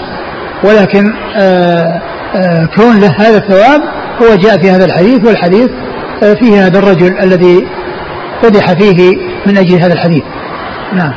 ولكن 0.64 1.04
كون 2.76 3.00
له 3.00 3.14
هذا 3.18 3.36
الثواب 3.36 3.80
هو 4.22 4.34
جاء 4.34 4.62
في 4.62 4.70
هذا 4.70 4.84
الحديث 4.84 5.26
والحديث 5.26 5.70
فيه 6.20 6.66
هذا 6.66 6.78
الرجل 6.78 7.18
الذي 7.18 7.66
قدح 8.42 8.72
فيه 8.72 9.16
من 9.46 9.58
أجل 9.58 9.82
هذا 9.82 9.92
الحديث. 9.92 10.22
نعم. 10.92 11.12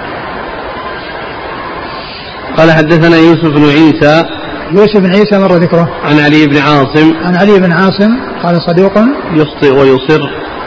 قال 2.57 2.71
حدثنا 2.71 3.17
يوسف 3.17 3.47
بن 3.47 3.63
عيسى. 3.63 4.25
يوسف 4.71 4.97
بن 4.97 5.09
عيسى 5.09 5.39
مر 5.39 5.55
ذكره. 5.55 5.89
عن 6.03 6.19
علي 6.19 6.47
بن 6.47 6.57
عاصم. 6.57 7.13
عن 7.25 7.35
علي 7.35 7.59
بن 7.59 7.71
عاصم 7.71 8.11
قال 8.43 8.61
صدوق 8.61 8.93
يخطئ 9.33 9.71
ويصر. 9.71 10.21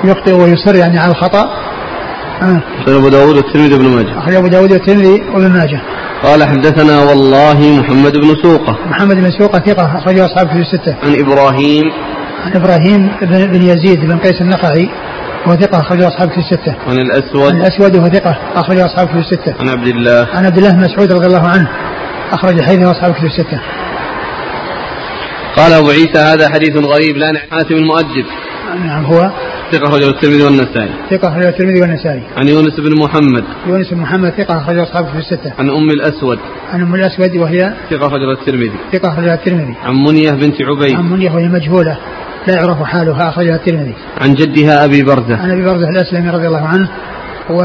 يخطئ 0.04 0.32
ويصر 0.32 0.74
يعني 0.74 0.98
على 0.98 1.10
الخطأ. 1.12 1.44
آه. 2.42 2.62
أبو 2.88 3.08
داود 3.08 3.36
والترمذي 3.36 3.74
وابن 3.74 3.88
ماجه 3.88 4.18
أخرج 4.18 4.34
أبو 4.34 4.46
داود 4.46 4.72
والترمذي 4.72 5.22
وابن 5.34 5.50
ماجه 5.50 5.80
قال 6.22 6.44
حدثنا 6.44 7.02
والله 7.02 7.80
محمد 7.80 8.12
بن 8.12 8.34
سوقة 8.42 8.78
محمد 8.88 9.16
بن 9.16 9.30
سوقة 9.30 9.58
ثقة 9.58 9.98
أخرجه 9.98 10.26
أصحاب 10.26 10.48
في 10.48 10.58
الستة 10.58 10.96
عن 11.02 11.20
إبراهيم 11.20 11.84
عن 12.44 12.52
إبراهيم 12.54 13.10
بن 13.52 13.62
يزيد 13.62 14.00
بن 14.00 14.18
قيس 14.18 14.40
النخعي 14.40 14.88
وهو 15.46 15.56
ثقة 15.56 15.80
أخرجه 15.80 16.08
أصحاب 16.08 16.30
في 16.30 16.38
الستة. 16.38 16.76
عن 16.86 16.98
الأسود 16.98 17.54
عن 17.54 17.60
الأسود 17.60 17.96
وهو 17.96 18.08
ثقة 18.08 18.38
أخرجه 18.54 18.86
أصحاب 18.86 19.08
في 19.08 19.18
الستة. 19.18 19.54
عن 19.60 19.68
عبد 19.68 19.86
الله 19.86 20.28
عن 20.34 20.46
عبد 20.46 20.58
الله 20.58 20.70
بن 20.70 20.84
مسعود 20.84 21.12
رضي 21.12 21.26
الله 21.26 21.48
عنه 21.48 21.68
أخرج 22.32 22.62
حديثه 22.62 22.90
أصحاب 22.90 23.14
في 23.14 23.26
الستة. 23.26 23.60
قال 25.56 25.72
أبو 25.72 25.90
عيسى 25.90 26.18
هذا 26.18 26.48
حديث 26.48 26.76
غريب 26.76 27.16
لا 27.16 27.32
حاتم 27.50 27.74
المؤدب 27.74 28.26
نعم 28.74 29.04
هو 29.04 29.30
ثقة 29.72 29.88
أخرجه 29.88 30.08
الترمذي 30.08 30.42
والنسائي. 30.42 30.90
ثقة 31.10 31.28
أخرجه 31.28 31.48
الترمذي 31.48 31.80
والنسائي. 31.80 32.22
عن 32.36 32.48
يونس 32.48 32.80
بن 32.80 33.02
محمد. 33.02 33.44
يونس 33.66 33.90
بن 33.90 34.00
محمد 34.00 34.30
ثقة 34.30 34.58
أخرجه 34.58 34.82
أصحابه 34.82 35.12
في 35.12 35.18
الستة. 35.18 35.52
عن 35.58 35.70
أم 35.70 35.90
الأسود. 35.90 36.38
عن 36.72 36.82
أم 36.82 36.94
الأسود 36.94 37.36
وهي 37.36 37.74
ثقة 37.90 38.06
أخرجه 38.06 38.32
الترمذي. 38.40 38.78
ثقة 38.92 39.08
أخرجه 39.08 39.34
الترمذي. 39.34 39.74
عن 39.84 39.94
منية 39.94 40.30
بنت 40.30 40.62
عبيد. 40.62 40.94
عن 40.96 41.10
منية 41.10 41.30
وهي 41.30 41.48
مجهولة 41.48 41.98
لا 42.46 42.54
يعرف 42.54 42.82
حالها 42.82 43.28
أخرجها 43.28 43.56
الترمذي. 43.56 43.94
عن 44.20 44.34
جدها 44.34 44.84
أبي 44.84 45.02
برزة. 45.02 45.36
عن 45.36 45.50
أبي 45.50 45.62
برزة 45.62 45.88
الأسلمي 45.88 46.30
رضي 46.30 46.46
الله 46.46 46.66
عنه 46.66 46.88
و... 47.50 47.62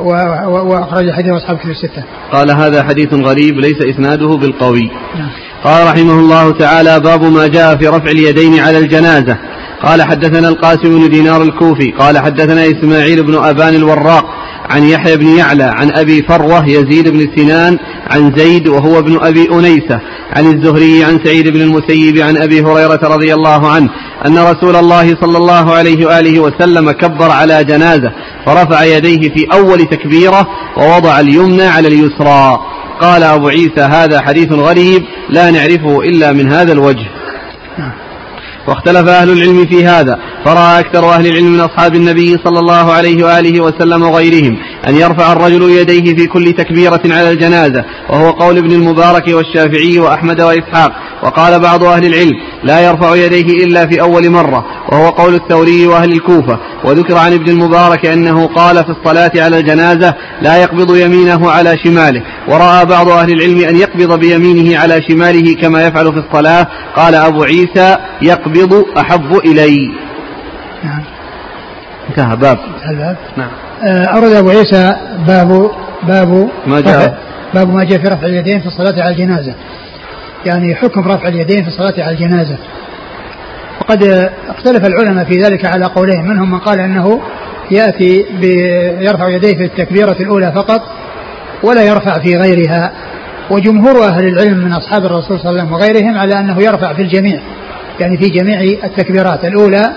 و... 0.00 0.10
و... 0.46 0.68
وأخرج 0.70 1.10
حديث 1.10 1.32
أصحاب 1.32 1.58
في 1.58 1.70
الستة. 1.70 2.04
قال 2.32 2.50
هذا 2.50 2.82
حديث 2.82 3.14
غريب 3.14 3.58
ليس 3.58 3.82
إسناده 3.82 4.36
بالقوي. 4.36 4.90
نعم. 5.18 5.28
قال 5.64 5.86
رحمه 5.86 6.18
الله 6.20 6.52
تعالى 6.52 7.00
باب 7.00 7.22
ما 7.22 7.46
جاء 7.46 7.76
في 7.76 7.88
رفع 7.88 8.10
اليدين 8.10 8.60
على 8.60 8.78
الجنازة. 8.78 9.36
قال 9.82 10.02
حدثنا 10.02 10.48
القاسم 10.48 10.98
بن 10.98 11.08
دينار 11.08 11.42
الكوفي 11.42 11.92
قال 11.98 12.18
حدثنا 12.18 12.66
إسماعيل 12.66 13.22
بن 13.22 13.34
أبان 13.34 13.74
الوراق 13.74 14.24
عن 14.70 14.84
يحيى 14.84 15.16
بن 15.16 15.26
يعلى 15.26 15.64
عن 15.64 15.90
أبي 15.96 16.22
فروة 16.28 16.66
يزيد 16.66 17.08
بن 17.08 17.26
سنان 17.36 17.78
عن 18.10 18.32
زيد 18.36 18.68
وهو 18.68 18.98
ابن 18.98 19.18
أبي 19.22 19.48
أنيسة 19.52 20.00
عن 20.36 20.46
الزهري 20.46 21.04
عن 21.04 21.20
سعيد 21.24 21.48
بن 21.48 21.60
المسيب 21.60 22.18
عن 22.18 22.36
أبي 22.36 22.62
هريرة 22.62 23.00
رضي 23.02 23.34
الله 23.34 23.70
عنه 23.70 23.88
أن 24.26 24.38
رسول 24.38 24.76
الله 24.76 25.16
صلى 25.20 25.38
الله 25.38 25.72
عليه 25.74 26.06
وآله 26.06 26.40
وسلم 26.40 26.90
كبر 26.90 27.30
على 27.30 27.64
جنازة 27.64 28.12
فرفع 28.46 28.84
يديه 28.84 29.34
في 29.34 29.46
أول 29.52 29.78
تكبيرة 29.78 30.46
ووضع 30.76 31.20
اليمنى 31.20 31.66
على 31.66 31.88
اليسرى. 31.88 32.58
قال 33.00 33.22
أبو 33.22 33.48
عيسى 33.48 33.80
هذا 33.80 34.20
حديث 34.20 34.52
غريب 34.52 35.02
لا 35.30 35.50
نعرفه 35.50 36.00
إلا 36.00 36.32
من 36.32 36.52
هذا 36.52 36.72
الوجه. 36.72 37.06
واختلف 38.68 39.08
أهل 39.08 39.30
العلم 39.30 39.66
في 39.66 39.84
هذا 39.86 40.18
فرأى 40.44 40.80
أكثر 40.80 41.10
أهل 41.14 41.26
العلم 41.26 41.52
من 41.52 41.60
أصحاب 41.60 41.94
النبي 41.94 42.36
صلى 42.44 42.58
الله 42.58 42.92
عليه 42.92 43.24
وآله 43.24 43.60
وسلم 43.60 44.02
وغيرهم. 44.02 44.56
أن 44.88 44.94
يرفع 44.94 45.32
الرجل 45.32 45.70
يديه 45.70 46.16
في 46.16 46.26
كل 46.26 46.52
تكبيرة 46.52 47.02
على 47.04 47.30
الجنازة 47.30 47.84
وهو 48.10 48.30
قول 48.30 48.58
ابن 48.58 48.72
المبارك 48.72 49.28
والشافعي 49.28 49.98
وأحمد 49.98 50.40
وإسحاق 50.40 50.92
وقال 51.22 51.60
بعض 51.60 51.84
أهل 51.84 52.06
العلم 52.06 52.34
لا 52.64 52.80
يرفع 52.80 53.14
يديه 53.14 53.64
إلا 53.64 53.86
في 53.86 54.00
أول 54.00 54.30
مرة 54.30 54.64
وهو 54.92 55.08
قول 55.08 55.34
الثوري 55.34 55.86
وأهل 55.86 56.12
الكوفة. 56.12 56.58
وذكر 56.84 57.16
عن 57.16 57.32
ابن 57.32 57.48
المبارك 57.50 58.06
أنه 58.06 58.46
قال 58.46 58.76
في 58.76 58.90
الصلاة 58.90 59.30
على 59.36 59.58
الجنازة 59.58 60.14
لا 60.42 60.62
يقبض 60.62 60.96
يمينه 60.96 61.50
على 61.50 61.74
شماله. 61.84 62.22
ورأى 62.48 62.84
بعض 62.84 63.08
أهل 63.08 63.32
العلم 63.32 63.68
أن 63.68 63.76
يقبض 63.76 64.18
بيمينه 64.18 64.78
على 64.78 65.02
شماله 65.08 65.54
كما 65.54 65.82
يفعل 65.82 66.12
في 66.12 66.18
الصلاة. 66.18 66.66
قال 66.96 67.14
أبو 67.14 67.42
عيسى 67.42 67.96
يقبض 68.22 68.84
أحب 68.98 69.36
إلي. 69.44 69.76
نعم. 70.84 71.02
انتهى 72.08 72.36
باب. 72.36 72.58
الباب 72.90 73.16
نعم. 73.36 73.67
أورد 73.82 74.32
أبو 74.32 74.50
عيسى 74.50 74.96
باب 75.26 75.70
باب 76.02 76.48
ما 76.66 76.80
جاء. 76.80 77.18
باب 77.54 77.74
ما 77.74 77.84
جاء 77.84 77.98
في 77.98 78.08
رفع 78.08 78.26
اليدين 78.26 78.60
في 78.60 78.66
الصلاة 78.66 79.02
على 79.02 79.10
الجنازة. 79.10 79.54
يعني 80.46 80.74
حكم 80.74 81.00
رفع 81.00 81.28
اليدين 81.28 81.62
في 81.62 81.68
الصلاة 81.68 81.94
على 81.98 82.10
الجنازة. 82.10 82.56
وقد 83.80 84.30
اختلف 84.48 84.86
العلماء 84.86 85.24
في 85.24 85.34
ذلك 85.38 85.64
على 85.64 85.84
قولين. 85.84 86.24
منهم 86.24 86.50
من 86.50 86.58
قال 86.58 86.80
أنه 86.80 87.20
يأتي 87.70 88.26
يرفع 89.00 89.28
يديه 89.28 89.56
في 89.56 89.64
التكبيرة 89.64 90.16
الأولى 90.20 90.52
فقط 90.52 90.82
ولا 91.62 91.82
يرفع 91.82 92.12
في 92.18 92.36
غيرها. 92.36 92.92
وجمهور 93.50 94.04
أهل 94.04 94.28
العلم 94.28 94.58
من 94.58 94.72
أصحاب 94.72 95.04
الرسول 95.04 95.40
صلى 95.40 95.50
الله 95.50 95.60
عليه 95.60 95.62
وسلم 95.62 95.72
وغيرهم 95.72 96.18
على 96.18 96.40
أنه 96.40 96.62
يرفع 96.62 96.94
في 96.94 97.02
الجميع. 97.02 97.40
يعني 98.00 98.18
في 98.18 98.28
جميع 98.28 98.60
التكبيرات 98.84 99.44
الأولى 99.44 99.92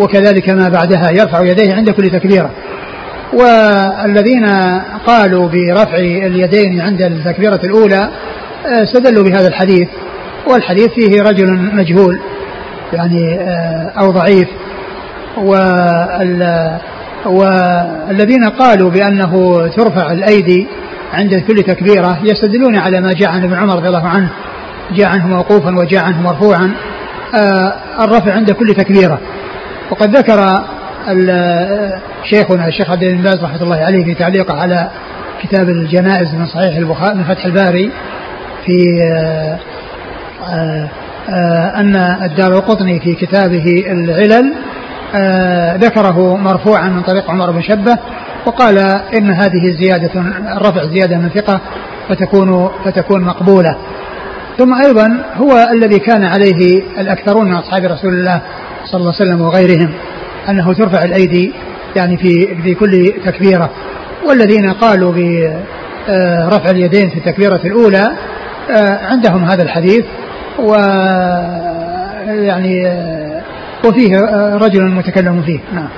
وكذلك 0.00 0.48
ما 0.48 0.68
بعدها 0.68 1.10
يرفع 1.10 1.42
يديه 1.42 1.74
عند 1.74 1.90
كل 1.90 2.10
تكبيرة. 2.10 2.50
والذين 3.32 4.46
قالوا 5.06 5.48
برفع 5.48 5.96
اليدين 5.96 6.80
عند 6.80 7.02
التكبيرة 7.02 7.60
الأولى 7.64 8.10
استدلوا 8.64 9.24
بهذا 9.24 9.48
الحديث. 9.48 9.88
والحديث 10.46 10.88
فيه 10.88 11.22
رجل 11.22 11.52
مجهول 11.74 12.20
يعني 12.92 13.34
آه، 13.40 13.92
أو 13.98 14.10
ضعيف. 14.10 14.48
والذين 17.26 18.44
قالوا 18.44 18.90
بأنه 18.90 19.62
ترفع 19.76 20.12
الأيدي 20.12 20.66
عند 21.12 21.34
كل 21.34 21.62
تكبيرة 21.62 22.18
يستدلون 22.22 22.76
على 22.76 23.00
ما 23.00 23.12
جاء 23.12 23.28
عن 23.28 23.44
ابن 23.44 23.54
عمر 23.54 23.76
رضي 23.76 23.88
الله 23.88 24.08
عنه. 24.08 24.28
جاء 24.92 25.08
عنه 25.08 25.26
موقوفا 25.26 25.78
وجاء 25.78 26.04
عنه 26.04 26.22
مرفوعا 26.22 26.72
آه، 27.34 27.74
الرفع 28.00 28.32
عند 28.32 28.50
كل 28.50 28.74
تكبيرة. 28.74 29.18
وقد 29.90 30.16
ذكر 30.16 30.64
شيخنا 32.24 32.68
الشيخ 32.68 32.90
عبد 32.90 33.04
بن 33.04 33.22
باز 33.22 33.44
رحمة 33.44 33.62
الله 33.62 33.76
عليه 33.76 34.04
في 34.04 34.14
تعليقه 34.14 34.54
على 34.54 34.90
كتاب 35.42 35.68
الجنائز 35.68 36.34
من 36.34 36.46
صحيح 36.46 36.76
البخاري 36.76 37.14
من 37.14 37.24
فتح 37.24 37.44
الباري 37.44 37.90
في 38.66 39.02
آه، 39.02 39.58
آه، 40.48 40.88
آه، 41.30 41.80
أن 41.80 41.96
الدار 42.22 42.52
القطني 42.52 43.00
في 43.00 43.14
كتابه 43.14 43.84
العلل 43.86 44.54
ذكره 45.84 46.36
مرفوعا 46.36 46.88
من 46.88 47.02
طريق 47.02 47.30
عمر 47.30 47.50
بن 47.50 47.62
شبه 47.62 47.98
وقال 48.46 48.78
إن 49.16 49.30
هذه 49.30 49.76
زيادة 49.78 50.20
الرفع 50.56 50.84
زيادة 50.84 51.16
من 51.18 51.28
ثقة 51.28 51.60
فتكون 52.08 52.70
فتكون 52.84 53.24
مقبولة. 53.24 53.76
ثم 54.58 54.74
أيضا 54.74 55.22
هو 55.36 55.68
الذي 55.72 55.98
كان 55.98 56.24
عليه 56.24 56.82
الأكثرون 56.98 57.48
من 57.48 57.54
أصحاب 57.54 57.84
رسول 57.84 58.14
الله 58.14 58.40
صلى 58.84 59.00
الله 59.00 59.12
عليه 59.14 59.30
وسلم 59.30 59.40
وغيرهم. 59.40 59.94
أنه 60.48 60.72
ترفع 60.72 61.04
الأيدي 61.04 61.52
يعني 61.96 62.16
في 62.16 62.74
كل 62.74 63.12
تكبيرة. 63.24 63.70
والذين 64.28 64.72
قالوا 64.72 65.12
برفع 65.12 66.70
اليدين 66.70 67.10
في 67.10 67.16
التكبيرة 67.16 67.60
الأولى 67.64 68.12
آه، 68.70 69.06
عندهم 69.06 69.44
هذا 69.44 69.62
الحديث. 69.62 70.04
و 70.58 70.74
يعني 72.28 72.86
آه، 72.86 73.40
وفيه 73.84 74.18
آه، 74.18 74.56
رجل 74.56 74.84
متكلم 74.90 75.42
فيه. 75.42 75.58
نعم. 75.74 75.88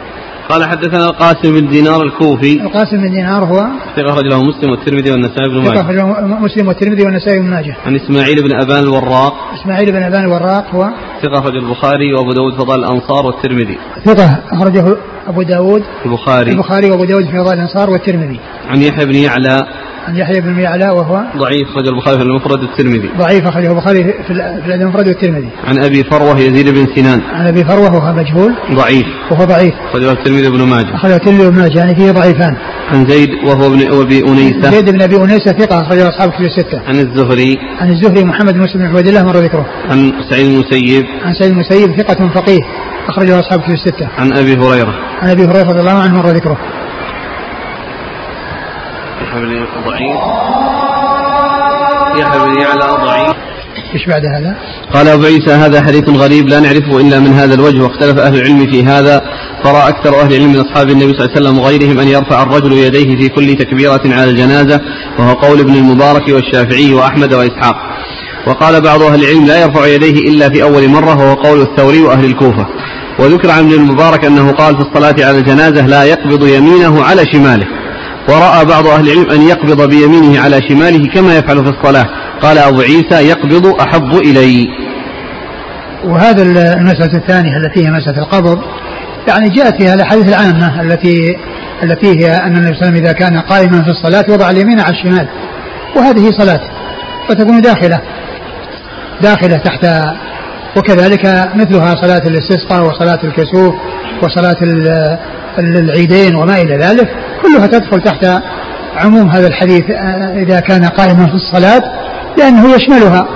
قال 0.51 0.65
حدثنا 0.65 1.05
القاسم 1.07 1.61
بن 1.61 1.69
دينار 1.69 2.03
الكوفي. 2.03 2.53
القاسم 2.53 2.97
بن 2.97 3.11
دينار 3.11 3.45
هو 3.45 3.67
ثقة 3.97 4.13
أخرجه 4.13 4.39
مسلم 4.39 4.71
والترمذي 4.71 5.11
والنسائي 5.11 5.49
بن 5.49 5.65
ثقة 5.65 5.83
ماجه. 5.83 6.03
مسلم 6.41 6.69
والترمذي 6.69 7.03
والنسائي 7.05 7.41
بن 7.41 7.51
ماجه. 7.51 7.77
عن 7.87 7.97
إسماعيل 7.97 8.43
بن 8.43 8.61
أبان 8.63 8.83
الوراق. 8.83 9.35
إسماعيل 9.63 9.93
بن 9.93 10.03
أبان 10.03 10.25
الوراق 10.25 10.75
هو 10.75 10.91
ثقة 11.23 11.39
أخرج 11.39 11.57
البخاري 11.57 12.15
وأبو 12.15 12.33
داود 12.33 12.55
فضائل 12.55 12.81
الأنصار 12.81 13.27
والترمذي. 13.27 13.79
ثقة 14.05 14.43
أخرجه 14.53 14.97
أبو 15.29 15.43
داود 15.43 15.83
البخاري. 16.07 16.51
البخاري 16.51 16.91
وأبو 16.91 17.05
داود 17.05 17.25
في 17.25 17.33
فضائل 17.33 17.59
الأنصار 17.59 17.91
والترمذي. 17.91 18.41
عن 18.69 18.83
يحيى 18.83 19.07
بن 19.07 19.15
يعلى. 19.15 19.67
عن 20.09 20.17
يحيى 20.17 20.41
بن 20.41 20.59
يعلى 20.59 20.91
وهو 20.91 21.23
ضعيف 21.37 21.69
أخرج 21.69 21.89
البخاري 21.89 22.17
في 22.17 22.23
المفرد 22.23 22.61
والترمذي 22.63 23.11
ضعيف 23.19 23.47
أخرجه 23.47 23.71
البخاري 23.71 24.05
في 24.27 24.31
الأدب 24.31 24.83
المفرد 24.83 25.09
والترمذي 25.09 25.49
عن 25.65 25.85
أبي 25.85 26.05
فروة 26.05 26.39
يزيد 26.39 26.69
بن 26.69 26.87
سنان 26.95 27.21
عن 27.21 27.47
أبي 27.47 27.65
فروة 27.65 27.95
وهو 27.95 28.13
مجهول. 28.13 28.55
ضعيف. 28.73 29.07
وهو 29.31 29.45
ضعيف. 29.45 29.75
أخرجه 29.91 30.13
الترمذي 30.13 30.51
بن 30.51 30.63
ماجه. 30.63 30.95
أخرجه 30.95 31.17
الترمذي 31.17 31.47
وابن 31.47 31.59
ماجه 31.59 31.79
يعني 31.79 31.95
فيه 31.95 32.11
ضعيفان. 32.11 32.57
عن 32.91 33.07
زيد 33.07 33.31
وهو 33.47 33.67
ابن 33.67 34.01
أبي 34.01 34.19
أنيسة. 34.29 34.71
زيد 34.71 34.91
بن 34.91 35.03
أبي 35.03 35.17
أنيسة 35.17 35.53
ثقة 35.53 35.81
أخرجه 35.81 36.09
أصحاب 36.09 36.31
كتب 36.31 36.45
الستة. 36.45 36.81
عن 36.87 36.95
الزهري. 36.95 37.59
عن 37.81 37.91
الزهري 37.91 38.25
محمد 38.25 38.55
بن 38.55 38.61
مسلم 38.61 38.83
بن 38.83 38.87
عبيد 38.87 39.09
الله 39.09 39.23
مر 39.23 39.37
ذكره. 39.37 39.67
عن 39.91 40.13
سعيد 40.31 40.47
المسيب. 40.47 41.05
عن 41.25 41.35
سيد 41.35 41.51
المسيب 41.51 42.01
ثقة 42.01 42.29
فقيه 42.29 42.61
أخرجه 43.09 43.41
أصحاب 43.41 43.61
كتب 43.61 43.73
الستة. 43.73 44.09
عن 44.19 44.33
أبي 44.33 44.55
هريرة. 44.57 44.95
عن 45.23 45.31
أبي 45.31 45.45
هريرة 45.45 45.69
رضي 45.71 45.81
الله 45.81 45.99
عنه 45.99 46.15
مر 46.15 46.27
ذكره. 46.27 46.59
يعلى 49.35 49.67
ضعيف 49.87 50.21
يحيى 52.21 52.39
بن 52.39 52.61
يعلى 52.61 53.07
ضعيف. 53.07 53.37
إيش 53.95 54.07
بعد 54.07 54.23
هذا؟ 54.25 54.57
قال 54.95 55.09
أبو 55.09 55.25
عيسى 55.25 55.51
هذا 55.51 55.83
حديث 55.83 56.09
غريب 56.09 56.49
لا 56.49 56.61
نعرفه 56.61 57.01
إلا 57.01 57.19
من 57.19 57.33
هذا 57.33 57.55
الوجه 57.55 57.83
واختلف 57.83 58.19
أهل 58.19 58.35
العلم 58.35 58.67
في 58.73 58.85
هذا. 58.85 59.21
فرأى 59.65 59.89
أكثر 59.89 60.21
أهل 60.21 60.33
العلم 60.35 60.53
من 60.53 60.61
أصحاب 60.61 60.91
النبي 60.91 61.13
صلى 61.13 61.25
الله 61.25 61.37
عليه 61.37 61.41
وسلم 61.41 61.59
وغيرهم 61.59 61.99
أن 61.99 62.09
يرفع 62.09 62.43
الرجل 62.43 62.73
يديه 62.73 63.17
في 63.17 63.29
كل 63.29 63.57
تكبيرة 63.57 64.01
على 64.05 64.31
الجنازة 64.31 64.81
وهو 65.19 65.33
قول 65.33 65.61
ابن 65.61 65.75
المبارك 65.75 66.29
والشافعي 66.29 66.93
وأحمد 66.93 67.35
وإسحاق. 67.35 67.77
وقال 68.47 68.81
بعض 68.81 69.03
أهل 69.03 69.25
العلم 69.25 69.47
لا 69.47 69.63
يرفع 69.63 69.87
يديه 69.87 70.29
إلا 70.31 70.49
في 70.49 70.63
أول 70.63 70.89
مرة 70.89 71.17
وهو 71.17 71.35
قول 71.35 71.61
الثوري 71.61 72.03
وأهل 72.03 72.25
الكوفة. 72.25 72.67
وذكر 73.19 73.51
عن 73.51 73.59
ابن 73.59 73.73
المبارك 73.73 74.25
أنه 74.25 74.53
قال 74.53 74.77
في 74.77 74.81
الصلاة 74.81 75.27
على 75.29 75.39
الجنازة 75.39 75.87
لا 75.87 76.05
يقبض 76.05 76.47
يمينه 76.47 77.05
على 77.05 77.27
شماله. 77.33 77.80
ورأى 78.29 78.65
بعض 78.65 78.87
أهل 78.87 79.11
العلم 79.11 79.31
أن 79.31 79.43
يقبض 79.43 79.89
بيمينه 79.89 80.41
على 80.41 80.61
شماله 80.69 81.07
كما 81.15 81.37
يفعل 81.37 81.65
في 81.65 81.71
الصلاة. 81.71 82.07
قال 82.43 82.59
أبو 82.59 82.81
عيسى 82.81 83.29
يقبض 83.29 83.81
أحب 83.81 84.17
إلي. 84.17 84.69
وهذا 86.05 86.43
المسألة 86.43 87.17
الثانية 87.17 87.57
التي 87.57 87.87
هي 87.87 87.91
مسألة 87.91 88.19
القبض. 88.19 88.59
يعني 89.29 89.49
جاءت 89.49 89.77
فيها 89.77 89.95
الأحاديث 89.95 90.29
العامة 90.29 90.83
التي 90.83 91.37
التي 91.83 92.07
هي 92.07 92.37
أن 92.37 92.57
النبي 92.57 92.75
صلى 92.75 92.77
الله 92.77 92.87
عليه 92.87 92.87
وسلم 92.87 92.95
إذا 92.95 93.13
كان 93.13 93.39
قائما 93.39 93.83
في 93.83 93.91
الصلاة 93.91 94.25
وضع 94.29 94.51
اليمين 94.51 94.81
على 94.81 94.91
الشمال. 94.91 95.29
وهذه 95.97 96.31
صلاة 96.39 96.61
فتكون 97.29 97.61
داخلة. 97.61 98.01
داخلة 99.23 99.57
تحت 99.57 99.87
وكذلك 100.77 101.51
مثلها 101.55 101.95
صلاة 102.03 102.23
الاستسقاء 102.27 102.87
وصلاة 102.87 103.19
الكسوف. 103.25 103.75
وصلاة 104.23 104.57
ال- 104.63 105.19
ال- 105.59 105.77
العيدين 105.77 106.35
وما 106.35 106.55
إلى 106.63 106.77
ذلك 106.77 107.09
كلها 107.43 107.67
تدخل 107.67 108.03
تحت 108.03 108.27
عموم 108.97 109.29
هذا 109.29 109.47
الحديث 109.47 109.91
آه، 109.91 110.33
إذا 110.43 110.61
كان 110.61 110.85
قائما 110.85 111.27
في 111.27 111.35
الصلاة 111.35 111.83
لأنه 112.39 112.75
يشملها 112.75 113.27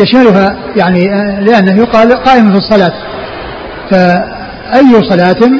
يشملها 0.00 0.56
يعني 0.76 1.10
آه، 1.14 1.40
لأنه 1.40 1.76
يقال 1.82 2.12
قائم 2.12 2.50
في 2.52 2.58
الصلاة. 2.58 2.92
فأي 3.90 5.02
صلاة 5.10 5.50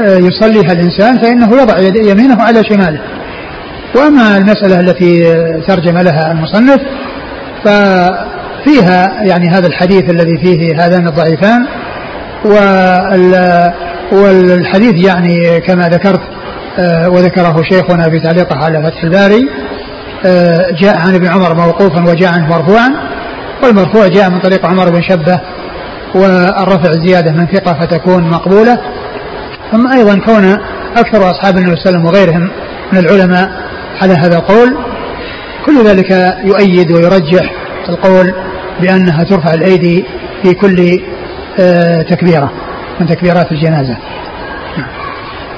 آه، 0.00 0.16
يصليها 0.16 0.72
الإنسان 0.72 1.22
فإنه 1.22 1.62
يضع 1.62 1.78
يمينه 2.12 2.42
على 2.42 2.64
شماله. 2.64 3.00
وأما 3.96 4.36
المسألة 4.38 4.80
التي 4.80 5.22
ترجم 5.68 5.98
لها 5.98 6.32
المصنف 6.32 6.80
ففيها 7.64 9.22
يعني 9.22 9.48
هذا 9.48 9.66
الحديث 9.66 10.10
الذي 10.10 10.38
فيه 10.42 10.84
هذان 10.86 11.08
الضعيفان 11.08 11.66
والحديث 14.12 15.04
يعني 15.04 15.60
كما 15.60 15.88
ذكرت 15.88 16.20
آه، 16.78 17.08
وذكره 17.08 17.62
شيخنا 17.62 18.10
في 18.10 18.20
تعليقه 18.20 18.56
على 18.56 18.82
فتح 18.82 19.04
الباري 19.04 19.48
آه، 20.26 20.70
جاء 20.80 20.98
عن 20.98 21.14
ابن 21.14 21.26
عمر 21.26 21.54
موقوفا 21.54 22.10
وجاء 22.10 22.32
عنه 22.32 22.48
مرفوعا 22.48 22.90
والمرفوع 23.62 24.06
جاء 24.06 24.30
من 24.30 24.40
طريق 24.40 24.66
عمر 24.66 24.90
بن 24.90 25.02
شبه 25.02 25.40
والرفع 26.14 26.92
زيادة 26.92 27.32
من 27.32 27.46
ثقة 27.46 27.80
فتكون 27.80 28.30
مقبولة. 28.30 28.78
ثم 29.72 29.92
أيضا 29.92 30.18
كون 30.18 30.58
أكثر 30.96 31.30
أصحاب 31.30 31.58
النبي 31.58 31.76
صلى 31.76 31.90
الله 31.90 31.98
عليه 31.98 31.98
وسلم 31.98 32.04
وغيرهم 32.06 32.50
من 32.92 32.98
العلماء 32.98 33.50
على 34.02 34.14
هذا 34.14 34.36
القول. 34.36 34.76
كل 35.66 35.84
ذلك 35.84 36.34
يؤيد 36.44 36.92
ويرجح 36.92 37.52
القول 37.88 38.34
بأنها 38.80 39.24
ترفع 39.24 39.54
الأيدي 39.54 40.04
في 40.42 40.54
كل 40.54 41.00
تكبيرة 42.10 42.52
من 43.00 43.06
تكبيرات 43.06 43.52
الجنازة. 43.52 43.96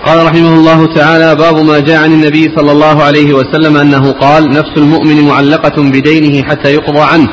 قال 0.07 0.26
رحمه 0.26 0.55
الله 0.55 0.95
تعالى 0.95 1.34
باب 1.34 1.57
ما 1.57 1.80
جاء 1.80 2.03
عن 2.03 2.12
النبي 2.12 2.53
صلى 2.57 2.72
الله 2.72 3.03
عليه 3.03 3.32
وسلم 3.34 3.76
أنه 3.76 4.12
قال 4.12 4.49
نفس 4.49 4.72
المؤمن 4.76 5.28
معلقة 5.28 5.82
بدينه 5.82 6.49
حتى 6.49 6.74
يقضى 6.74 7.01
عنه. 7.01 7.28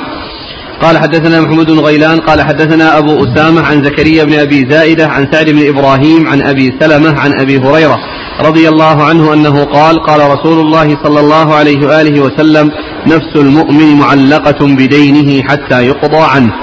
قال 0.82 0.98
حدثنا 0.98 1.42
محمود 1.42 1.72
بن 1.72 1.80
غيلان 1.80 2.20
قال 2.20 2.42
حدثنا 2.42 2.98
أبو 2.98 3.26
أسامة 3.26 3.62
عن 3.62 3.84
زكريا 3.84 4.24
بن 4.24 4.34
أبي 4.34 4.68
زائدة 4.70 5.08
عن 5.08 5.28
سعد 5.32 5.50
بن 5.50 5.68
إبراهيم 5.68 6.28
عن 6.28 6.42
أبي 6.42 6.74
سلمة 6.80 7.20
عن 7.20 7.40
أبي 7.40 7.58
هريرة 7.58 7.98
رضي 8.40 8.70
الله 8.70 9.04
عنه 9.04 9.34
أنه 9.34 9.64
قال 9.64 10.04
قال 10.04 10.20
رسول 10.32 10.60
الله 10.60 10.98
صلى 11.04 11.20
الله 11.20 11.56
عليه 11.56 11.88
وآله 11.88 12.22
وسلم 12.22 12.72
نفس 13.08 13.36
المؤمن 13.36 14.00
معلقة 14.00 14.68
بدينه 14.68 15.44
حتى 15.44 15.86
يقضى 15.86 16.26
عنه. 16.36 16.54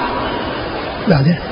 بعده. 1.07 1.48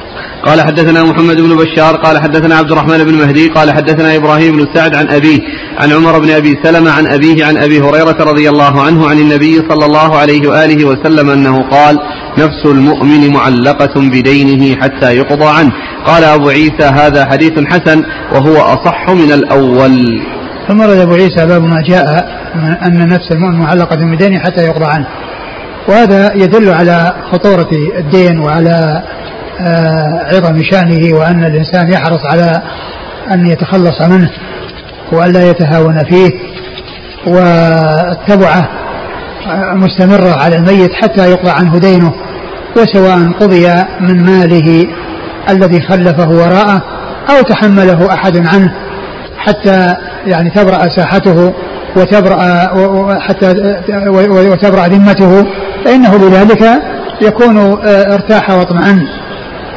قال 0.48 0.62
حدثنا 0.62 1.04
محمد 1.04 1.42
بن 1.42 1.56
بشار 1.56 1.96
قال 1.96 2.22
حدثنا 2.22 2.56
عبد 2.56 2.72
الرحمن 2.72 3.04
بن 3.04 3.14
مهدي 3.14 3.48
قال 3.48 3.72
حدثنا 3.72 4.16
إبراهيم 4.16 4.58
بن 4.58 4.66
سعد 4.74 4.96
عن 4.96 5.08
أبيه 5.10 5.40
عن 5.78 5.92
عمر 5.92 6.20
بن 6.20 6.30
أبي 6.30 6.60
سلمة 6.64 6.92
عن 6.92 7.08
أبيه 7.08 7.46
عن 7.46 7.58
أبي 7.58 7.82
هريرة 7.82 8.24
رضي 8.32 8.50
الله 8.50 8.82
عنه 8.82 9.10
عن 9.10 9.20
النبي 9.20 9.56
صلى 9.70 9.86
الله 9.86 10.18
عليه 10.18 10.50
وآله 10.50 10.86
وسلم 10.86 11.30
أنه 11.30 11.70
قال 11.70 11.98
نفس 12.38 12.66
المؤمن 12.66 13.34
معلقة 13.34 13.94
بدينه 13.96 14.82
حتى 14.82 15.18
يقضى 15.18 15.46
عنه. 15.46 15.72
قال 16.06 16.24
أبو 16.24 16.50
عيسى 16.50 16.86
هذا 16.86 17.26
حديث 17.26 17.60
حسن 17.60 18.04
وهو 18.34 18.56
أصح 18.58 19.10
من 19.10 19.32
الأول. 19.32 20.22
ثم 20.68 20.80
ورد 20.80 20.98
أبو 20.98 21.14
عيسى 21.14 21.46
باب 21.46 21.62
ما 21.64 21.82
جاء 21.88 22.06
أن 22.88 23.08
نفس 23.08 23.32
المؤمن 23.32 23.60
معلقة 23.60 23.96
بدينه 23.96 24.40
حتى 24.40 24.62
يقضى 24.62 24.86
عنه. 24.86 25.08
وهذا 25.90 26.34
يدل 26.36 26.70
على 26.70 27.14
خطورة 27.32 27.70
الدين 28.00 28.40
وعلى 28.40 29.04
عظم 30.34 30.62
شأنه 30.72 31.18
وأن 31.18 31.44
الإنسان 31.44 31.92
يحرص 31.92 32.26
على 32.32 32.62
أن 33.32 33.48
يتخلص 33.48 34.02
منه 34.02 34.30
وأن 35.12 35.32
لا 35.32 35.50
يتهاون 35.50 36.04
فيه 36.04 36.30
والتبعة 37.28 38.70
آه، 39.48 39.74
مستمرة 39.74 40.38
على 40.38 40.56
الميت 40.56 40.94
حتى 40.94 41.32
يقضى 41.32 41.50
عنه 41.50 41.78
دينه 41.78 42.14
وسواء 42.78 43.32
قضي 43.40 43.68
من 44.00 44.24
ماله 44.26 44.88
الذي 45.50 45.82
خلفه 45.82 46.30
وراءه 46.30 46.82
أو 47.30 47.42
تحمله 47.42 48.14
أحد 48.14 48.38
عنه 48.38 48.74
حتى 49.38 49.96
يعني 50.26 50.50
تبرأ 50.50 50.90
ساحته 50.96 51.54
وتبرأ 51.96 52.40
حتى 53.20 53.52
وتبرأ 54.30 54.88
ذمته 54.88 55.46
فإنه 55.86 56.18
بذلك 56.18 56.82
يكون 57.22 57.58
آه، 57.58 58.14
ارتاح 58.14 58.50
واطمأن. 58.50 59.08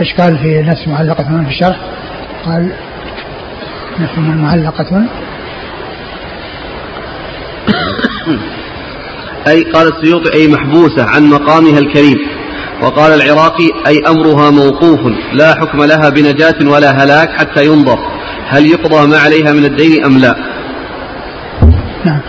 إيش 0.00 0.14
قال 0.14 0.38
في 0.38 0.62
نفس 0.62 0.88
معلقة 0.88 1.44
في 1.44 1.48
الشرح 1.48 1.76
قال 2.44 2.72
نفس 4.00 4.18
معلقة. 4.18 5.06
أي 9.46 9.62
قال 9.62 9.88
السيوطي 9.88 10.32
أي 10.34 10.48
محبوسة 10.48 11.04
عن 11.04 11.26
مقامها 11.26 11.78
الكريم. 11.78 12.18
وقال 12.82 13.22
العراقي 13.22 13.70
أي 13.86 14.02
أمرها 14.08 14.50
موقوف 14.50 15.00
لا 15.32 15.54
حكم 15.54 15.84
لها 15.84 16.08
بنجاة 16.08 16.68
ولا 16.68 16.90
هلاك 16.90 17.30
حتى 17.30 17.66
ينظر. 17.66 17.98
هل 18.48 18.66
يقضى 18.66 19.06
ما 19.06 19.18
عليها 19.18 19.52
من 19.52 19.64
الدين 19.64 20.04
أم 20.04 20.18
لا؟ 20.18 20.34
نعم. 22.04 22.20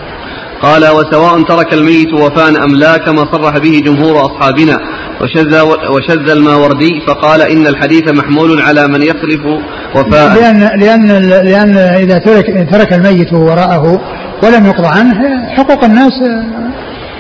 قال 0.64 0.84
وسواء 0.88 1.44
ترك 1.44 1.74
الميت 1.74 2.14
وفاء 2.14 2.64
أم 2.64 2.76
لا 2.76 2.98
كما 2.98 3.26
صرح 3.32 3.58
به 3.58 3.82
جمهور 3.86 4.26
أصحابنا 4.26 4.78
وشذ, 5.22 5.62
وشذ 5.96 6.30
الماوردي 6.30 7.02
فقال 7.08 7.42
إن 7.42 7.68
الحديث 7.68 8.12
محمول 8.12 8.62
على 8.62 8.88
من 8.88 9.02
يخلف 9.02 9.46
وفاء. 9.96 10.36
لأن 10.36 10.80
لأن 10.80 11.08
لأن 11.46 11.78
إذا 11.78 12.18
ترك 12.18 12.68
ترك 12.72 12.94
الميت 12.94 13.34
وراءه 13.34 14.02
ولم 14.44 14.66
يقضى 14.66 14.88
عنه 14.88 15.16
حقوق 15.58 15.84
الناس 15.84 16.14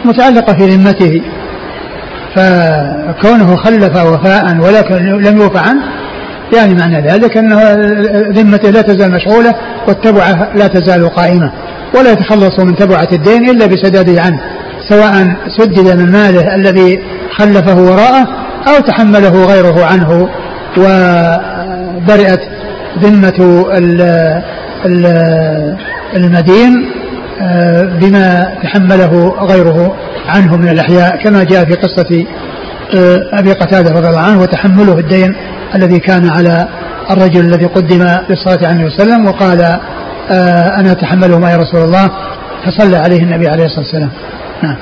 متعلقة 0.05 0.53
في 0.53 0.65
ذمته. 0.65 1.21
فكونه 2.35 3.55
خلف 3.55 4.05
وفاء 4.05 4.57
ولكن 4.59 4.95
لم 4.95 5.37
يوفى 5.41 5.57
عنه 5.57 5.81
يعني 6.53 6.73
معنى 6.73 7.07
ذلك 7.09 7.37
أن 7.37 7.53
ذمته 8.31 8.69
لا 8.69 8.81
تزال 8.81 9.11
مشغولة 9.11 9.53
والتبعة 9.87 10.55
لا 10.55 10.67
تزال 10.67 11.09
قائمة. 11.09 11.51
ولا 11.95 12.11
يتخلص 12.11 12.59
من 12.59 12.75
تبعة 12.75 13.07
الدين 13.13 13.49
إلا 13.49 13.65
بسداده 13.65 14.21
عنه 14.21 14.39
سواء 14.89 15.35
سدد 15.57 15.99
من 15.99 16.11
ماله 16.11 16.55
الذي 16.55 16.99
خلفه 17.31 17.75
وراءه 17.75 18.27
أو 18.67 18.79
تحمله 18.79 19.45
غيره 19.45 19.85
عنه 19.85 20.29
وبرئت 20.77 22.41
ذمة 22.99 23.65
المدين 26.15 26.91
آه، 27.41 27.83
بما 27.83 28.53
تحمله 28.63 29.35
غيره 29.41 29.95
عنه 30.27 30.57
من 30.57 30.67
الأحياء 30.67 31.23
كما 31.23 31.43
جاء 31.43 31.65
في 31.65 31.73
قصة 31.73 32.25
آه، 32.95 33.39
أبي 33.39 33.53
قتادة 33.53 33.91
رضي 33.91 34.09
الله 34.09 34.19
عنه 34.19 34.41
وتحمله 34.41 34.99
الدين 34.99 35.35
الذي 35.75 35.99
كان 35.99 36.29
على 36.29 36.67
الرجل 37.11 37.39
الذي 37.39 37.65
قدم 37.65 38.07
للصلاة 38.29 38.67
عليه 38.67 38.85
وسلم 38.85 39.27
وقال 39.27 39.79
آه، 40.29 40.79
أنا 40.79 40.91
أتحمله 40.91 41.39
ما 41.39 41.51
يا 41.51 41.57
رسول 41.57 41.81
الله 41.81 42.11
فصلى 42.65 42.97
عليه 42.97 43.23
النبي 43.23 43.47
عليه 43.47 43.65
الصلاة 43.65 43.85
والسلام 43.85 44.11
نعم 44.63 44.75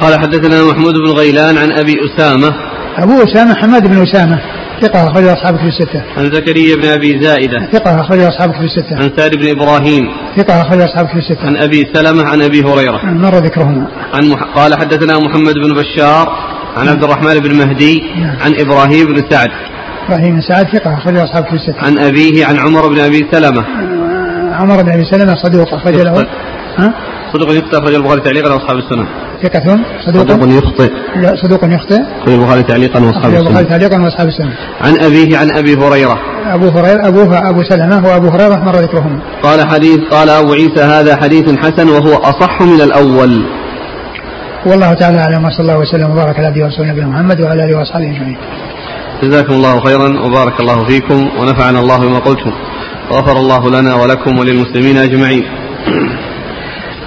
قال 0.00 0.20
حدثنا 0.20 0.64
محمود 0.64 0.94
بن 0.94 1.10
غيلان 1.10 1.58
عن 1.58 1.72
أبي 1.72 1.94
أسامة 2.06 2.54
أبو 2.98 3.22
أسامة 3.22 3.54
حماد 3.54 3.86
بن 3.86 4.02
أسامة 4.02 4.38
ثقة 4.82 5.04
أخرج 5.10 5.24
أصحاب 5.24 5.56
كتب 5.56 5.66
الستة. 5.66 6.02
عن 6.16 6.24
زكريا 6.24 6.76
بن 6.76 6.88
أبي 6.88 7.24
زائدة. 7.24 7.68
ثقة 7.72 8.00
أخرج 8.00 8.20
أصحاب 8.20 8.50
كتب 8.50 8.62
الستة. 8.62 8.96
عن 8.96 9.10
سعد 9.16 9.30
بن 9.34 9.48
إبراهيم. 9.48 10.08
ثقة 10.36 10.60
أخرج 10.62 10.80
أصحاب 10.80 11.06
كتب 11.06 11.18
الستة. 11.18 11.46
عن 11.46 11.56
أبي 11.56 11.86
سلمة 11.94 12.24
عن 12.24 12.42
أبي 12.42 12.62
هريرة. 12.62 13.00
مر 13.04 13.34
ذكرهما. 13.34 13.88
عن 14.14 14.28
مح... 14.28 14.42
قال 14.42 14.74
حدثنا 14.78 15.18
محمد 15.18 15.54
بن 15.54 15.74
بشار 15.74 16.28
عن 16.76 16.88
عبد 16.88 17.04
الرحمن 17.04 17.38
بن 17.40 17.54
مهدي 17.58 18.02
نعم. 18.16 18.36
عن 18.44 18.54
إبراهيم 18.60 19.06
بن 19.06 19.30
سعد. 19.30 19.48
إبراهيم 20.08 20.34
بن 20.34 20.40
سعد 20.40 20.66
ثقة 20.66 20.94
أخرج 20.98 21.16
أصحاب 21.16 21.44
كتب 21.44 21.54
الستة. 21.54 21.78
عن 21.78 21.98
أبيه 21.98 22.46
عن 22.46 22.58
عمر 22.58 22.88
بن 22.88 23.00
أبي 23.00 23.26
سلمة. 23.32 23.64
عمر 24.56 24.82
بن 24.82 24.92
أبي 24.92 25.04
سلمة 25.04 25.34
صدوق 25.34 25.74
أخرج 25.74 25.94
له. 25.94 26.26
ها؟ 26.78 26.94
صدوق 27.32 27.52
يخطئ 27.52 27.78
أخرج 27.78 27.94
البخاري 27.94 28.20
تعليقا 28.20 28.52
وأصحاب 28.54 28.76
السنة. 28.76 29.06
ثقة 29.42 29.78
صدوق 30.06 30.28
صدوق 30.28 30.48
يخطئ. 30.58 30.90
لا 31.16 31.36
صدوق 31.42 31.64
يخطئ. 31.64 32.00
أخرج 32.22 32.32
البخاري 32.34 32.62
تعليقا 32.62 33.00
وأصحاب 33.00 33.32
السنة. 33.32 33.48
البخاري 33.48 33.66
تعليقا 33.66 34.02
وأصحاب 34.02 34.28
السنة. 34.28 34.54
عن 34.80 34.94
أبيه 35.00 35.38
عن 35.38 35.50
أبي 35.50 35.74
هريرة. 35.74 36.18
أبو 36.46 36.68
هريرة 36.68 37.08
أبوه 37.08 37.50
أبو 37.50 37.62
سلمة 37.62 38.08
وأبو 38.08 38.28
هريرة 38.28 38.56
مر 38.56 38.76
ذكرهم. 38.76 39.20
قال 39.42 39.68
حديث 39.68 39.98
قال 40.10 40.28
أبو 40.28 40.52
عيسى 40.52 40.82
هذا 40.82 41.16
حديث 41.16 41.46
حسن 41.58 41.88
وهو 41.88 42.14
أصح 42.14 42.62
من 42.62 42.80
الأول. 42.80 43.46
والله 44.66 44.92
تعالى 44.92 45.18
أعلم 45.18 45.44
وصلى 45.44 45.60
الله 45.60 45.78
وسلم 45.78 46.10
وبارك 46.10 46.38
على 46.38 46.46
عبده 46.46 46.64
ورسوله 46.64 46.88
نبينا 46.88 47.06
محمد 47.06 47.40
وعلى 47.40 47.64
آله 47.64 47.78
وأصحابه 47.78 48.04
أجمعين. 48.04 48.36
جزاكم 49.22 49.52
الله 49.52 49.80
خيرا 49.80 50.08
وبارك 50.26 50.60
الله 50.60 50.84
فيكم 50.84 51.28
ونفعنا 51.40 51.80
الله 51.80 51.98
بما 51.98 52.18
قلتم. 52.18 52.52
غفر 53.12 53.36
الله 53.36 53.70
لنا 53.70 53.94
ولكم 53.94 54.38
وللمسلمين 54.38 54.96
أجمعين. 54.96 55.44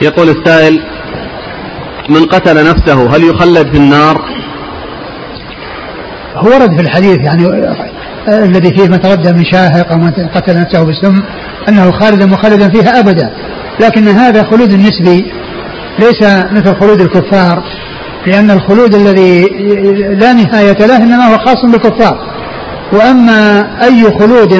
يقول 0.02 0.30
السائل 0.30 0.80
من 2.10 2.26
قتل 2.26 2.70
نفسه 2.70 3.16
هل 3.16 3.24
يخلد 3.24 3.72
في 3.72 3.78
النار؟ 3.78 4.22
هو 6.36 6.50
ورد 6.50 6.76
في 6.76 6.82
الحديث 6.82 7.18
يعني 7.26 7.46
آه، 8.28 8.44
الذي 8.44 8.72
فيه 8.78 8.88
من 8.88 9.00
تردى 9.02 9.34
من 9.34 9.46
شاهق 9.46 9.92
أو 9.92 9.98
من 9.98 10.12
قتل 10.12 10.60
نفسه 10.60 10.84
بالسم 10.84 11.22
أنه 11.70 11.92
خالدا 11.92 12.26
مخلدا 12.26 12.70
فيها 12.70 13.00
أبدا. 13.00 13.32
لكن 13.80 14.08
هذا 14.08 14.44
خلود 14.44 14.74
نسبي 14.74 15.32
ليس 16.00 16.22
مثل 16.52 16.76
خلود 16.76 17.02
الكفار 17.02 17.64
لأن 18.28 18.52
الخلود 18.52 18.96
الذي 18.96 19.42
لا 20.20 20.34
نهاية 20.34 20.86
له 20.86 20.98
إنما 20.98 21.34
هو 21.34 21.38
خاص 21.38 21.66
بالكفار. 21.66 22.18
وأما 22.94 23.68
أي 23.84 24.04
خلود 24.20 24.54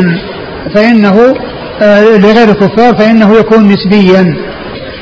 فإنه 0.76 1.34
آه، 1.82 2.18
لغير 2.18 2.50
الكفار 2.50 2.98
فإنه 2.98 3.36
يكون 3.36 3.68
نسبيا. 3.68 4.36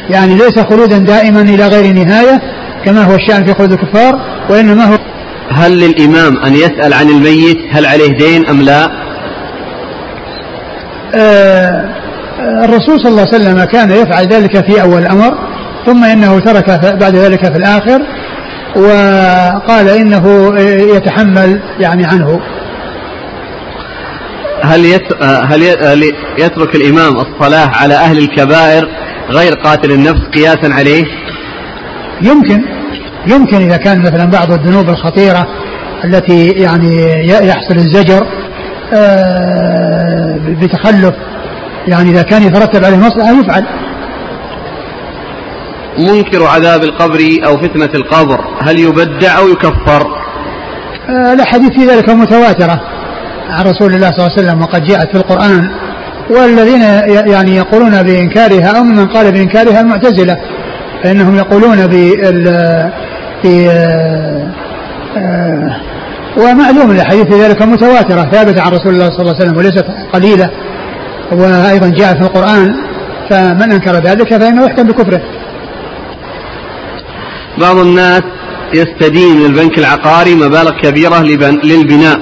يعني 0.10 0.36
ليس 0.36 0.60
خلودا 0.60 0.98
دائما 0.98 1.42
إلى 1.42 1.68
غير 1.68 1.94
نهاية 1.94 2.42
كما 2.86 3.04
هو 3.04 3.16
الشأن 3.16 3.46
في 3.46 3.54
خلود 3.54 3.72
الكفار 3.72 4.22
وإنما 4.50 4.86
هو 4.86 4.98
هل 5.52 5.80
للإمام 5.80 6.38
أن 6.38 6.54
يسأل 6.54 6.94
عن 6.94 7.10
الميت؟ 7.10 7.58
هل 7.72 7.86
عليه 7.86 8.18
دين 8.18 8.46
أم 8.46 8.62
لا؟ 8.62 8.90
آه 11.16 11.90
الرسول 12.64 13.00
صلى 13.00 13.10
الله 13.10 13.28
عليه 13.34 13.36
وسلم 13.36 13.64
كان 13.64 13.92
يفعل 13.92 14.28
ذلك 14.28 14.66
في 14.66 14.82
أول 14.82 15.02
الأمر 15.02 15.38
ثم 15.86 16.04
إنه 16.04 16.40
ترك 16.40 16.70
بعد 17.00 17.16
ذلك 17.16 17.46
في 17.46 17.58
الآخر 17.58 18.02
وقال 18.76 19.90
إنه 19.90 20.54
يتحمل 20.96 21.62
يعني 21.80 22.06
عنه. 22.06 22.40
هل 24.64 25.00
هل 25.82 26.14
يترك 26.38 26.76
الإمام 26.76 27.16
الصلاة 27.16 27.68
على 27.68 27.94
أهل 27.94 28.18
الكبائر 28.18 28.88
غير 29.30 29.54
قاتل 29.54 29.92
النفس 29.92 30.22
قياسا 30.34 30.74
عليه؟ 30.74 31.06
يمكن 32.22 32.62
يمكن 33.28 33.58
إذا 33.58 33.78
كان 33.78 34.00
مثلا 34.00 34.26
بعض 34.26 34.52
الذنوب 34.52 34.90
الخطيرة 34.90 35.48
التي 36.04 36.50
يعني 36.50 37.22
يحصل 37.28 37.76
الزجر 37.76 38.28
آه، 38.94 40.38
بتخلف 40.62 41.16
يعني 41.88 42.10
إذا 42.10 42.22
كان 42.22 42.44
يترتب 42.44 42.86
عليه 42.86 42.98
مصلحة 42.98 43.32
يفعل 43.32 43.66
منكر 45.98 46.46
عذاب 46.46 46.84
القبر 46.84 47.20
أو 47.46 47.58
فتنة 47.58 47.90
القبر 47.96 48.40
هل 48.62 48.80
يبدع 48.80 49.38
أو 49.38 49.48
يكفر؟ 49.48 50.08
آه، 51.10 51.34
الأحاديث 51.34 51.72
في 51.72 51.86
ذلك 51.86 52.10
متواترة 52.10 52.97
عن 53.50 53.66
رسول 53.66 53.94
الله 53.94 54.12
صلى 54.12 54.18
الله 54.18 54.38
عليه 54.38 54.48
وسلم 54.48 54.62
وقد 54.62 54.84
جاءت 54.84 55.12
في 55.12 55.18
القرآن 55.18 55.70
والذين 56.30 56.82
يعني 57.32 57.56
يقولون 57.56 58.04
بإنكارها 58.04 58.78
أو 58.78 58.84
من 58.84 59.06
قال 59.06 59.32
بإنكارها 59.32 59.82
المعتزلة 59.82 60.38
فإنهم 61.04 61.36
يقولون 61.36 61.90
في 63.42 63.70
آه، 65.18 65.82
ومعلوم 66.38 66.92
الأحاديث 66.92 67.26
في 67.28 67.42
ذلك 67.42 67.62
متواترة 67.62 68.30
ثابتة 68.32 68.62
عن 68.62 68.72
رسول 68.72 68.94
الله 68.94 69.10
صلى 69.10 69.20
الله 69.20 69.36
عليه 69.36 69.46
وسلم 69.46 69.58
وليست 69.58 69.86
قليلة 70.14 70.50
وأيضا 71.32 71.90
جاء 71.90 72.14
في 72.14 72.22
القرآن 72.22 72.76
فمن 73.30 73.72
أنكر 73.72 73.92
ذلك 73.92 74.38
فإنه 74.38 74.66
يحكم 74.66 74.84
بكفره. 74.84 75.22
بعض 77.58 77.78
الناس 77.78 78.22
يستدين 78.74 79.38
من 79.38 79.46
البنك 79.46 79.78
العقاري 79.78 80.36
مبالغ 80.36 80.72
كبيرة 80.84 81.24
للبناء. 81.64 82.20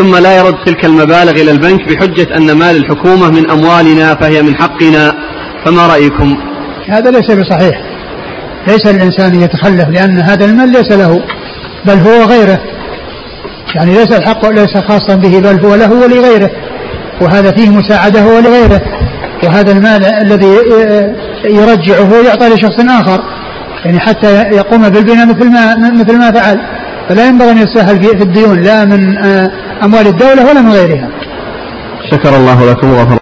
ثم 0.00 0.16
لا 0.16 0.38
يرد 0.38 0.54
تلك 0.66 0.84
المبالغ 0.84 1.30
إلى 1.30 1.50
البنك 1.50 1.88
بحجة 1.88 2.36
أن 2.36 2.52
مال 2.52 2.76
الحكومة 2.76 3.30
من 3.30 3.50
أموالنا 3.50 4.14
فهي 4.14 4.42
من 4.42 4.56
حقنا. 4.56 5.14
فما 5.64 5.86
رأيكم؟ 5.86 6.36
هذا 6.88 7.10
ليس 7.10 7.30
بصحيح. 7.30 7.82
ليس 8.68 8.86
الإنسان 8.86 9.42
يتخلف 9.42 9.88
لأن 9.88 10.18
هذا 10.18 10.44
المال 10.44 10.72
ليس 10.72 10.92
له 10.92 11.22
بل 11.84 11.94
هو 11.94 12.24
غيره. 12.24 12.58
يعني 13.74 13.94
ليس 13.94 14.12
الحق 14.12 14.48
ليس 14.48 14.78
خاصا 14.88 15.14
به 15.14 15.38
بل 15.38 15.66
هو 15.66 15.74
له 15.74 15.92
ولغيره. 15.92 16.50
وهذا 17.20 17.50
فيه 17.50 17.70
مساعدة 17.70 18.22
هو 18.22 18.38
لغيره. 18.38 18.80
وهذا 19.44 19.72
المال 19.72 20.04
الذي 20.04 20.56
يرجعه 21.44 22.22
يعطى 22.26 22.48
لشخص 22.48 22.80
آخر. 22.80 23.20
يعني 23.84 24.00
حتى 24.00 24.42
يقوم 24.42 24.88
بالبناء 24.88 25.26
مثل 25.26 25.50
ما 25.50 25.90
مثل 25.90 26.18
ما 26.18 26.30
فعل. 26.30 26.60
فلا 27.10 27.28
ينبغي 27.28 27.50
أن 27.50 27.58
يتساهل 27.58 28.02
في 28.02 28.22
الديون 28.22 28.60
لا 28.60 28.84
من 28.84 29.24
آه، 29.24 29.50
أموال 29.84 30.06
الدولة 30.06 30.50
ولا 30.50 30.60
من 30.60 30.72
غيرها. 30.72 31.08
شكر 32.10 32.36
الله 32.36 32.70
لكم 32.70 32.90
وغفر 32.90 33.18